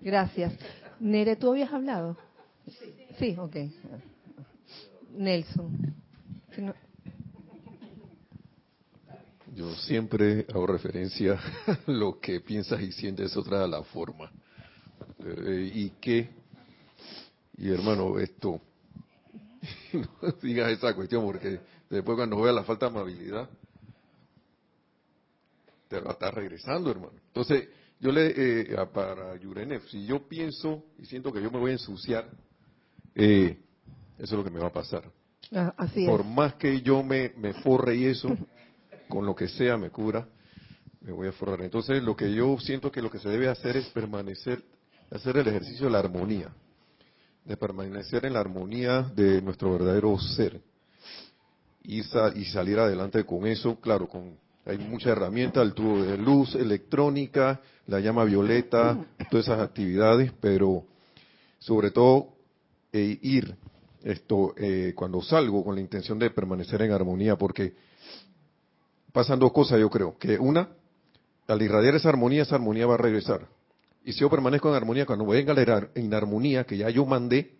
gracias. 0.00 0.54
Nere, 1.00 1.36
¿tú 1.36 1.50
habías 1.50 1.72
hablado? 1.72 2.16
Sí, 2.66 2.94
sí 3.18 3.36
ok. 3.38 3.56
Nelson. 5.16 5.94
Yo 9.54 9.74
siempre 9.74 10.46
hago 10.50 10.66
referencia 10.66 11.40
a 11.66 11.90
lo 11.90 12.20
que 12.20 12.40
piensas 12.40 12.80
y 12.80 12.92
sientes 12.92 13.36
otra 13.36 13.66
la 13.66 13.82
forma. 13.82 14.30
Eh, 15.24 15.70
¿Y 15.74 15.90
qué? 16.00 16.28
Y 17.58 17.70
hermano, 17.70 18.18
esto, 18.18 18.60
no 19.92 20.32
digas 20.42 20.70
esa 20.72 20.94
cuestión 20.94 21.24
porque 21.24 21.60
después 21.88 22.16
cuando 22.16 22.40
vea 22.40 22.52
la 22.52 22.64
falta 22.64 22.86
de 22.86 22.96
amabilidad, 22.96 23.48
te 25.88 26.00
va 26.00 26.10
a 26.10 26.12
estar 26.14 26.34
regresando, 26.34 26.90
hermano. 26.90 27.14
Entonces, 27.28 27.68
yo 28.00 28.12
le, 28.12 28.32
eh, 28.72 28.76
para 28.92 29.36
Yurenef, 29.36 29.88
si 29.88 30.04
yo 30.06 30.28
pienso 30.28 30.84
y 30.98 31.06
siento 31.06 31.32
que 31.32 31.40
yo 31.42 31.50
me 31.50 31.58
voy 31.58 31.70
a 31.70 31.74
ensuciar, 31.74 32.28
eh, 33.14 33.58
eso 34.18 34.24
es 34.24 34.32
lo 34.32 34.44
que 34.44 34.50
me 34.50 34.60
va 34.60 34.66
a 34.68 34.72
pasar. 34.72 35.04
Ah, 35.52 35.74
así 35.76 36.04
Por 36.06 36.20
es. 36.20 36.26
más 36.26 36.54
que 36.54 36.80
yo 36.82 37.02
me, 37.02 37.32
me 37.36 37.52
forre 37.54 37.96
y 37.96 38.06
eso, 38.06 38.36
con 39.08 39.24
lo 39.24 39.34
que 39.34 39.48
sea 39.48 39.76
me 39.76 39.90
cura, 39.90 40.28
me 41.00 41.12
voy 41.12 41.28
a 41.28 41.32
forrar. 41.32 41.62
Entonces, 41.62 42.02
lo 42.02 42.16
que 42.16 42.32
yo 42.34 42.58
siento 42.58 42.90
que 42.90 43.00
lo 43.00 43.10
que 43.10 43.18
se 43.18 43.28
debe 43.28 43.48
hacer 43.48 43.76
es 43.76 43.86
permanecer, 43.90 44.62
hacer 45.10 45.36
el 45.36 45.46
ejercicio 45.48 45.86
de 45.86 45.92
la 45.92 46.00
armonía, 46.00 46.50
de 47.44 47.56
permanecer 47.56 48.26
en 48.26 48.32
la 48.32 48.40
armonía 48.40 49.02
de 49.14 49.40
nuestro 49.40 49.72
verdadero 49.72 50.18
ser 50.18 50.60
y, 51.82 52.02
sa- 52.02 52.32
y 52.34 52.44
salir 52.46 52.78
adelante 52.78 53.24
con 53.24 53.46
eso, 53.46 53.80
claro, 53.80 54.08
con 54.08 54.36
hay 54.66 54.78
muchas 54.78 55.12
herramientas, 55.12 55.62
el 55.64 55.74
tubo 55.74 56.02
de 56.02 56.18
luz, 56.18 56.54
electrónica, 56.56 57.60
la 57.86 58.00
llama 58.00 58.24
violeta, 58.24 58.98
todas 59.30 59.46
esas 59.46 59.60
actividades, 59.60 60.32
pero 60.40 60.84
sobre 61.58 61.92
todo 61.92 62.34
eh, 62.92 63.18
ir 63.22 63.56
esto 64.02 64.54
eh, 64.56 64.92
cuando 64.94 65.22
salgo 65.22 65.64
con 65.64 65.74
la 65.74 65.80
intención 65.80 66.18
de 66.18 66.30
permanecer 66.30 66.82
en 66.82 66.92
armonía, 66.92 67.36
porque 67.36 67.74
pasan 69.12 69.38
dos 69.38 69.52
cosas, 69.52 69.78
yo 69.80 69.88
creo, 69.88 70.18
que 70.18 70.38
una, 70.38 70.68
al 71.46 71.62
irradiar 71.62 71.94
esa 71.94 72.08
armonía, 72.08 72.42
esa 72.42 72.56
armonía 72.56 72.86
va 72.86 72.94
a 72.94 72.98
regresar. 72.98 73.46
Y 74.04 74.12
si 74.12 74.20
yo 74.20 74.30
permanezco 74.30 74.68
en 74.68 74.74
armonía, 74.74 75.06
cuando 75.06 75.26
venga 75.26 75.54
la 75.54 75.62
inar- 75.62 75.90
inarmonía 75.96 76.64
que 76.64 76.76
ya 76.76 76.90
yo 76.90 77.06
mandé, 77.06 77.52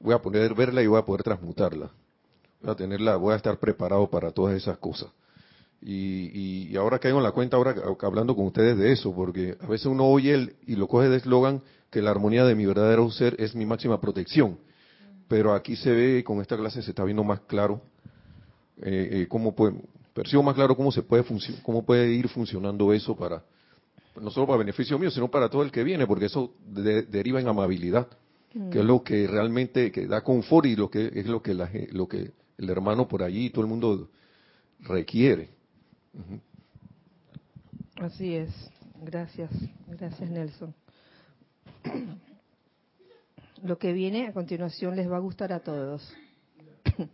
voy 0.00 0.14
a 0.14 0.18
poder 0.18 0.54
verla 0.54 0.82
y 0.82 0.86
voy 0.86 0.98
a 0.98 1.04
poder 1.04 1.22
transmutarla. 1.22 1.90
Voy 2.62 2.72
a 2.72 2.74
tenerla, 2.74 3.16
voy 3.16 3.32
a 3.32 3.36
estar 3.36 3.58
preparado 3.58 4.08
para 4.08 4.30
todas 4.32 4.56
esas 4.56 4.78
cosas. 4.78 5.08
Y, 5.88 6.68
y- 6.72 6.76
ahora 6.76 6.98
caigo 6.98 7.18
en 7.18 7.22
la 7.22 7.30
cuenta, 7.30 7.56
ahora 7.56 7.76
hablando 8.02 8.34
con 8.34 8.46
ustedes 8.46 8.76
de 8.76 8.90
eso, 8.90 9.14
porque 9.14 9.56
a 9.60 9.66
veces 9.68 9.86
uno 9.86 10.04
oye 10.04 10.34
el, 10.34 10.56
y 10.66 10.74
lo 10.74 10.88
coge 10.88 11.08
de 11.08 11.18
eslogan 11.18 11.62
que 11.90 12.02
la 12.02 12.10
armonía 12.10 12.44
de 12.44 12.56
mi 12.56 12.66
verdadero 12.66 13.08
ser 13.12 13.36
es 13.38 13.54
mi 13.54 13.64
máxima 13.66 14.00
protección. 14.00 14.58
Pero 15.28 15.54
aquí 15.54 15.76
se 15.76 15.92
ve, 15.92 16.24
con 16.24 16.40
esta 16.40 16.56
clase 16.56 16.82
se 16.82 16.90
está 16.90 17.04
viendo 17.04 17.22
más 17.22 17.38
claro, 17.46 17.80
eh, 18.82 19.08
eh, 19.12 19.26
cómo 19.28 19.54
puede, 19.54 19.76
percibo 20.12 20.42
más 20.42 20.56
claro 20.56 20.76
cómo 20.76 20.90
se 20.90 21.02
puede 21.02 21.24
cómo 21.62 21.84
puede 21.84 22.10
ir 22.12 22.26
funcionando 22.28 22.92
eso 22.92 23.14
para, 23.16 23.44
no 24.20 24.30
solo 24.30 24.48
para 24.48 24.58
beneficio 24.58 24.98
mío, 24.98 25.12
sino 25.12 25.30
para 25.30 25.48
todo 25.48 25.62
el 25.62 25.70
que 25.70 25.84
viene, 25.84 26.04
porque 26.04 26.24
eso 26.26 26.52
de- 26.66 27.02
deriva 27.02 27.40
en 27.40 27.46
amabilidad, 27.46 28.08
que 28.72 28.80
es 28.80 28.84
lo 28.84 29.04
que 29.04 29.28
realmente 29.28 29.92
que 29.92 30.08
da 30.08 30.22
confort 30.22 30.66
y 30.66 30.74
lo 30.74 30.90
que 30.90 31.12
es 31.14 31.26
lo 31.26 31.40
que 31.42 31.54
la, 31.54 31.70
lo 31.92 32.08
que 32.08 32.32
el 32.58 32.70
hermano 32.70 33.06
por 33.06 33.22
allí 33.22 33.46
y 33.46 33.50
todo 33.50 33.62
el 33.62 33.68
mundo 33.70 34.08
requiere. 34.80 35.50
Así 37.96 38.34
es. 38.34 38.50
Gracias. 39.02 39.50
Gracias, 39.86 40.30
Nelson. 40.30 40.74
Lo 43.62 43.78
que 43.78 43.92
viene 43.92 44.28
a 44.28 44.32
continuación 44.32 44.96
les 44.96 45.10
va 45.10 45.16
a 45.16 45.20
gustar 45.20 45.52
a 45.52 45.60
todos. 45.60 46.12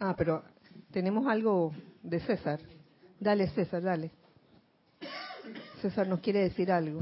Ah, 0.00 0.14
pero 0.16 0.44
tenemos 0.92 1.26
algo 1.26 1.72
de 2.04 2.20
César. 2.20 2.60
Dale, 3.18 3.48
César, 3.48 3.82
dale. 3.82 4.12
César 5.82 6.06
nos 6.06 6.20
quiere 6.20 6.38
decir 6.38 6.70
algo. 6.70 7.00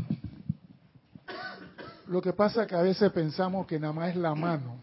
Lo 2.07 2.23
que 2.23 2.33
pasa 2.33 2.63
es 2.63 2.69
que 2.69 2.75
a 2.75 2.81
veces 2.81 3.13
pensamos 3.13 3.67
que 3.67 3.79
nada 3.79 3.93
más 3.93 4.11
es 4.11 4.17
la 4.17 4.35
mano. 4.35 4.81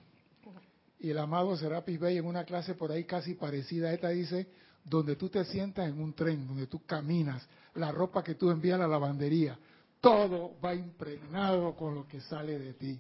Y 1.00 1.10
el 1.10 1.18
amado 1.18 1.56
Serapis 1.58 2.00
Bey 2.00 2.18
en 2.18 2.26
una 2.26 2.44
clase 2.44 2.76
por 2.76 2.92
ahí 2.92 3.06
casi 3.06 3.34
parecida 3.34 3.90
a 3.90 3.94
esta 3.94 4.10
dice, 4.10 4.48
donde 4.84 5.16
tú 5.16 5.30
te 5.30 5.44
sientas 5.46 5.88
en 5.88 6.00
un 6.02 6.14
tren, 6.14 6.46
donde 6.48 6.68
tú 6.68 6.82
caminas, 6.86 7.48
la 7.76 7.92
ropa 7.92 8.24
que 8.24 8.36
tú 8.36 8.50
envías 8.50 8.76
a 8.76 8.80
la 8.84 8.88
lavandería, 8.88 9.58
todo 10.02 10.56
va 10.64 10.76
impregnado 10.76 11.76
con 11.76 11.96
lo 11.96 12.08
que 12.08 12.20
sale 12.22 12.60
de 12.60 12.74
ti. 12.74 13.00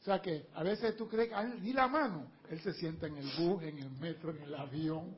O 0.00 0.04
sea 0.04 0.22
que 0.22 0.46
a 0.54 0.62
veces 0.62 0.96
tú 0.96 1.08
crees 1.08 1.30
"Ah, 1.34 1.44
ni 1.44 1.72
la 1.72 1.88
mano, 1.88 2.26
él 2.48 2.60
se 2.60 2.72
sienta 2.74 3.06
en 3.06 3.16
el 3.16 3.28
bus, 3.36 3.62
en 3.64 3.78
el 3.78 3.90
metro, 3.90 4.30
en 4.30 4.42
el 4.42 4.54
avión, 4.54 5.16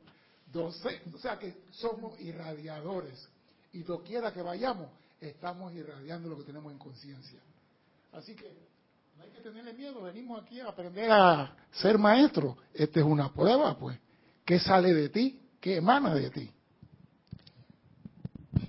doce- 0.51 1.01
o 1.13 1.17
sea 1.19 1.37
que 1.39 1.61
somos 1.71 2.19
irradiadores 2.19 3.27
y 3.73 3.83
doquiera 3.83 4.33
que 4.33 4.41
vayamos, 4.41 4.87
estamos 5.21 5.71
irradiando 5.73 6.27
lo 6.29 6.37
que 6.37 6.43
tenemos 6.43 6.71
en 6.73 6.79
conciencia. 6.79 7.39
Así 8.11 8.35
que 8.35 8.51
no 9.17 9.23
hay 9.23 9.29
que 9.29 9.39
tenerle 9.41 9.73
miedo, 9.73 10.01
venimos 10.01 10.41
aquí 10.41 10.59
a 10.59 10.67
aprender 10.69 11.09
a 11.11 11.55
ser 11.71 11.97
maestro. 11.97 12.57
Esta 12.73 12.99
es 12.99 13.05
una 13.05 13.31
prueba, 13.31 13.77
pues. 13.77 13.97
¿Qué 14.43 14.59
sale 14.59 14.93
de 14.93 15.07
ti? 15.09 15.39
¿Qué 15.61 15.77
emana 15.77 16.15
de 16.15 16.29
ti? 16.31 16.49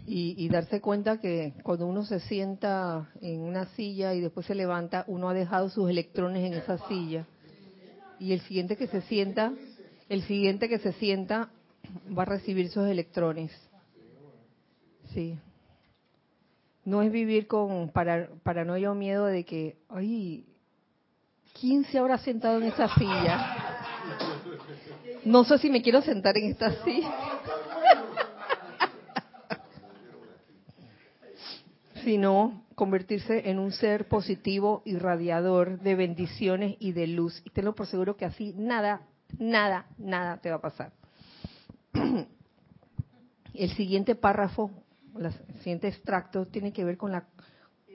Y, 0.07 0.34
y 0.36 0.49
darse 0.51 0.82
cuenta 0.82 1.18
que 1.18 1.55
cuando 1.62 1.86
uno 1.86 2.05
se 2.05 2.20
sienta 2.20 3.11
en 3.22 3.40
una 3.40 3.64
silla 3.74 4.12
y 4.12 4.20
después 4.20 4.45
se 4.45 4.55
levanta, 4.55 5.05
uno 5.09 5.30
ha 5.30 5.34
dejado 5.34 5.70
sus 5.70 5.88
electrones 5.88 6.45
en 6.45 6.53
esa 6.53 6.76
silla. 6.86 7.24
Y 8.20 8.32
el 8.34 8.43
siguiente 8.43 8.76
que 8.76 8.88
se 8.88 9.01
sienta, 9.03 9.55
el 10.11 10.22
siguiente 10.24 10.68
que 10.68 10.78
se 10.78 10.93
sienta 10.93 11.49
va 12.16 12.24
a 12.24 12.26
recibir 12.26 12.68
sus 12.68 12.86
electrones. 12.86 13.51
Sí. 15.14 15.38
No 16.84 17.01
es 17.01 17.11
vivir 17.11 17.47
con 17.47 17.88
para- 17.88 18.28
paranoia 18.43 18.90
o 18.90 18.95
miedo 18.95 19.24
de 19.24 19.45
que, 19.45 19.78
ay, 19.88 20.45
¿quién 21.59 21.84
se 21.84 21.99
habrá 21.99 22.18
sentado 22.18 22.59
en 22.59 22.64
esa 22.64 22.95
silla? 22.97 23.62
No 25.25 25.45
sé 25.45 25.59
si 25.59 25.70
me 25.70 25.83
quiero 25.83 26.03
sentar 26.03 26.37
en 26.37 26.51
esta 26.51 26.83
silla. 26.85 27.12
sino 32.05 32.64
convertirse 32.75 33.49
en 33.51 33.59
un 33.61 33.70
ser 33.73 34.09
positivo 34.09 34.83
y 34.85 34.97
radiador 34.97 35.79
de 35.81 35.95
bendiciones 35.95 36.77
y 36.81 36.93
de 36.93 37.07
luz. 37.07 37.41
Y 37.45 37.51
tenlo 37.51 37.75
por 37.75 37.87
seguro 37.87 38.16
que 38.16 38.25
así 38.25 38.53
nada, 38.57 39.03
nada, 39.39 39.87
nada 39.99 40.39
te 40.39 40.51
va 40.51 40.57
a 40.57 40.61
pasar. 40.61 40.93
El 43.55 43.70
siguiente 43.77 44.14
párrafo, 44.14 44.70
la- 45.14 45.29
el 45.29 45.59
siguiente 45.59 45.87
extracto 45.87 46.47
tiene 46.47 46.73
que 46.73 46.85
ver 46.85 46.97
con 46.97 47.12
la 47.12 47.27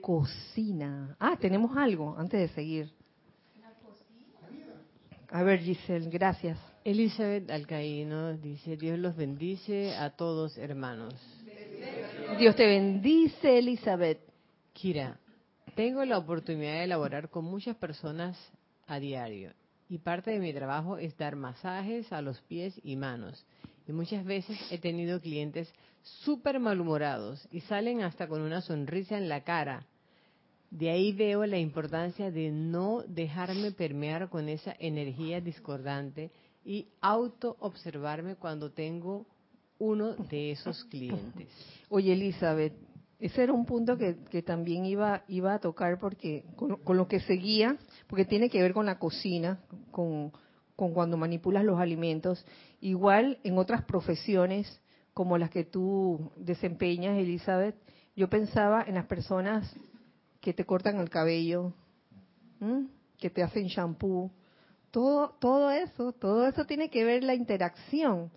cocina. 0.00 1.16
Ah, 1.18 1.36
tenemos 1.38 1.76
algo 1.76 2.14
antes 2.16 2.38
de 2.40 2.48
seguir. 2.54 2.92
A 5.30 5.42
ver, 5.42 5.58
Giselle, 5.58 6.08
gracias. 6.08 6.56
Elizabeth 6.88 7.50
Alcaíno 7.50 8.38
dice, 8.38 8.78
Dios 8.78 8.98
los 8.98 9.14
bendice 9.14 9.94
a 9.94 10.08
todos 10.08 10.56
hermanos. 10.56 11.12
Dios 12.38 12.56
te 12.56 12.64
bendice, 12.64 13.58
Elizabeth. 13.58 14.20
Kira, 14.72 15.20
tengo 15.74 16.02
la 16.06 16.16
oportunidad 16.16 16.72
de 16.72 16.84
elaborar 16.84 17.28
con 17.28 17.44
muchas 17.44 17.76
personas 17.76 18.38
a 18.86 18.98
diario 18.98 19.52
y 19.90 19.98
parte 19.98 20.30
de 20.30 20.38
mi 20.38 20.50
trabajo 20.54 20.96
es 20.96 21.14
dar 21.18 21.36
masajes 21.36 22.10
a 22.10 22.22
los 22.22 22.40
pies 22.40 22.80
y 22.82 22.96
manos. 22.96 23.44
Y 23.86 23.92
muchas 23.92 24.24
veces 24.24 24.58
he 24.70 24.78
tenido 24.78 25.20
clientes 25.20 25.70
súper 26.24 26.58
malhumorados 26.58 27.46
y 27.52 27.60
salen 27.60 28.00
hasta 28.00 28.28
con 28.28 28.40
una 28.40 28.62
sonrisa 28.62 29.18
en 29.18 29.28
la 29.28 29.44
cara. 29.44 29.84
De 30.70 30.88
ahí 30.88 31.12
veo 31.12 31.44
la 31.44 31.58
importancia 31.58 32.30
de 32.30 32.50
no 32.50 33.02
dejarme 33.06 33.72
permear 33.72 34.30
con 34.30 34.48
esa 34.48 34.74
energía 34.78 35.42
discordante 35.42 36.30
y 36.64 36.88
auto 37.00 37.56
observarme 37.60 38.36
cuando 38.36 38.70
tengo 38.70 39.26
uno 39.78 40.14
de 40.14 40.52
esos 40.52 40.84
clientes. 40.84 41.48
Oye, 41.88 42.12
Elizabeth, 42.12 42.74
ese 43.18 43.42
era 43.42 43.52
un 43.52 43.66
punto 43.66 43.96
que, 43.98 44.42
también 44.42 44.84
iba, 44.84 45.24
iba 45.28 45.54
a 45.54 45.58
tocar 45.58 45.98
porque 45.98 46.44
con, 46.56 46.96
lo 46.96 47.08
que 47.08 47.20
seguía, 47.20 47.76
porque 48.06 48.24
tiene 48.24 48.48
que 48.48 48.62
ver 48.62 48.72
con 48.72 48.86
la 48.86 48.98
cocina, 48.98 49.60
con, 49.90 50.32
con 50.76 50.94
cuando 50.94 51.16
manipulas 51.16 51.64
los 51.64 51.80
alimentos. 51.80 52.44
Igual 52.80 53.38
en 53.42 53.58
otras 53.58 53.84
profesiones 53.84 54.80
como 55.14 55.36
las 55.36 55.50
que 55.50 55.64
tú 55.64 56.30
desempeñas, 56.36 57.18
Elizabeth, 57.18 57.74
yo 58.14 58.28
pensaba 58.30 58.84
en 58.86 58.94
las 58.94 59.06
personas 59.06 59.74
que 60.40 60.52
te 60.52 60.64
cortan 60.64 60.98
el 60.98 61.10
cabello, 61.10 61.72
que 63.18 63.28
te 63.30 63.42
hacen 63.42 63.66
shampoo, 63.66 64.30
todo, 64.90 65.30
todo 65.38 65.70
eso, 65.70 66.12
todo 66.12 66.46
eso 66.46 66.64
tiene 66.64 66.90
que 66.90 67.04
ver 67.04 67.24
la 67.24 67.34
interacción. 67.34 68.30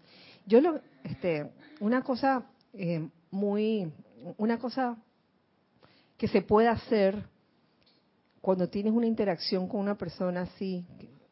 Yo 0.46 0.62
lo, 0.62 0.82
este, 1.04 1.52
una 1.80 2.04
cosa 2.04 2.46
eh, 2.74 3.08
muy, 3.30 3.92
una 4.38 4.60
cosa 4.60 4.98
que 6.18 6.28
se 6.28 6.42
puede 6.42 6.68
hacer 6.68 7.26
cuando 8.42 8.70
tienes 8.70 8.94
una 8.94 9.08
interacción 9.08 9.68
con 9.68 9.80
una 9.80 9.98
persona 9.98 10.42
así 10.42 10.86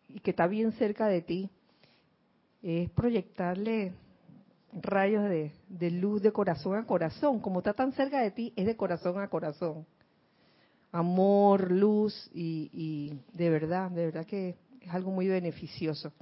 y 0.08 0.20
que 0.20 0.32
está 0.32 0.48
bien 0.48 0.72
cerca 0.74 1.08
de 1.08 1.22
ti, 1.22 1.50
es 2.62 2.90
proyectarle 2.92 3.94
rayos 4.74 5.24
de, 5.30 5.54
de 5.70 5.92
luz 5.92 6.22
de 6.22 6.32
corazón 6.32 6.78
a 6.78 6.86
corazón. 6.86 7.40
Como 7.40 7.60
está 7.60 7.74
tan 7.74 7.94
cerca 7.94 8.22
de 8.22 8.32
ti, 8.32 8.54
es 8.56 8.66
de 8.66 8.76
corazón 8.76 9.20
a 9.20 9.30
corazón. 9.30 9.86
Amor, 10.92 11.72
luz 11.72 12.30
y, 12.34 12.70
y 12.74 13.20
de 13.34 13.50
verdad, 13.50 13.92
de 13.92 14.06
verdad 14.06 14.26
que 14.26 14.56
es 14.82 14.90
algo 14.92 15.12
muy 15.12 15.28
beneficioso. 15.28 16.14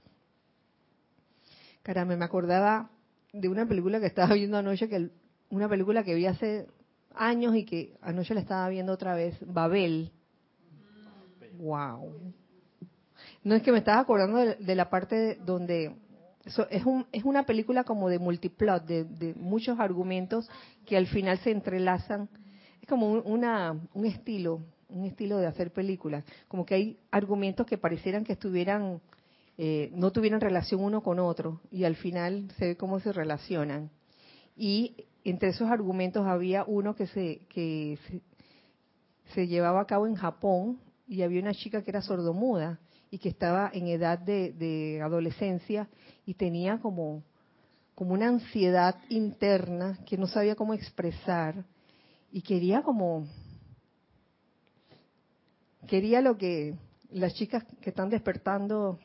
Caramba, 1.84 2.16
me 2.16 2.26
acordaba 2.26 2.90
de 3.34 3.48
una 3.48 3.68
película 3.68 4.00
que 4.00 4.08
estaba 4.08 4.34
viendo 4.34 4.58
anoche, 4.58 4.90
que 4.90 5.10
una 5.50 5.70
película 5.70 6.04
que 6.04 6.16
vi 6.16 6.26
hace 6.26 6.68
años 7.16 7.56
y 7.56 7.66
que 7.66 7.98
anoche 8.02 8.34
la 8.34 8.42
estaba 8.42 8.68
viendo 8.70 8.94
otra 8.94 9.16
vez, 9.16 9.36
Babel. 9.46 10.12
Wow. 11.60 12.34
No 13.44 13.56
es 13.56 13.64
que 13.64 13.72
me 13.72 13.80
estaba 13.80 14.02
acordando 14.02 14.38
de, 14.38 14.76
la 14.76 14.90
parte 14.90 15.36
donde 15.46 15.96
es, 16.46 16.86
un, 16.86 17.08
es 17.12 17.24
una 17.24 17.46
película 17.46 17.84
como 17.84 18.10
de 18.10 18.20
multiplot, 18.20 18.86
de, 18.86 19.34
muchos 19.36 19.80
argumentos 19.80 20.50
que 20.86 20.98
al 20.98 21.08
final 21.08 21.38
se 21.40 21.52
entrelazan. 21.52 22.30
Es 22.82 22.88
como 22.88 23.10
un, 23.12 23.24
una, 23.26 23.80
un 23.94 24.06
estilo, 24.06 24.62
un 24.90 25.06
estilo 25.06 25.38
de 25.38 25.48
hacer 25.48 25.72
películas. 25.72 26.24
Como 26.48 26.66
que 26.66 26.76
hay 26.76 27.00
argumentos 27.12 27.66
que 27.66 27.78
parecieran 27.78 28.24
que 28.24 28.34
estuvieran, 28.34 29.02
eh, 29.58 29.92
no 29.94 30.12
tuvieran 30.12 30.42
relación 30.42 30.82
uno 30.82 31.02
con 31.02 31.20
otro 31.20 31.62
y 31.72 31.84
al 31.84 31.96
final 31.96 32.50
se 32.58 32.68
ve 32.68 32.78
cómo 32.78 33.00
se 33.00 33.12
relacionan. 33.12 33.90
Y 34.56 34.96
entre 35.24 35.50
esos 35.50 35.70
argumentos 35.70 36.26
había 36.26 36.64
uno 36.66 36.96
que 36.96 37.08
se, 37.08 37.42
que 37.50 38.00
se, 39.34 39.48
llevaba 39.48 39.82
a 39.82 39.86
cabo 39.86 40.08
en 40.08 40.16
Japón 40.16 40.80
y 41.08 41.22
había 41.22 41.42
una 41.42 41.54
chica 41.54 41.84
que 41.84 41.92
era 41.92 42.02
sordomuda 42.02 42.80
y 43.12 43.20
que 43.20 43.30
estaba 43.30 43.70
en 43.74 43.88
edad 43.88 44.20
de, 44.20 45.00
adolescencia 45.04 45.88
y 46.26 46.34
tenía 46.34 46.80
como, 46.80 47.24
como 47.94 48.14
una 48.14 48.28
ansiedad 48.30 48.96
interna 49.10 50.00
que 50.06 50.18
no 50.18 50.28
sabía 50.28 50.56
cómo 50.56 50.74
expresar 50.74 51.66
y 52.32 52.42
quería 52.42 52.82
como 52.82 53.28
quería 55.88 56.22
lo 56.22 56.38
que 56.38 56.76
las 57.12 57.34
chicas 57.34 57.64
que 57.82 57.90
están 57.90 58.10
despertando 58.10 59.00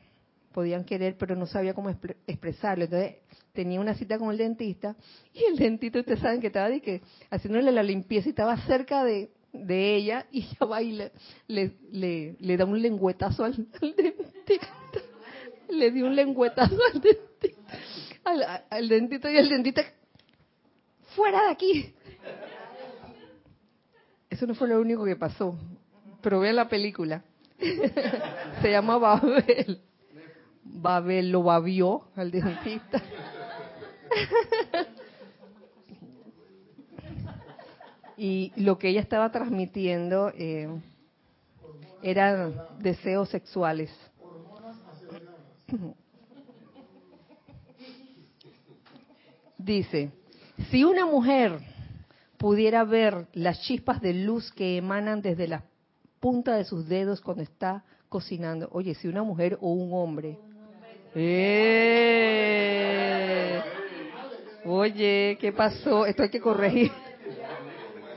podían 0.53 0.85
querer, 0.85 1.17
pero 1.19 1.35
no 1.35 1.47
sabía 1.47 1.75
cómo 1.75 1.91
expresarlo. 2.27 2.85
Entonces 2.85 3.17
tenía 3.53 3.81
una 3.81 3.95
cita 3.95 4.19
con 4.19 4.31
el 4.31 4.39
dentista 4.39 4.95
y 5.33 5.45
el 5.45 5.57
dentista, 5.57 6.01
ustedes 6.01 6.21
saben 6.21 6.41
que 6.41 6.49
estaba 6.49 6.71
que 6.81 7.03
haciéndole 7.31 7.73
la 7.73 7.83
limpieza 7.83 8.29
y 8.29 8.31
estaba 8.31 8.57
cerca 8.67 9.05
de, 9.05 9.31
ella 9.55 10.27
y 10.31 10.41
ella 10.41 10.67
va 10.67 10.83
y 10.83 10.93
le, 10.93 11.13
le, 11.49 12.37
le, 12.39 12.57
da 12.57 12.65
un 12.65 12.81
lengüetazo 12.81 13.45
al, 13.45 13.57
dentista. 13.81 14.69
Le 15.69 15.91
dio 15.91 16.05
un 16.07 16.15
lengüetazo 16.15 16.77
al 16.93 17.01
dentista. 17.01 17.73
Al, 18.71 18.89
dentista 18.89 19.33
y 19.33 19.37
el 19.37 19.49
dentista, 19.49 19.83
fuera 21.17 21.45
de 21.45 21.51
aquí. 21.51 21.95
Eso 24.29 24.47
no 24.47 24.55
fue 24.55 24.69
lo 24.69 24.81
único 24.81 25.05
que 25.05 25.17
pasó, 25.17 25.59
pero 26.23 26.41
vean 26.41 26.57
la 26.57 26.69
película. 26.69 27.23
Se 28.63 28.71
llama 28.71 28.97
Babel. 28.99 29.81
Babel 30.65 31.31
lo 31.31 31.43
babió 31.43 32.05
al 32.17 32.31
dentista. 32.31 33.03
y 38.17 38.53
lo 38.57 38.79
que 38.79 38.89
ella 38.89 39.01
estaba 39.01 39.31
transmitiendo 39.33 40.33
eh, 40.35 40.69
eran 42.03 42.55
deseos 42.79 43.29
sexuales. 43.29 43.91
Dice, 49.59 50.11
si 50.71 50.85
una 50.85 51.05
mujer 51.07 51.61
pudiera 52.37 52.83
ver 52.83 53.29
las 53.33 53.63
chispas 53.63 54.01
de 54.01 54.15
luz 54.15 54.51
que 54.53 54.77
emanan 54.77 55.23
desde 55.23 55.47
la 55.47 55.63
punta 56.23 56.55
de 56.55 56.65
sus 56.65 56.89
dedos 56.89 57.21
cuando 57.21 57.43
está 57.43 57.85
cocinando, 58.09 58.69
oye, 58.71 58.95
si 58.95 59.09
una 59.09 59.25
mujer 59.25 59.59
o 59.61 59.73
un 59.73 59.93
hombre, 59.93 60.39
¡Eh! 61.15 62.23
Oye, 64.65 65.37
¿qué 65.41 65.53
pasó? 65.53 66.07
Esto 66.07 66.23
hay 66.23 66.31
que 66.31 66.41
corregir. 66.41 66.91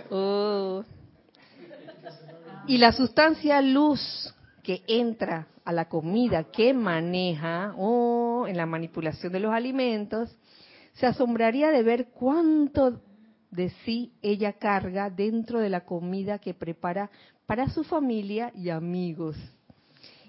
Oh. 0.10 0.84
Y 2.68 2.78
la 2.78 2.93
sustancia 2.93 3.62
luz 3.62 3.99
que 4.64 4.84
entra 4.88 5.47
a 5.66 5.74
la 5.74 5.89
comida 5.89 6.45
que 6.45 6.74
maneja 6.74 7.74
o 7.76 8.43
oh, 8.43 8.47
en 8.47 8.56
la 8.56 8.66
manipulación 8.68 9.34
de 9.34 9.39
los 9.41 9.51
alimentos, 9.51 10.38
se 10.93 11.06
asombraría 11.08 11.72
de 11.72 11.84
ver 11.84 12.12
cuánto 12.12 13.01
de 13.51 13.72
sí 13.84 14.14
ella 14.22 14.53
carga 14.53 15.10
dentro 15.10 15.60
de 15.60 15.70
la 15.70 15.86
comida 15.86 16.39
que 16.39 16.53
prepara 16.53 17.10
para 17.45 17.69
su 17.69 17.83
familia 17.83 18.51
y 18.55 18.69
amigos. 18.69 19.37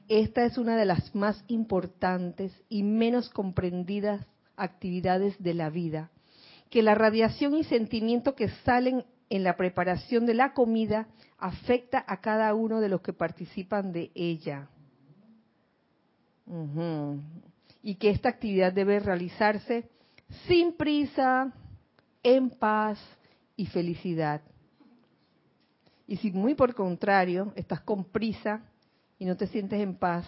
Esta 0.08 0.44
es 0.44 0.56
una 0.58 0.76
de 0.76 0.84
las 0.84 1.14
más 1.14 1.42
importantes 1.48 2.52
y 2.68 2.82
menos 2.82 3.28
comprendidas 3.30 4.24
actividades 4.56 5.36
de 5.42 5.54
la 5.54 5.70
vida, 5.70 6.10
que 6.70 6.82
la 6.82 6.94
radiación 6.94 7.54
y 7.54 7.64
sentimiento 7.64 8.34
que 8.34 8.48
salen 8.64 9.04
en 9.28 9.42
la 9.42 9.56
preparación 9.56 10.26
de 10.26 10.34
la 10.34 10.52
comida 10.52 11.08
afecta 11.38 12.04
a 12.06 12.20
cada 12.20 12.54
uno 12.54 12.80
de 12.80 12.88
los 12.88 13.00
que 13.00 13.12
participan 13.12 13.92
de 13.92 14.10
ella. 14.14 14.68
Y 17.82 17.96
que 17.96 18.10
esta 18.10 18.28
actividad 18.28 18.72
debe 18.72 19.00
realizarse 19.00 19.88
sin 20.46 20.76
prisa, 20.76 21.52
en 22.22 22.50
paz 22.50 22.98
y 23.56 23.66
felicidad. 23.66 24.40
Y 26.06 26.16
si 26.18 26.30
muy 26.30 26.54
por 26.54 26.74
contrario 26.74 27.52
estás 27.56 27.80
con 27.80 28.04
prisa 28.04 28.60
y 29.18 29.24
no 29.24 29.36
te 29.36 29.46
sientes 29.46 29.80
en 29.80 29.96
paz 29.96 30.26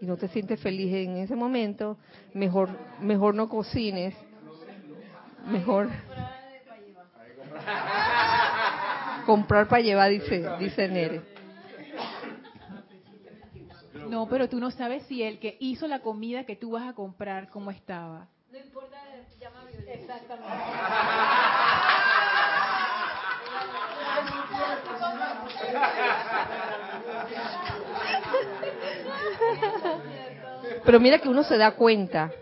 y 0.00 0.06
no 0.06 0.16
te 0.16 0.28
sientes 0.28 0.60
feliz 0.60 0.92
en 0.92 1.16
ese 1.16 1.34
momento, 1.34 1.96
mejor 2.34 2.68
mejor 3.00 3.34
no 3.34 3.48
cocines, 3.48 4.14
mejor 5.46 5.88
comprar 9.24 9.68
para 9.68 9.82
llevar, 9.82 10.10
dice 10.10 10.46
dice 10.58 10.88
Nere. 10.88 11.22
No, 14.08 14.28
pero 14.28 14.48
tú 14.48 14.60
no 14.60 14.70
sabes 14.70 15.04
si 15.04 15.22
el 15.22 15.38
que 15.38 15.56
hizo 15.60 15.86
la 15.86 16.00
comida 16.00 16.44
que 16.44 16.56
tú 16.56 16.72
vas 16.72 16.86
a 16.86 16.92
comprar 16.92 17.48
cómo 17.48 17.70
estaba. 17.70 18.28
No 18.52 18.58
importa, 18.58 18.98
llama 19.40 19.60
a 19.60 19.92
Exactamente. 19.92 20.54
Pero 30.84 31.00
mira 31.00 31.18
que 31.18 31.28
uno 31.28 31.42
se 31.44 31.56
da 31.56 31.72
cuenta, 31.72 32.32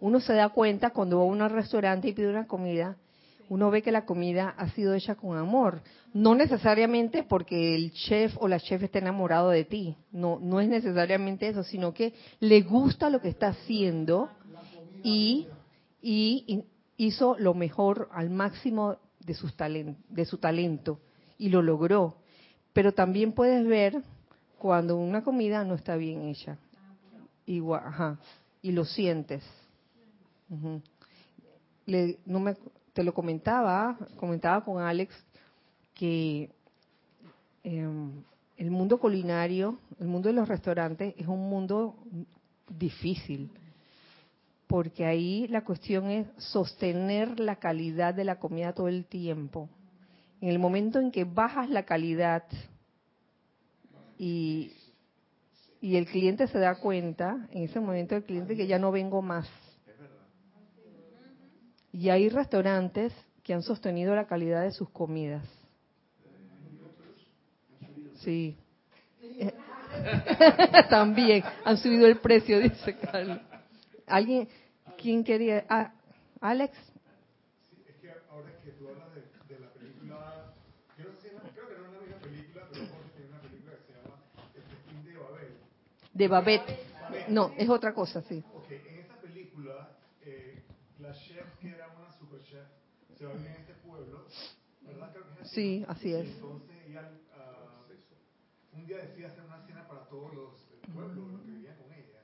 uno 0.00 0.20
se 0.20 0.32
da 0.32 0.48
cuenta 0.50 0.90
cuando 0.90 1.18
va 1.18 1.24
a 1.24 1.26
un 1.26 1.48
restaurante 1.48 2.08
y 2.08 2.12
pide 2.12 2.28
una 2.28 2.46
comida, 2.46 2.96
uno 3.48 3.70
ve 3.70 3.82
que 3.82 3.92
la 3.92 4.04
comida 4.04 4.54
ha 4.56 4.68
sido 4.70 4.94
hecha 4.94 5.14
con 5.14 5.36
amor. 5.36 5.80
No 6.12 6.34
necesariamente 6.34 7.22
porque 7.22 7.74
el 7.74 7.92
chef 7.92 8.36
o 8.38 8.48
la 8.48 8.60
chef 8.60 8.82
esté 8.82 8.98
enamorado 8.98 9.50
de 9.50 9.64
ti, 9.64 9.96
no, 10.12 10.38
no 10.40 10.60
es 10.60 10.68
necesariamente 10.68 11.48
eso, 11.48 11.62
sino 11.62 11.92
que 11.92 12.14
le 12.40 12.60
gusta 12.62 13.10
lo 13.10 13.20
que 13.20 13.28
está 13.28 13.48
haciendo 13.48 14.30
y, 15.02 15.48
y 16.02 16.64
hizo 16.96 17.36
lo 17.38 17.54
mejor 17.54 18.08
al 18.12 18.30
máximo 18.30 18.96
de, 19.20 19.34
sus 19.34 19.54
de 19.56 20.24
su 20.24 20.38
talento 20.38 21.00
y 21.38 21.48
lo 21.48 21.62
logró. 21.62 22.16
Pero 22.78 22.92
también 22.92 23.32
puedes 23.32 23.66
ver 23.66 24.04
cuando 24.56 24.96
una 24.96 25.24
comida 25.24 25.64
no 25.64 25.74
está 25.74 25.96
bien 25.96 26.28
hecha. 26.28 26.58
Igual, 27.44 27.82
ajá, 27.84 28.20
y 28.62 28.70
lo 28.70 28.84
sientes. 28.84 29.42
Le, 31.86 32.20
no 32.24 32.38
me, 32.38 32.54
te 32.92 33.02
lo 33.02 33.12
comentaba, 33.12 33.98
comentaba 34.16 34.64
con 34.64 34.80
Alex 34.80 35.12
que 35.92 36.52
em, 37.64 38.22
el 38.56 38.70
mundo 38.70 39.00
culinario, 39.00 39.76
el 39.98 40.06
mundo 40.06 40.28
de 40.28 40.36
los 40.36 40.46
restaurantes 40.46 41.16
es 41.18 41.26
un 41.26 41.50
mundo 41.50 41.96
difícil, 42.68 43.50
porque 44.68 45.04
ahí 45.04 45.48
la 45.48 45.64
cuestión 45.64 46.10
es 46.10 46.28
sostener 46.36 47.40
la 47.40 47.56
calidad 47.56 48.14
de 48.14 48.22
la 48.22 48.38
comida 48.38 48.72
todo 48.72 48.86
el 48.86 49.04
tiempo. 49.04 49.68
En 50.40 50.48
el 50.48 50.58
momento 50.58 51.00
en 51.00 51.10
que 51.10 51.24
bajas 51.24 51.68
la 51.68 51.84
calidad 51.84 52.44
y, 54.18 54.72
y 55.80 55.96
el 55.96 56.06
cliente 56.06 56.46
se 56.46 56.58
da 56.58 56.76
cuenta, 56.76 57.48
en 57.50 57.64
ese 57.64 57.80
momento 57.80 58.16
el 58.16 58.24
cliente 58.24 58.56
que 58.56 58.66
ya 58.66 58.78
no 58.78 58.92
vengo 58.92 59.22
más. 59.22 59.48
Y 61.92 62.10
hay 62.10 62.28
restaurantes 62.28 63.12
que 63.42 63.54
han 63.54 63.62
sostenido 63.62 64.14
la 64.14 64.26
calidad 64.26 64.62
de 64.62 64.72
sus 64.72 64.90
comidas. 64.90 65.44
Sí. 68.16 68.56
También 70.90 71.42
han 71.64 71.78
subido 71.78 72.06
el 72.06 72.18
precio, 72.18 72.60
dice 72.60 72.96
Carlos. 72.96 73.38
¿Alguien? 74.06 74.48
¿Quién 74.96 75.24
quería? 75.24 75.64
Ah, 75.68 75.92
Alex, 76.40 76.76
de 86.18 86.26
Babette. 86.26 86.76
No, 87.28 87.54
es 87.56 87.68
otra 87.70 87.94
cosa, 87.94 88.20
sí. 88.22 88.44
Ok, 88.58 88.70
en 88.90 88.98
esa 88.98 89.16
película, 89.20 89.88
eh, 90.26 90.62
la 91.00 91.12
chef, 91.12 91.46
que 91.60 91.68
era 91.68 91.88
una 91.96 92.12
super 92.18 92.42
chef, 92.42 92.66
se 93.16 93.24
va 93.24 93.30
a 93.30 93.34
vivir 93.34 93.50
en 93.54 93.60
este 93.60 93.74
pueblo, 93.74 94.18
¿verdad? 94.84 95.12
Creo 95.12 95.24
que 95.24 95.30
es 95.30 95.40
así. 95.40 95.54
Sí, 95.54 95.84
así 95.88 96.12
es. 96.12 96.26
Entonces 96.26 96.74
ella 96.86 97.04
ah, 97.32 97.86
un 98.72 98.86
día 98.86 98.98
decide 98.98 99.26
hacer 99.26 99.44
una 99.44 99.64
cena 99.64 99.86
para 99.86 100.08
todos 100.08 100.34
los 100.34 100.58
del 100.68 100.92
pueblo, 100.92 101.22
los 101.30 101.40
que 101.40 101.50
vivían 101.52 101.76
con 101.76 101.92
ella. 101.92 102.20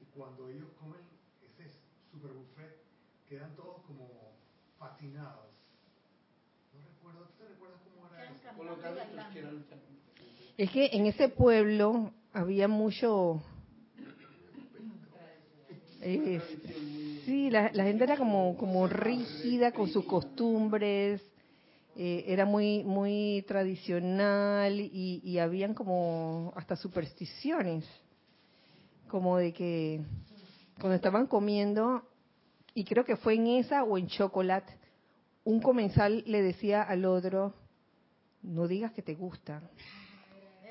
Y 0.00 0.04
cuando 0.16 0.48
ellos 0.48 0.68
comen 0.78 1.02
ese 1.42 1.68
super 2.12 2.30
buffet, 2.30 2.70
quedan 3.28 3.54
todos 3.56 3.82
como 3.82 4.30
fascinados. 4.78 5.50
No 6.72 6.86
recuerdo, 6.86 7.26
¿tú 7.26 7.42
te 7.42 7.48
recuerdas 7.50 7.80
cómo 7.82 8.06
era 8.14 8.24
eso? 8.30 8.48
Es 10.56 10.70
que 10.70 10.86
en 10.92 11.06
ese 11.06 11.28
pueblo 11.28 12.12
había 12.34 12.68
mucho... 12.68 13.42
eh, 16.02 16.40
sí, 17.24 17.48
la, 17.48 17.70
la 17.72 17.84
gente 17.84 18.04
era 18.04 18.16
como, 18.16 18.56
como 18.58 18.86
rígida 18.88 19.72
con 19.72 19.88
sus 19.88 20.04
costumbres, 20.04 21.22
eh, 21.96 22.24
era 22.26 22.44
muy, 22.44 22.82
muy 22.82 23.44
tradicional 23.46 24.80
y, 24.80 25.20
y 25.24 25.38
habían 25.38 25.74
como 25.74 26.52
hasta 26.56 26.76
supersticiones, 26.76 27.86
como 29.08 29.38
de 29.38 29.52
que 29.52 30.02
cuando 30.80 30.96
estaban 30.96 31.28
comiendo, 31.28 32.02
y 32.74 32.84
creo 32.84 33.04
que 33.04 33.16
fue 33.16 33.34
en 33.34 33.46
esa 33.46 33.84
o 33.84 33.96
en 33.96 34.08
chocolate, 34.08 34.76
un 35.44 35.60
comensal 35.60 36.24
le 36.26 36.42
decía 36.42 36.82
al 36.82 37.04
otro, 37.04 37.54
no 38.42 38.66
digas 38.66 38.92
que 38.92 39.02
te 39.02 39.14
gusta, 39.14 39.62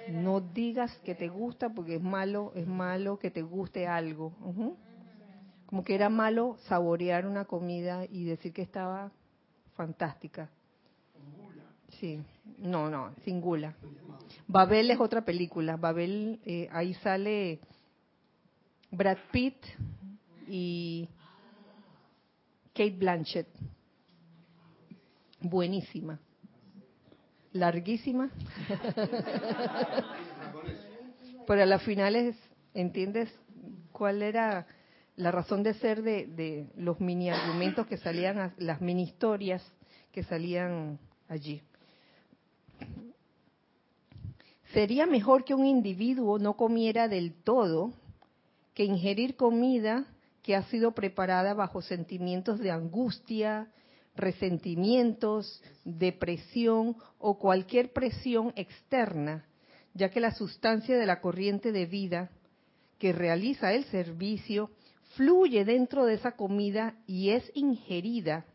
no 0.10 0.42
digas 0.42 0.96
que 1.04 1.16
te 1.16 1.28
gusta 1.28 1.70
porque 1.70 1.96
es 1.96 2.02
malo, 2.02 2.52
es 2.56 2.68
malo 2.68 3.20
que 3.20 3.32
te 3.32 3.42
guste 3.42 3.88
algo. 3.88 4.34
Como 5.66 5.84
que 5.84 5.96
era 5.96 6.10
malo 6.10 6.58
saborear 6.68 7.26
una 7.26 7.46
comida 7.46 8.06
y 8.06 8.26
decir 8.26 8.54
que 8.54 8.62
estaba 8.62 9.12
fantástica. 9.76 10.50
Sí, 12.00 12.22
no, 12.58 12.90
no, 12.90 13.14
sin 13.24 13.40
gula. 13.40 13.76
Babel 14.48 14.92
es 14.92 15.00
otra 15.00 15.24
película. 15.24 15.78
Babel, 15.78 16.40
eh, 16.46 16.68
ahí 16.72 16.94
sale 16.96 17.60
Brad 18.92 19.18
Pitt 19.32 19.58
y 20.48 21.08
Kate 22.74 22.98
Blanchett. 22.98 23.48
Buenísima. 25.42 26.20
Larguísima. 27.54 28.30
Pero 31.48 31.62
a 31.62 31.66
las 31.66 31.82
finales, 31.84 32.36
¿entiendes 32.74 33.30
cuál 33.92 34.22
era 34.22 34.66
la 35.16 35.32
razón 35.32 35.64
de 35.64 35.74
ser 35.76 36.02
de, 36.02 36.26
de 36.26 36.68
los 36.78 37.00
mini 37.00 37.30
argumentos 37.30 37.86
que 37.88 37.98
salían, 37.98 38.40
a- 38.40 38.54
las 38.58 38.82
mini 38.82 39.04
historias 39.04 39.64
que 40.12 40.24
salían 40.24 41.00
allí? 41.30 41.62
Sería 44.74 45.06
mejor 45.06 45.44
que 45.46 45.54
un 45.54 45.66
individuo 45.68 46.40
no 46.40 46.54
comiera 46.56 47.08
del 47.08 47.34
todo 47.34 47.94
que 48.74 48.86
ingerir 48.86 49.36
comida 49.36 50.06
que 50.42 50.56
ha 50.56 50.64
sido 50.64 50.94
preparada 50.94 51.54
bajo 51.54 51.82
sentimientos 51.84 52.58
de 52.60 52.72
angustia, 52.72 53.68
resentimientos, 54.16 55.62
depresión 55.84 56.96
o 57.20 57.38
cualquier 57.40 57.92
presión 57.92 58.54
externa, 58.56 59.46
ya 59.94 60.10
que 60.10 60.20
la 60.20 60.34
sustancia 60.34 60.98
de 60.98 61.06
la 61.06 61.22
corriente 61.22 61.72
de 61.72 61.86
vida 61.86 62.30
que 63.00 63.12
realiza 63.12 63.74
el 63.74 63.86
servicio 63.86 64.72
fluye 65.16 65.66
dentro 65.66 66.06
de 66.06 66.16
esa 66.16 66.34
comida 66.34 66.96
y 67.06 67.30
es 67.30 67.52
ingerida, 67.54 68.46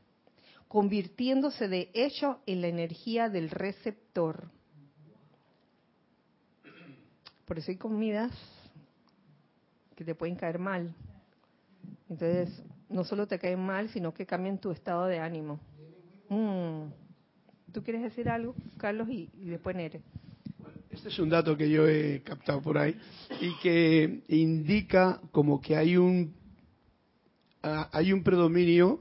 convirtiéndose 0.69 1.69
de 1.69 1.91
hecho 1.95 2.41
en 2.47 2.61
la 2.61 2.69
energía 2.69 3.29
del 3.29 3.51
receptor. 3.51 4.51
Por 7.47 7.59
eso 7.59 7.71
hay 7.71 7.79
comidas 7.79 8.33
que 9.97 10.05
te 10.05 10.15
pueden 10.15 10.37
caer 10.37 10.59
mal. 10.59 10.95
Entonces, 12.09 12.63
no 12.89 13.05
solo 13.05 13.27
te 13.27 13.39
caen 13.39 13.61
mal, 13.61 13.89
sino 13.91 14.13
que 14.13 14.27
cambian 14.27 14.59
tu 14.59 14.71
estado 14.71 15.07
de 15.07 15.19
ánimo. 15.19 15.61
Mm. 16.29 16.91
¿Tú 17.73 17.83
quieres 17.83 18.03
decir 18.03 18.29
algo, 18.29 18.55
Carlos? 18.77 19.09
Y, 19.09 19.31
y 19.41 19.49
después 19.51 19.77
Nere. 19.77 20.01
Este 20.91 21.11
es 21.11 21.19
un 21.19 21.29
dato 21.29 21.57
que 21.57 21.71
yo 21.71 21.87
he 21.87 22.23
captado 22.23 22.63
por 22.63 22.79
ahí 22.79 22.97
y 23.41 23.55
que 23.63 24.23
indica 24.29 25.21
como 25.33 25.61
que 25.61 25.77
hay 25.77 25.97
un 25.97 26.35
hay 27.63 28.13
un 28.13 28.23
predominio 28.23 29.01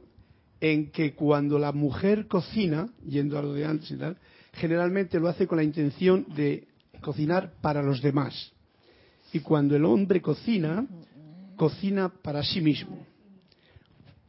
en 0.60 0.92
que 0.92 1.14
cuando 1.14 1.60
la 1.60 1.72
mujer 1.72 2.28
cocina, 2.28 2.90
yendo 3.06 3.38
a 3.38 3.42
lo 3.42 3.54
de 3.54 3.66
antes 3.66 3.92
y 3.92 3.98
tal, 3.98 4.18
generalmente 4.54 5.20
lo 5.20 5.28
hace 5.28 5.48
con 5.48 5.58
la 5.58 5.64
intención 5.64 6.26
de 6.36 6.68
cocinar 7.02 7.54
para 7.62 7.82
los 7.82 8.02
demás. 8.02 8.52
Y 9.34 9.40
cuando 9.40 9.76
el 9.76 9.86
hombre 9.86 10.22
cocina, 10.22 10.86
cocina 11.56 12.10
para 12.10 12.44
sí 12.44 12.62
mismo. 12.62 13.07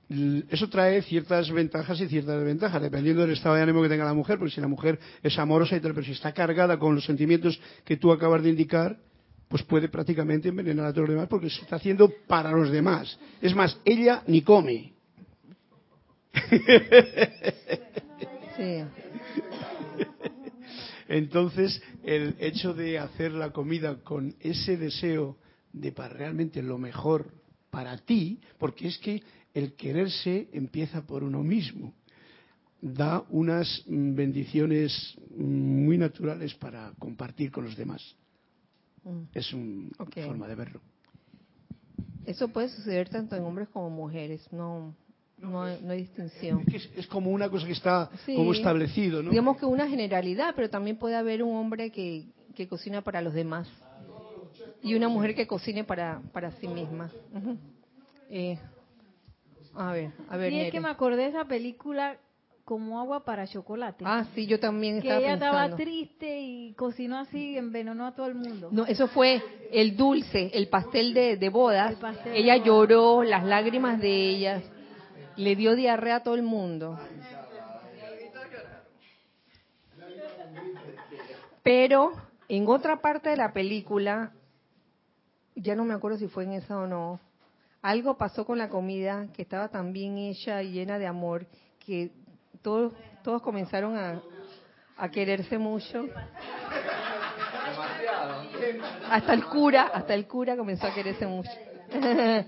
Eso 0.08 0.70
trae 0.70 1.02
ciertas 1.02 1.50
ventajas 1.50 2.00
y 2.00 2.08
ciertas 2.08 2.38
desventajas, 2.38 2.80
dependiendo 2.80 3.22
del 3.22 3.32
estado 3.32 3.56
de 3.56 3.62
ánimo 3.62 3.82
que 3.82 3.90
tenga 3.90 4.06
la 4.06 4.14
mujer, 4.14 4.38
porque 4.38 4.54
si 4.54 4.60
la 4.60 4.68
mujer 4.68 4.98
es 5.22 5.38
amorosa 5.38 5.76
y 5.76 5.80
tal, 5.80 5.92
pero 5.92 6.06
si 6.06 6.12
está 6.12 6.32
cargada 6.32 6.78
con 6.78 6.94
los 6.94 7.04
sentimientos 7.04 7.60
que 7.84 7.98
tú 7.98 8.10
acabas 8.10 8.42
de 8.42 8.48
indicar, 8.48 8.98
pues 9.48 9.62
puede 9.64 9.88
prácticamente 9.88 10.48
envenenar 10.48 10.86
a 10.86 10.92
todos 10.92 11.08
los 11.08 11.14
demás 11.14 11.28
porque 11.28 11.50
se 11.50 11.60
está 11.60 11.76
haciendo 11.76 12.10
para 12.26 12.52
los 12.52 12.70
demás. 12.70 13.18
Es 13.42 13.54
más, 13.54 13.78
ella 13.84 14.22
ni 14.26 14.42
come. 14.42 14.94
Sí. 18.56 18.82
Entonces, 21.08 21.82
el 22.02 22.34
hecho 22.38 22.74
de 22.74 22.98
hacer 22.98 23.32
la 23.32 23.50
comida 23.50 24.02
con 24.02 24.34
ese 24.40 24.76
deseo 24.76 25.38
de 25.72 25.92
para 25.92 26.14
realmente 26.14 26.62
lo 26.62 26.76
mejor 26.76 27.32
para 27.70 27.98
ti, 27.98 28.40
porque 28.58 28.88
es 28.88 28.98
que 28.98 29.22
el 29.54 29.74
quererse 29.74 30.48
empieza 30.52 31.06
por 31.06 31.22
uno 31.22 31.42
mismo, 31.42 31.94
da 32.80 33.24
unas 33.30 33.82
bendiciones 33.86 35.16
muy 35.36 35.98
naturales 35.98 36.54
para 36.54 36.92
compartir 36.98 37.50
con 37.50 37.64
los 37.64 37.76
demás. 37.76 38.02
Mm. 39.04 39.22
Es 39.34 39.52
una 39.52 39.90
forma 40.26 40.46
de 40.46 40.54
verlo. 40.54 40.80
Eso 42.24 42.48
puede 42.48 42.68
suceder 42.68 43.08
tanto 43.08 43.36
en 43.36 43.42
hombres 43.42 43.68
como 43.68 43.88
mujeres, 43.90 44.46
no, 44.52 44.94
no, 45.38 45.62
hay, 45.62 45.80
no 45.82 45.92
hay 45.92 46.02
distinción. 46.02 46.64
Es, 46.94 47.06
como 47.06 47.30
una 47.30 47.48
cosa 47.48 47.66
que 47.66 47.72
está 47.72 48.10
Sí. 48.26 48.34
como 48.36 48.52
establecido, 48.52 49.22
¿no? 49.22 49.30
Digamos 49.30 49.56
que 49.56 49.64
una 49.64 49.88
generalidad, 49.88 50.52
pero 50.54 50.68
también 50.68 50.98
puede 50.98 51.16
haber 51.16 51.42
un 51.42 51.56
hombre 51.56 51.90
que, 51.90 52.26
que 52.54 52.68
cocina 52.68 53.02
para 53.02 53.22
los 53.22 53.32
demás 53.32 53.66
y 54.82 54.94
una 54.94 55.08
mujer 55.08 55.34
que 55.34 55.46
cocine 55.46 55.84
para, 55.84 56.20
para 56.32 56.52
sí 56.52 56.68
misma. 56.68 57.10
Eh, 58.30 58.58
a 59.74 59.92
ver, 59.92 60.10
a 60.28 60.36
ver, 60.36 60.52
Sí, 60.52 60.60
es 60.60 60.72
que 60.72 60.80
me 60.80 60.88
acordé 60.88 61.22
de 61.22 61.28
esa 61.28 61.44
película 61.44 62.18
como 62.64 63.00
agua 63.00 63.24
para 63.24 63.46
chocolate. 63.46 64.04
Ah, 64.06 64.26
sí, 64.34 64.46
yo 64.46 64.60
también 64.60 65.00
que 65.00 65.08
estaba 65.08 65.20
ella 65.20 65.34
estaba 65.34 65.62
pensando. 65.62 65.76
triste 65.76 66.40
y 66.40 66.74
cocinó 66.74 67.18
así, 67.18 67.56
envenenó 67.56 68.06
a 68.06 68.14
todo 68.14 68.26
el 68.26 68.34
mundo. 68.34 68.68
No, 68.70 68.84
eso 68.84 69.08
fue 69.08 69.42
el 69.72 69.96
dulce, 69.96 70.50
el 70.52 70.68
pastel 70.68 71.14
de, 71.14 71.38
de 71.38 71.48
bodas. 71.48 71.92
El 71.92 71.96
pastel 71.96 72.32
de 72.32 72.38
ella 72.38 72.54
bodas. 72.54 72.66
lloró, 72.66 73.22
las 73.22 73.44
lágrimas 73.44 73.98
de 74.00 74.28
ella, 74.30 74.62
le 75.36 75.56
dio 75.56 75.76
diarrea 75.76 76.16
a 76.16 76.22
todo 76.22 76.34
el 76.34 76.42
mundo. 76.42 76.98
Pero 81.62 82.12
en 82.48 82.66
otra 82.68 83.00
parte 83.00 83.30
de 83.30 83.36
la 83.36 83.52
película, 83.52 84.32
ya 85.54 85.74
no 85.74 85.84
me 85.84 85.94
acuerdo 85.94 86.18
si 86.18 86.28
fue 86.28 86.44
en 86.44 86.52
esa 86.52 86.78
o 86.78 86.86
no, 86.86 87.20
algo 87.82 88.16
pasó 88.16 88.44
con 88.44 88.58
la 88.58 88.68
comida 88.68 89.28
que 89.32 89.42
estaba 89.42 89.68
tan 89.68 89.92
bien 89.92 90.18
hecha 90.18 90.62
y 90.62 90.72
llena 90.72 90.98
de 90.98 91.06
amor 91.06 91.46
que 91.78 92.10
todos, 92.62 92.92
todos 93.22 93.40
comenzaron 93.42 93.96
a, 93.96 94.20
a 94.96 95.10
quererse 95.10 95.58
mucho. 95.58 96.06
Hasta 99.10 99.32
el 99.32 99.44
cura, 99.46 99.84
hasta 99.94 100.14
el 100.14 100.26
cura 100.26 100.56
comenzó 100.56 100.86
a 100.86 100.94
quererse 100.94 101.26
mucho. 101.26 101.50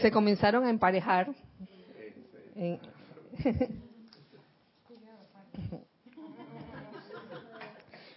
Se 0.00 0.10
comenzaron 0.10 0.64
a 0.66 0.70
emparejar. 0.70 1.28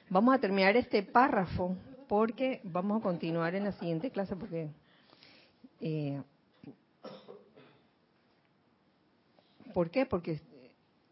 Vamos 0.10 0.36
a 0.36 0.40
terminar 0.40 0.76
este 0.76 1.04
párrafo 1.04 1.78
porque 2.10 2.60
vamos 2.66 3.00
a 3.00 3.02
continuar 3.02 3.56
en 3.56 3.64
la 3.64 3.72
siguiente 3.72 4.12
clase 4.12 4.36
porque 4.36 4.68
eh, 5.82 6.22
¿Por 9.74 9.90
qué? 9.90 10.06
Porque 10.06 10.42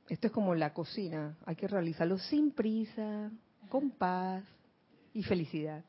esto 0.10 0.28
es 0.28 0.34
como 0.34 0.56
la 0.56 0.74
cocina, 0.74 1.38
hay 1.46 1.56
que 1.56 1.68
realizarlo 1.68 2.18
sin 2.18 2.52
prisa, 2.52 3.32
con 3.70 3.92
paz 3.92 4.44
y 5.14 5.24
felicidad. 5.24 5.84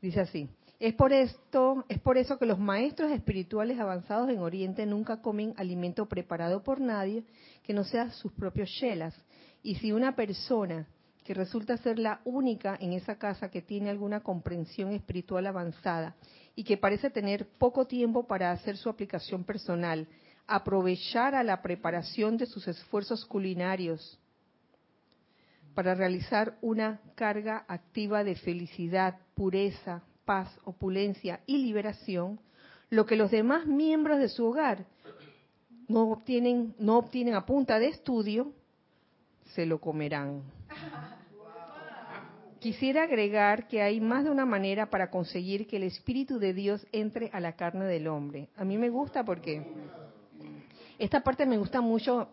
Dice 0.00 0.20
así, 0.20 0.48
Es 0.78 0.94
por 0.94 1.12
esto, 1.12 1.84
es 1.88 1.98
por 1.98 2.18
eso 2.18 2.38
que 2.38 2.46
los 2.46 2.58
maestros 2.58 3.10
espirituales 3.10 3.80
avanzados 3.80 4.30
en 4.30 4.38
Oriente 4.38 4.86
nunca 4.86 5.20
comen 5.20 5.54
alimento 5.56 6.06
preparado 6.06 6.62
por 6.62 6.80
nadie 6.80 7.24
que 7.64 7.72
no 7.72 7.84
sea 7.84 8.10
sus 8.10 8.32
propios 8.32 8.68
shelas. 8.68 9.14
Y 9.62 9.74
si 9.76 9.90
una 9.92 10.14
persona 10.14 10.86
que 11.28 11.34
resulta 11.34 11.76
ser 11.76 11.98
la 11.98 12.22
única 12.24 12.78
en 12.80 12.94
esa 12.94 13.18
casa 13.18 13.50
que 13.50 13.60
tiene 13.60 13.90
alguna 13.90 14.20
comprensión 14.20 14.92
espiritual 14.92 15.46
avanzada 15.46 16.16
y 16.56 16.64
que 16.64 16.78
parece 16.78 17.10
tener 17.10 17.46
poco 17.58 17.86
tiempo 17.86 18.26
para 18.26 18.50
hacer 18.50 18.78
su 18.78 18.88
aplicación 18.88 19.44
personal, 19.44 20.08
aprovechar 20.46 21.34
a 21.34 21.42
la 21.42 21.60
preparación 21.60 22.38
de 22.38 22.46
sus 22.46 22.66
esfuerzos 22.66 23.26
culinarios 23.26 24.18
para 25.74 25.94
realizar 25.94 26.56
una 26.62 26.98
carga 27.14 27.66
activa 27.68 28.24
de 28.24 28.34
felicidad, 28.34 29.18
pureza, 29.34 30.02
paz, 30.24 30.48
opulencia 30.64 31.40
y 31.44 31.58
liberación, 31.58 32.40
lo 32.88 33.04
que 33.04 33.16
los 33.16 33.30
demás 33.30 33.66
miembros 33.66 34.18
de 34.18 34.30
su 34.30 34.46
hogar 34.46 34.86
no 35.88 36.10
obtienen, 36.10 36.74
no 36.78 36.96
obtienen 36.96 37.34
a 37.34 37.44
punta 37.44 37.78
de 37.78 37.88
estudio, 37.88 38.50
se 39.54 39.66
lo 39.66 39.78
comerán. 39.78 40.56
Quisiera 42.60 43.04
agregar 43.04 43.68
que 43.68 43.82
hay 43.82 44.00
más 44.00 44.24
de 44.24 44.30
una 44.30 44.44
manera 44.44 44.90
para 44.90 45.10
conseguir 45.10 45.68
que 45.68 45.76
el 45.76 45.84
Espíritu 45.84 46.40
de 46.40 46.52
Dios 46.52 46.84
entre 46.90 47.30
a 47.32 47.38
la 47.38 47.52
carne 47.54 47.84
del 47.84 48.08
hombre. 48.08 48.48
A 48.56 48.64
mí 48.64 48.76
me 48.76 48.90
gusta 48.90 49.24
porque 49.24 49.64
esta 50.98 51.22
parte 51.22 51.46
me 51.46 51.56
gusta 51.56 51.80
mucho 51.80 52.28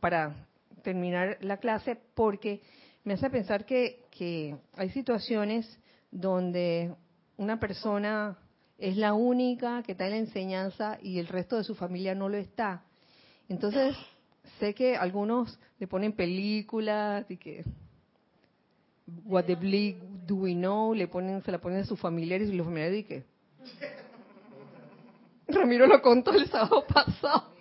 para 0.00 0.46
terminar 0.82 1.38
la 1.40 1.56
clase 1.56 1.96
porque 2.14 2.60
me 3.04 3.14
hace 3.14 3.30
pensar 3.30 3.64
que, 3.64 4.04
que 4.10 4.54
hay 4.76 4.90
situaciones 4.90 5.78
donde 6.10 6.94
una 7.38 7.58
persona 7.58 8.36
es 8.76 8.98
la 8.98 9.14
única 9.14 9.82
que 9.82 9.92
está 9.92 10.04
en 10.06 10.10
la 10.10 10.18
enseñanza 10.18 10.98
y 11.00 11.18
el 11.18 11.26
resto 11.26 11.56
de 11.56 11.64
su 11.64 11.74
familia 11.74 12.14
no 12.14 12.28
lo 12.28 12.36
está. 12.36 12.84
Entonces, 13.48 13.96
sé 14.58 14.74
que 14.74 14.96
algunos 14.96 15.58
le 15.78 15.86
ponen 15.86 16.12
películas 16.12 17.24
y 17.30 17.38
que 17.38 17.64
What 19.24 19.44
the 19.44 19.54
bleak 19.54 19.96
do 20.26 20.36
we 20.36 20.54
know, 20.54 20.94
le 20.94 21.08
ponen, 21.08 21.42
se 21.42 21.52
la 21.52 21.58
ponen 21.58 21.80
a 21.80 21.84
sus 21.84 21.98
familiares 21.98 22.48
y 22.48 22.52
los 22.52 22.66
familiares 22.66 23.06
que 23.06 23.24
Ramiro 25.48 25.86
lo 25.86 26.00
contó 26.00 26.32
el 26.32 26.46
sábado 26.48 26.84
pasado, 26.86 27.52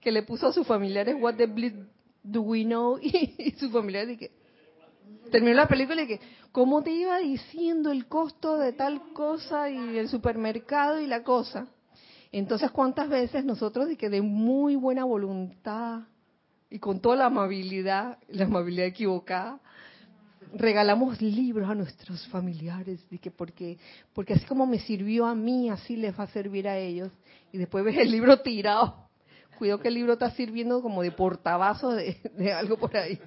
que 0.00 0.10
le 0.10 0.22
puso 0.22 0.46
a 0.46 0.52
sus 0.52 0.66
familiares 0.66 1.16
What 1.18 1.34
the 1.34 1.46
bleak 1.46 1.74
do 2.22 2.42
we 2.42 2.64
know 2.64 2.98
y, 3.02 3.34
y 3.38 3.50
sus 3.52 3.70
familiares 3.70 4.18
terminó 5.30 5.56
la 5.56 5.68
película 5.68 6.02
y 6.02 6.06
que, 6.06 6.20
¿cómo 6.52 6.82
te 6.82 6.92
iba 6.92 7.18
diciendo 7.18 7.90
el 7.90 8.06
costo 8.06 8.58
de 8.58 8.72
tal 8.72 9.12
cosa 9.12 9.68
y 9.70 9.98
el 9.98 10.08
supermercado 10.08 11.00
y 11.00 11.06
la 11.06 11.22
cosa? 11.22 11.66
Entonces, 12.32 12.70
¿cuántas 12.70 13.08
veces 13.08 13.44
nosotros, 13.44 13.90
y 13.90 13.96
que 13.96 14.10
de 14.10 14.20
muy 14.20 14.76
buena 14.76 15.04
voluntad 15.04 16.02
y 16.68 16.78
con 16.78 17.00
toda 17.00 17.16
la 17.16 17.26
amabilidad, 17.26 18.18
la 18.28 18.44
amabilidad 18.44 18.86
equivocada, 18.86 19.60
regalamos 20.54 21.20
libros 21.20 21.68
a 21.68 21.74
nuestros 21.74 22.26
familiares, 22.28 23.04
y 23.10 23.18
que 23.18 23.30
porque, 23.30 23.78
porque 24.12 24.34
así 24.34 24.44
como 24.46 24.66
me 24.66 24.78
sirvió 24.78 25.26
a 25.26 25.34
mí, 25.34 25.68
así 25.68 25.96
les 25.96 26.18
va 26.18 26.24
a 26.24 26.28
servir 26.28 26.68
a 26.68 26.78
ellos, 26.78 27.10
y 27.52 27.58
después 27.58 27.84
ves 27.84 27.98
el 27.98 28.10
libro 28.10 28.40
tirado. 28.40 29.04
Cuidado 29.58 29.80
que 29.80 29.88
el 29.88 29.94
libro 29.94 30.14
está 30.14 30.30
sirviendo 30.32 30.82
como 30.82 31.02
de 31.02 31.12
portabazo 31.12 31.92
de, 31.92 32.18
algo 32.52 32.76
por 32.76 32.96
ahí. 32.96 33.20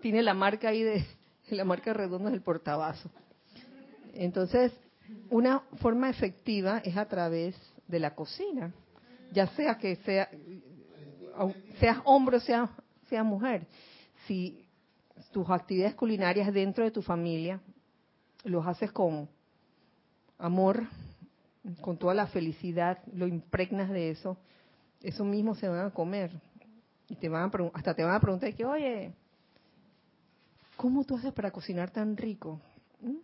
Tiene 0.00 0.22
la 0.22 0.34
marca 0.34 0.68
ahí 0.68 0.82
de, 0.82 1.04
la 1.50 1.64
marca 1.64 1.92
redonda 1.92 2.30
del 2.30 2.42
portabazo. 2.42 3.10
Entonces, 4.14 4.72
una 5.30 5.60
forma 5.80 6.08
efectiva 6.08 6.78
es 6.84 6.96
a 6.96 7.06
través 7.06 7.56
de 7.88 7.98
la 7.98 8.14
cocina, 8.14 8.72
ya 9.32 9.48
sea 9.48 9.76
que 9.76 9.96
sea 9.96 10.28
seas 11.80 11.98
hombre 12.04 12.36
o 12.36 12.40
sea, 12.40 12.70
sea 13.08 13.24
mujer. 13.24 13.66
Si 14.26 14.63
tus 15.34 15.50
actividades 15.50 15.96
culinarias 15.96 16.54
dentro 16.54 16.84
de 16.84 16.92
tu 16.92 17.02
familia 17.02 17.60
los 18.44 18.64
haces 18.68 18.92
con 18.92 19.28
amor, 20.38 20.86
con 21.80 21.98
toda 21.98 22.14
la 22.14 22.28
felicidad, 22.28 23.02
lo 23.12 23.26
impregnas 23.26 23.90
de 23.90 24.10
eso, 24.10 24.36
eso 25.02 25.24
mismo 25.24 25.56
se 25.56 25.66
van 25.66 25.86
a 25.86 25.90
comer. 25.90 26.30
Y 27.08 27.16
te 27.16 27.28
van 27.28 27.50
a 27.50 27.70
hasta 27.72 27.94
te 27.94 28.04
van 28.04 28.14
a 28.14 28.20
preguntar 28.20 28.54
que, 28.54 28.64
oye, 28.64 29.12
¿cómo 30.76 31.02
tú 31.02 31.16
haces 31.16 31.32
para 31.32 31.50
cocinar 31.50 31.90
tan 31.90 32.16
rico? 32.16 32.60
¿Mm? 33.00 33.16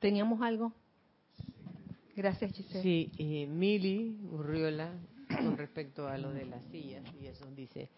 ¿Teníamos 0.00 0.42
algo? 0.42 0.72
Gracias, 2.16 2.52
Giselle. 2.52 2.82
Sí, 2.82 3.12
eh, 3.16 3.46
Mili 3.46 4.18
Urriola, 4.32 4.90
con 5.28 5.56
respecto 5.56 6.08
a 6.08 6.18
lo 6.18 6.32
de 6.32 6.46
las 6.46 6.64
sillas, 6.72 7.04
y 7.22 7.26
eso 7.26 7.46
dice, 7.54 7.88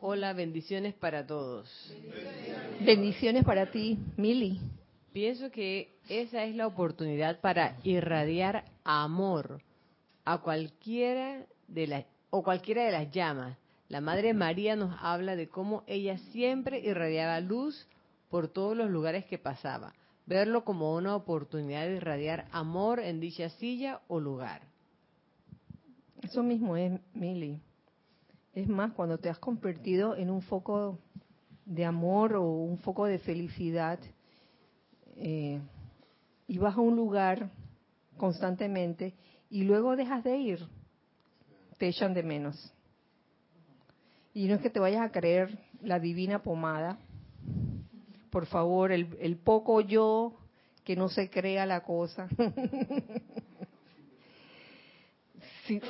hola, 0.00 0.32
bendiciones 0.32 0.94
para 0.94 1.26
todos. 1.26 1.68
Bendiciones 2.80 3.44
para 3.44 3.70
ti, 3.70 3.98
Mili. 4.16 4.60
Pienso 5.12 5.50
que 5.50 5.96
esa 6.08 6.44
es 6.44 6.54
la 6.54 6.66
oportunidad 6.66 7.40
para 7.40 7.76
irradiar 7.82 8.64
amor 8.84 9.62
a 10.24 10.38
cualquiera 10.38 11.46
de 11.66 11.86
las 11.86 12.04
o 12.30 12.42
cualquiera 12.42 12.84
de 12.84 12.92
las 12.92 13.10
llamas. 13.10 13.56
La 13.88 14.00
Madre 14.00 14.34
María 14.34 14.76
nos 14.76 14.94
habla 15.00 15.34
de 15.34 15.48
cómo 15.48 15.82
ella 15.86 16.18
siempre 16.30 16.80
irradiaba 16.80 17.40
luz 17.40 17.88
por 18.28 18.48
todos 18.48 18.76
los 18.76 18.90
lugares 18.90 19.24
que 19.24 19.38
pasaba. 19.38 19.94
Verlo 20.26 20.62
como 20.62 20.94
una 20.94 21.16
oportunidad 21.16 21.86
de 21.86 21.96
irradiar 21.96 22.46
amor 22.52 23.00
en 23.00 23.18
dicha 23.18 23.48
silla 23.48 24.02
o 24.08 24.20
lugar. 24.20 24.60
Eso 26.22 26.42
mismo 26.42 26.76
es, 26.76 27.00
Mili. 27.14 27.62
Es 28.58 28.66
más, 28.66 28.92
cuando 28.92 29.18
te 29.18 29.28
has 29.28 29.38
convertido 29.38 30.16
en 30.16 30.30
un 30.30 30.42
foco 30.42 30.98
de 31.64 31.84
amor 31.84 32.34
o 32.34 32.42
un 32.42 32.78
foco 32.78 33.06
de 33.06 33.20
felicidad 33.20 34.00
eh, 35.14 35.60
y 36.48 36.58
vas 36.58 36.76
a 36.76 36.80
un 36.80 36.96
lugar 36.96 37.52
constantemente 38.16 39.14
y 39.48 39.62
luego 39.62 39.94
dejas 39.94 40.24
de 40.24 40.38
ir, 40.38 40.66
te 41.78 41.86
echan 41.86 42.14
de 42.14 42.24
menos. 42.24 42.74
Y 44.34 44.48
no 44.48 44.56
es 44.56 44.60
que 44.60 44.70
te 44.70 44.80
vayas 44.80 45.02
a 45.02 45.12
creer 45.12 45.56
la 45.80 46.00
divina 46.00 46.42
pomada. 46.42 46.98
Por 48.28 48.46
favor, 48.46 48.90
el, 48.90 49.16
el 49.20 49.36
poco 49.36 49.82
yo 49.82 50.34
que 50.82 50.96
no 50.96 51.08
se 51.08 51.30
crea 51.30 51.64
la 51.64 51.84
cosa. 51.84 52.26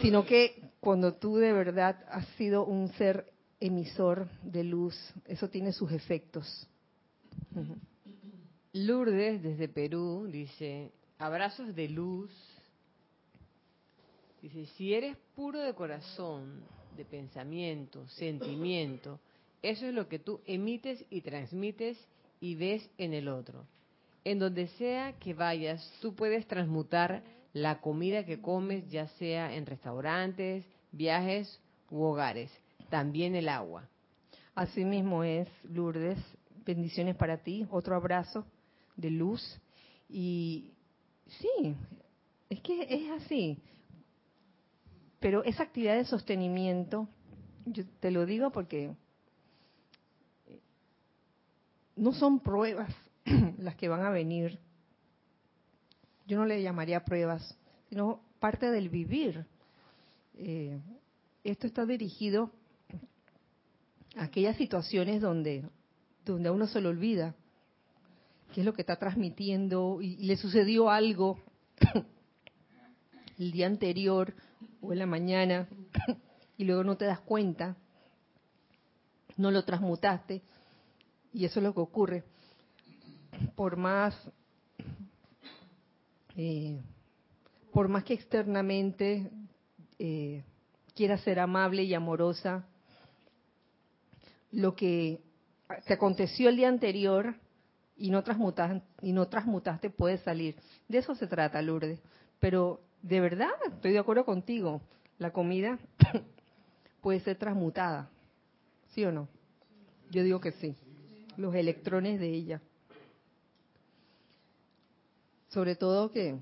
sino 0.02 0.26
que 0.26 0.67
cuando 0.80 1.14
tú 1.14 1.36
de 1.36 1.52
verdad 1.52 2.04
has 2.08 2.26
sido 2.36 2.64
un 2.64 2.88
ser 2.92 3.32
emisor 3.60 4.28
de 4.42 4.64
luz, 4.64 4.94
eso 5.26 5.48
tiene 5.48 5.72
sus 5.72 5.90
efectos. 5.92 6.68
Lourdes 8.72 9.42
desde 9.42 9.68
Perú 9.68 10.28
dice, 10.30 10.92
abrazos 11.18 11.74
de 11.74 11.88
luz. 11.88 12.30
Dice, 14.40 14.66
si 14.76 14.94
eres 14.94 15.16
puro 15.34 15.60
de 15.60 15.74
corazón, 15.74 16.62
de 16.96 17.04
pensamiento, 17.04 18.06
sentimiento, 18.08 19.18
eso 19.62 19.86
es 19.86 19.94
lo 19.94 20.08
que 20.08 20.20
tú 20.20 20.40
emites 20.46 21.04
y 21.10 21.22
transmites 21.22 21.98
y 22.40 22.54
ves 22.54 22.88
en 22.98 23.14
el 23.14 23.28
otro. 23.28 23.66
En 24.24 24.38
donde 24.38 24.68
sea 24.68 25.14
que 25.18 25.34
vayas, 25.34 25.92
tú 26.00 26.14
puedes 26.14 26.46
transmutar 26.46 27.22
la 27.52 27.80
comida 27.80 28.24
que 28.24 28.40
comes, 28.40 28.88
ya 28.90 29.08
sea 29.08 29.54
en 29.54 29.66
restaurantes, 29.66 30.64
viajes 30.92 31.60
u 31.90 32.02
hogares, 32.02 32.50
también 32.90 33.34
el 33.34 33.48
agua. 33.48 33.88
Así 34.54 34.84
mismo 34.84 35.22
es, 35.24 35.48
Lourdes. 35.64 36.18
Bendiciones 36.64 37.16
para 37.16 37.38
ti. 37.38 37.66
Otro 37.70 37.94
abrazo 37.94 38.44
de 38.96 39.10
luz. 39.10 39.60
Y 40.08 40.72
sí, 41.26 41.76
es 42.50 42.60
que 42.60 42.86
es 42.90 43.22
así. 43.22 43.58
Pero 45.20 45.44
esa 45.44 45.62
actividad 45.62 45.96
de 45.96 46.04
sostenimiento, 46.04 47.08
yo 47.66 47.84
te 48.00 48.10
lo 48.10 48.26
digo 48.26 48.50
porque 48.50 48.92
no 51.96 52.12
son 52.12 52.40
pruebas 52.40 52.94
las 53.58 53.76
que 53.76 53.88
van 53.88 54.04
a 54.04 54.10
venir. 54.10 54.58
Yo 56.28 56.36
no 56.36 56.44
le 56.44 56.62
llamaría 56.62 57.06
pruebas, 57.06 57.56
sino 57.88 58.20
parte 58.38 58.70
del 58.70 58.90
vivir. 58.90 59.46
Eh, 60.36 60.78
esto 61.42 61.66
está 61.66 61.86
dirigido 61.86 62.50
a 64.14 64.24
aquellas 64.24 64.58
situaciones 64.58 65.22
donde, 65.22 65.64
donde 66.26 66.50
a 66.50 66.52
uno 66.52 66.66
se 66.66 66.82
le 66.82 66.88
olvida 66.88 67.34
qué 68.52 68.60
es 68.60 68.66
lo 68.66 68.74
que 68.74 68.82
está 68.82 68.96
transmitiendo 68.96 70.02
y 70.02 70.16
le 70.16 70.36
sucedió 70.36 70.90
algo 70.90 71.38
el 73.38 73.50
día 73.50 73.66
anterior 73.66 74.34
o 74.82 74.92
en 74.92 74.98
la 74.98 75.06
mañana 75.06 75.66
y 76.58 76.64
luego 76.64 76.84
no 76.84 76.98
te 76.98 77.06
das 77.06 77.20
cuenta, 77.20 77.74
no 79.38 79.50
lo 79.50 79.64
transmutaste 79.64 80.42
y 81.32 81.46
eso 81.46 81.60
es 81.60 81.64
lo 81.64 81.72
que 81.72 81.80
ocurre. 81.80 82.24
Por 83.56 83.78
más 83.78 84.14
eh, 86.40 86.80
por 87.72 87.88
más 87.88 88.04
que 88.04 88.14
externamente 88.14 89.28
eh, 89.98 90.44
quiera 90.94 91.18
ser 91.18 91.40
amable 91.40 91.82
y 91.82 91.94
amorosa, 91.94 92.64
lo 94.52 94.76
que 94.76 95.20
te 95.84 95.94
aconteció 95.94 96.48
el 96.48 96.56
día 96.56 96.68
anterior 96.68 97.34
y 97.96 98.10
no 98.10 98.22
transmutaste, 98.22 98.86
y 99.02 99.12
no 99.12 99.26
transmutaste 99.26 99.90
puede 99.90 100.18
salir. 100.18 100.54
De 100.86 100.98
eso 100.98 101.16
se 101.16 101.26
trata, 101.26 101.60
Lourdes. 101.60 102.00
Pero 102.38 102.80
de 103.02 103.18
verdad, 103.20 103.50
estoy 103.66 103.90
de 103.90 103.98
acuerdo 103.98 104.24
contigo. 104.24 104.80
La 105.18 105.32
comida 105.32 105.76
puede 107.00 107.18
ser 107.18 107.36
transmutada. 107.36 108.10
¿Sí 108.94 109.04
o 109.04 109.10
no? 109.10 109.28
Yo 110.12 110.22
digo 110.22 110.40
que 110.40 110.52
sí. 110.52 110.76
Los 111.36 111.56
electrones 111.56 112.20
de 112.20 112.28
ella. 112.28 112.62
Sobre 115.48 115.76
todo 115.76 116.10
que 116.10 116.36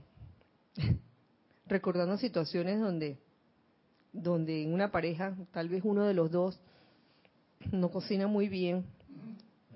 recordando 1.67 2.17
situaciones 2.19 2.81
donde 2.81 3.19
donde 4.13 4.63
en 4.63 4.73
una 4.73 4.91
pareja 4.91 5.37
tal 5.53 5.69
vez 5.69 5.83
uno 5.85 6.05
de 6.05 6.15
los 6.15 6.31
dos 6.31 6.59
no 7.71 7.91
cocina 7.91 8.27
muy 8.27 8.49
bien, 8.49 8.85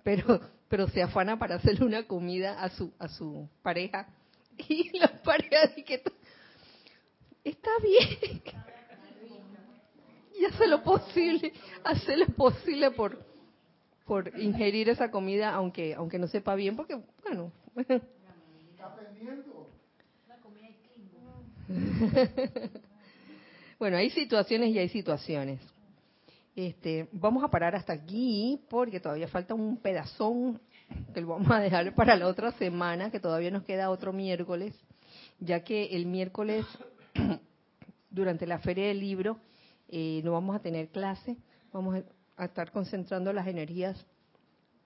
pero 0.03 0.41
pero 0.69 0.89
se 0.89 1.03
afana 1.03 1.39
para 1.39 1.57
hacerle 1.57 1.85
una 1.85 2.07
comida 2.07 2.63
a 2.63 2.71
su 2.71 2.93
a 2.99 3.09
su 3.09 3.49
pareja. 3.63 4.09
Y 4.69 4.99
la 4.99 5.09
pareja 5.23 5.69
dice 5.69 5.85
que 5.85 6.03
está 7.45 7.71
bien 7.83 8.43
y 10.39 10.45
hace 10.45 10.67
lo 10.67 10.83
posible, 10.83 11.53
hace 11.83 12.17
lo 12.17 12.27
posible 12.27 12.91
por 12.91 13.25
por 14.05 14.39
ingerir 14.39 14.89
esa 14.91 15.11
comida 15.11 15.55
aunque 15.55 15.95
aunque 15.95 16.19
no 16.19 16.29
sepa 16.29 16.55
bien 16.55 16.77
porque 16.77 17.01
bueno 17.25 17.53
bueno 23.79 23.97
hay 23.97 24.11
situaciones 24.11 24.71
y 24.71 24.79
hay 24.79 24.89
situaciones. 24.89 25.61
Este, 26.57 27.09
vamos 27.13 27.45
a 27.45 27.49
parar 27.49 27.77
hasta 27.77 27.93
aquí 27.93 28.61
porque 28.69 29.01
todavía 29.01 29.29
falta 29.29 29.55
un 29.55 29.77
pedazón 29.77 30.61
que 31.15 31.21
lo 31.21 31.29
vamos 31.29 31.51
a 31.51 31.61
dejar 31.61 31.95
para 31.95 32.17
la 32.17 32.27
otra 32.27 32.53
semana, 32.53 33.11
que 33.11 33.21
todavía 33.21 33.51
nos 33.51 33.63
queda 33.63 33.91
otro 33.91 34.13
miércoles, 34.13 34.75
ya 35.39 35.63
que 35.63 35.97
el 35.97 36.07
miércoles, 36.07 36.67
durante 38.11 38.47
la 38.47 38.59
feria 38.59 38.89
del 38.89 39.01
libro, 39.01 39.39
eh, 39.89 40.21
no 40.25 40.33
vamos 40.33 40.57
a 40.57 40.61
tener 40.61 40.89
clase, 40.89 41.37
vamos 41.73 42.03
a 42.37 42.45
estar 42.45 42.73
concentrando 42.73 43.33
las 43.33 43.47
energías 43.47 44.05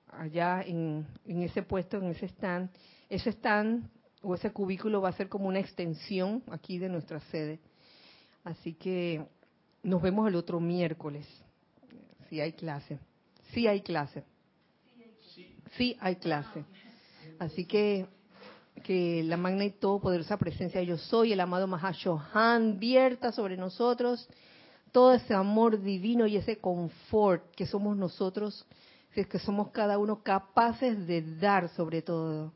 allá 0.08 0.62
en, 0.62 1.06
en 1.26 1.42
ese 1.42 1.62
puesto, 1.62 1.96
en 1.96 2.06
ese 2.06 2.26
stand. 2.26 2.70
Ese 3.14 3.30
stand 3.30 3.88
o 4.22 4.34
ese 4.34 4.50
cubículo 4.50 5.00
va 5.00 5.10
a 5.10 5.12
ser 5.12 5.28
como 5.28 5.46
una 5.48 5.60
extensión 5.60 6.42
aquí 6.50 6.78
de 6.78 6.88
nuestra 6.88 7.20
sede. 7.30 7.60
Así 8.42 8.74
que 8.74 9.24
nos 9.82 10.02
vemos 10.02 10.26
el 10.28 10.34
otro 10.34 10.60
miércoles 10.60 11.26
sí 12.34 12.40
hay 12.40 12.52
clase. 12.52 12.98
Sí 13.52 13.68
hay 13.68 13.80
clase. 13.80 14.24
Sí 15.76 15.96
hay 16.00 16.16
clase. 16.16 16.64
Así 17.38 17.64
que 17.64 18.06
que 18.82 19.22
la 19.22 19.36
magna 19.36 19.64
y 19.64 19.70
todopoderosa 19.70 20.36
presencia 20.36 20.82
yo 20.82 20.98
soy, 20.98 21.32
el 21.32 21.40
amado 21.40 21.68
Mahashohan, 21.68 22.80
vierta 22.80 23.30
sobre 23.30 23.56
nosotros 23.56 24.28
todo 24.90 25.14
ese 25.14 25.32
amor 25.32 25.80
divino 25.80 26.26
y 26.26 26.36
ese 26.36 26.58
confort 26.58 27.50
que 27.54 27.66
somos 27.66 27.96
nosotros, 27.96 28.66
que 29.12 29.38
somos 29.38 29.70
cada 29.70 29.96
uno 29.98 30.22
capaces 30.22 31.06
de 31.06 31.22
dar 31.38 31.68
sobre 31.70 32.02
todo. 32.02 32.52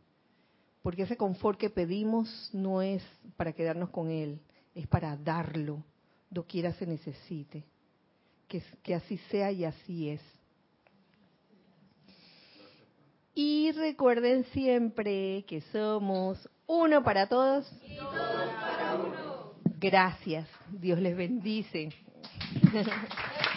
Porque 0.89 1.03
ese 1.03 1.18
confort 1.18 1.61
que 1.61 1.68
pedimos 1.68 2.49
no 2.55 2.80
es 2.80 3.03
para 3.36 3.53
quedarnos 3.53 3.91
con 3.91 4.11
él, 4.11 4.41
es 4.74 4.86
para 4.86 5.18
darlo, 5.18 5.84
doquiera 6.30 6.72
se 6.72 6.86
necesite 6.86 7.62
que, 8.49 8.95
así 8.95 9.18
sea 9.30 9.53
y 9.53 9.66
así 9.66 10.09
es. 10.09 10.22
Y 13.34 13.70
recuerden 13.72 14.45
siempre 14.45 15.45
que 15.47 15.61
somos 15.72 16.49
uno 16.66 17.05
para 17.05 17.28
todos. 17.28 17.70
Y 17.86 17.95
todos 17.99 18.55
para 18.55 18.95
uno. 18.95 19.53
Gracias. 19.78 20.49
Dios 20.70 20.99
les 21.01 21.14
bendice. 21.14 21.91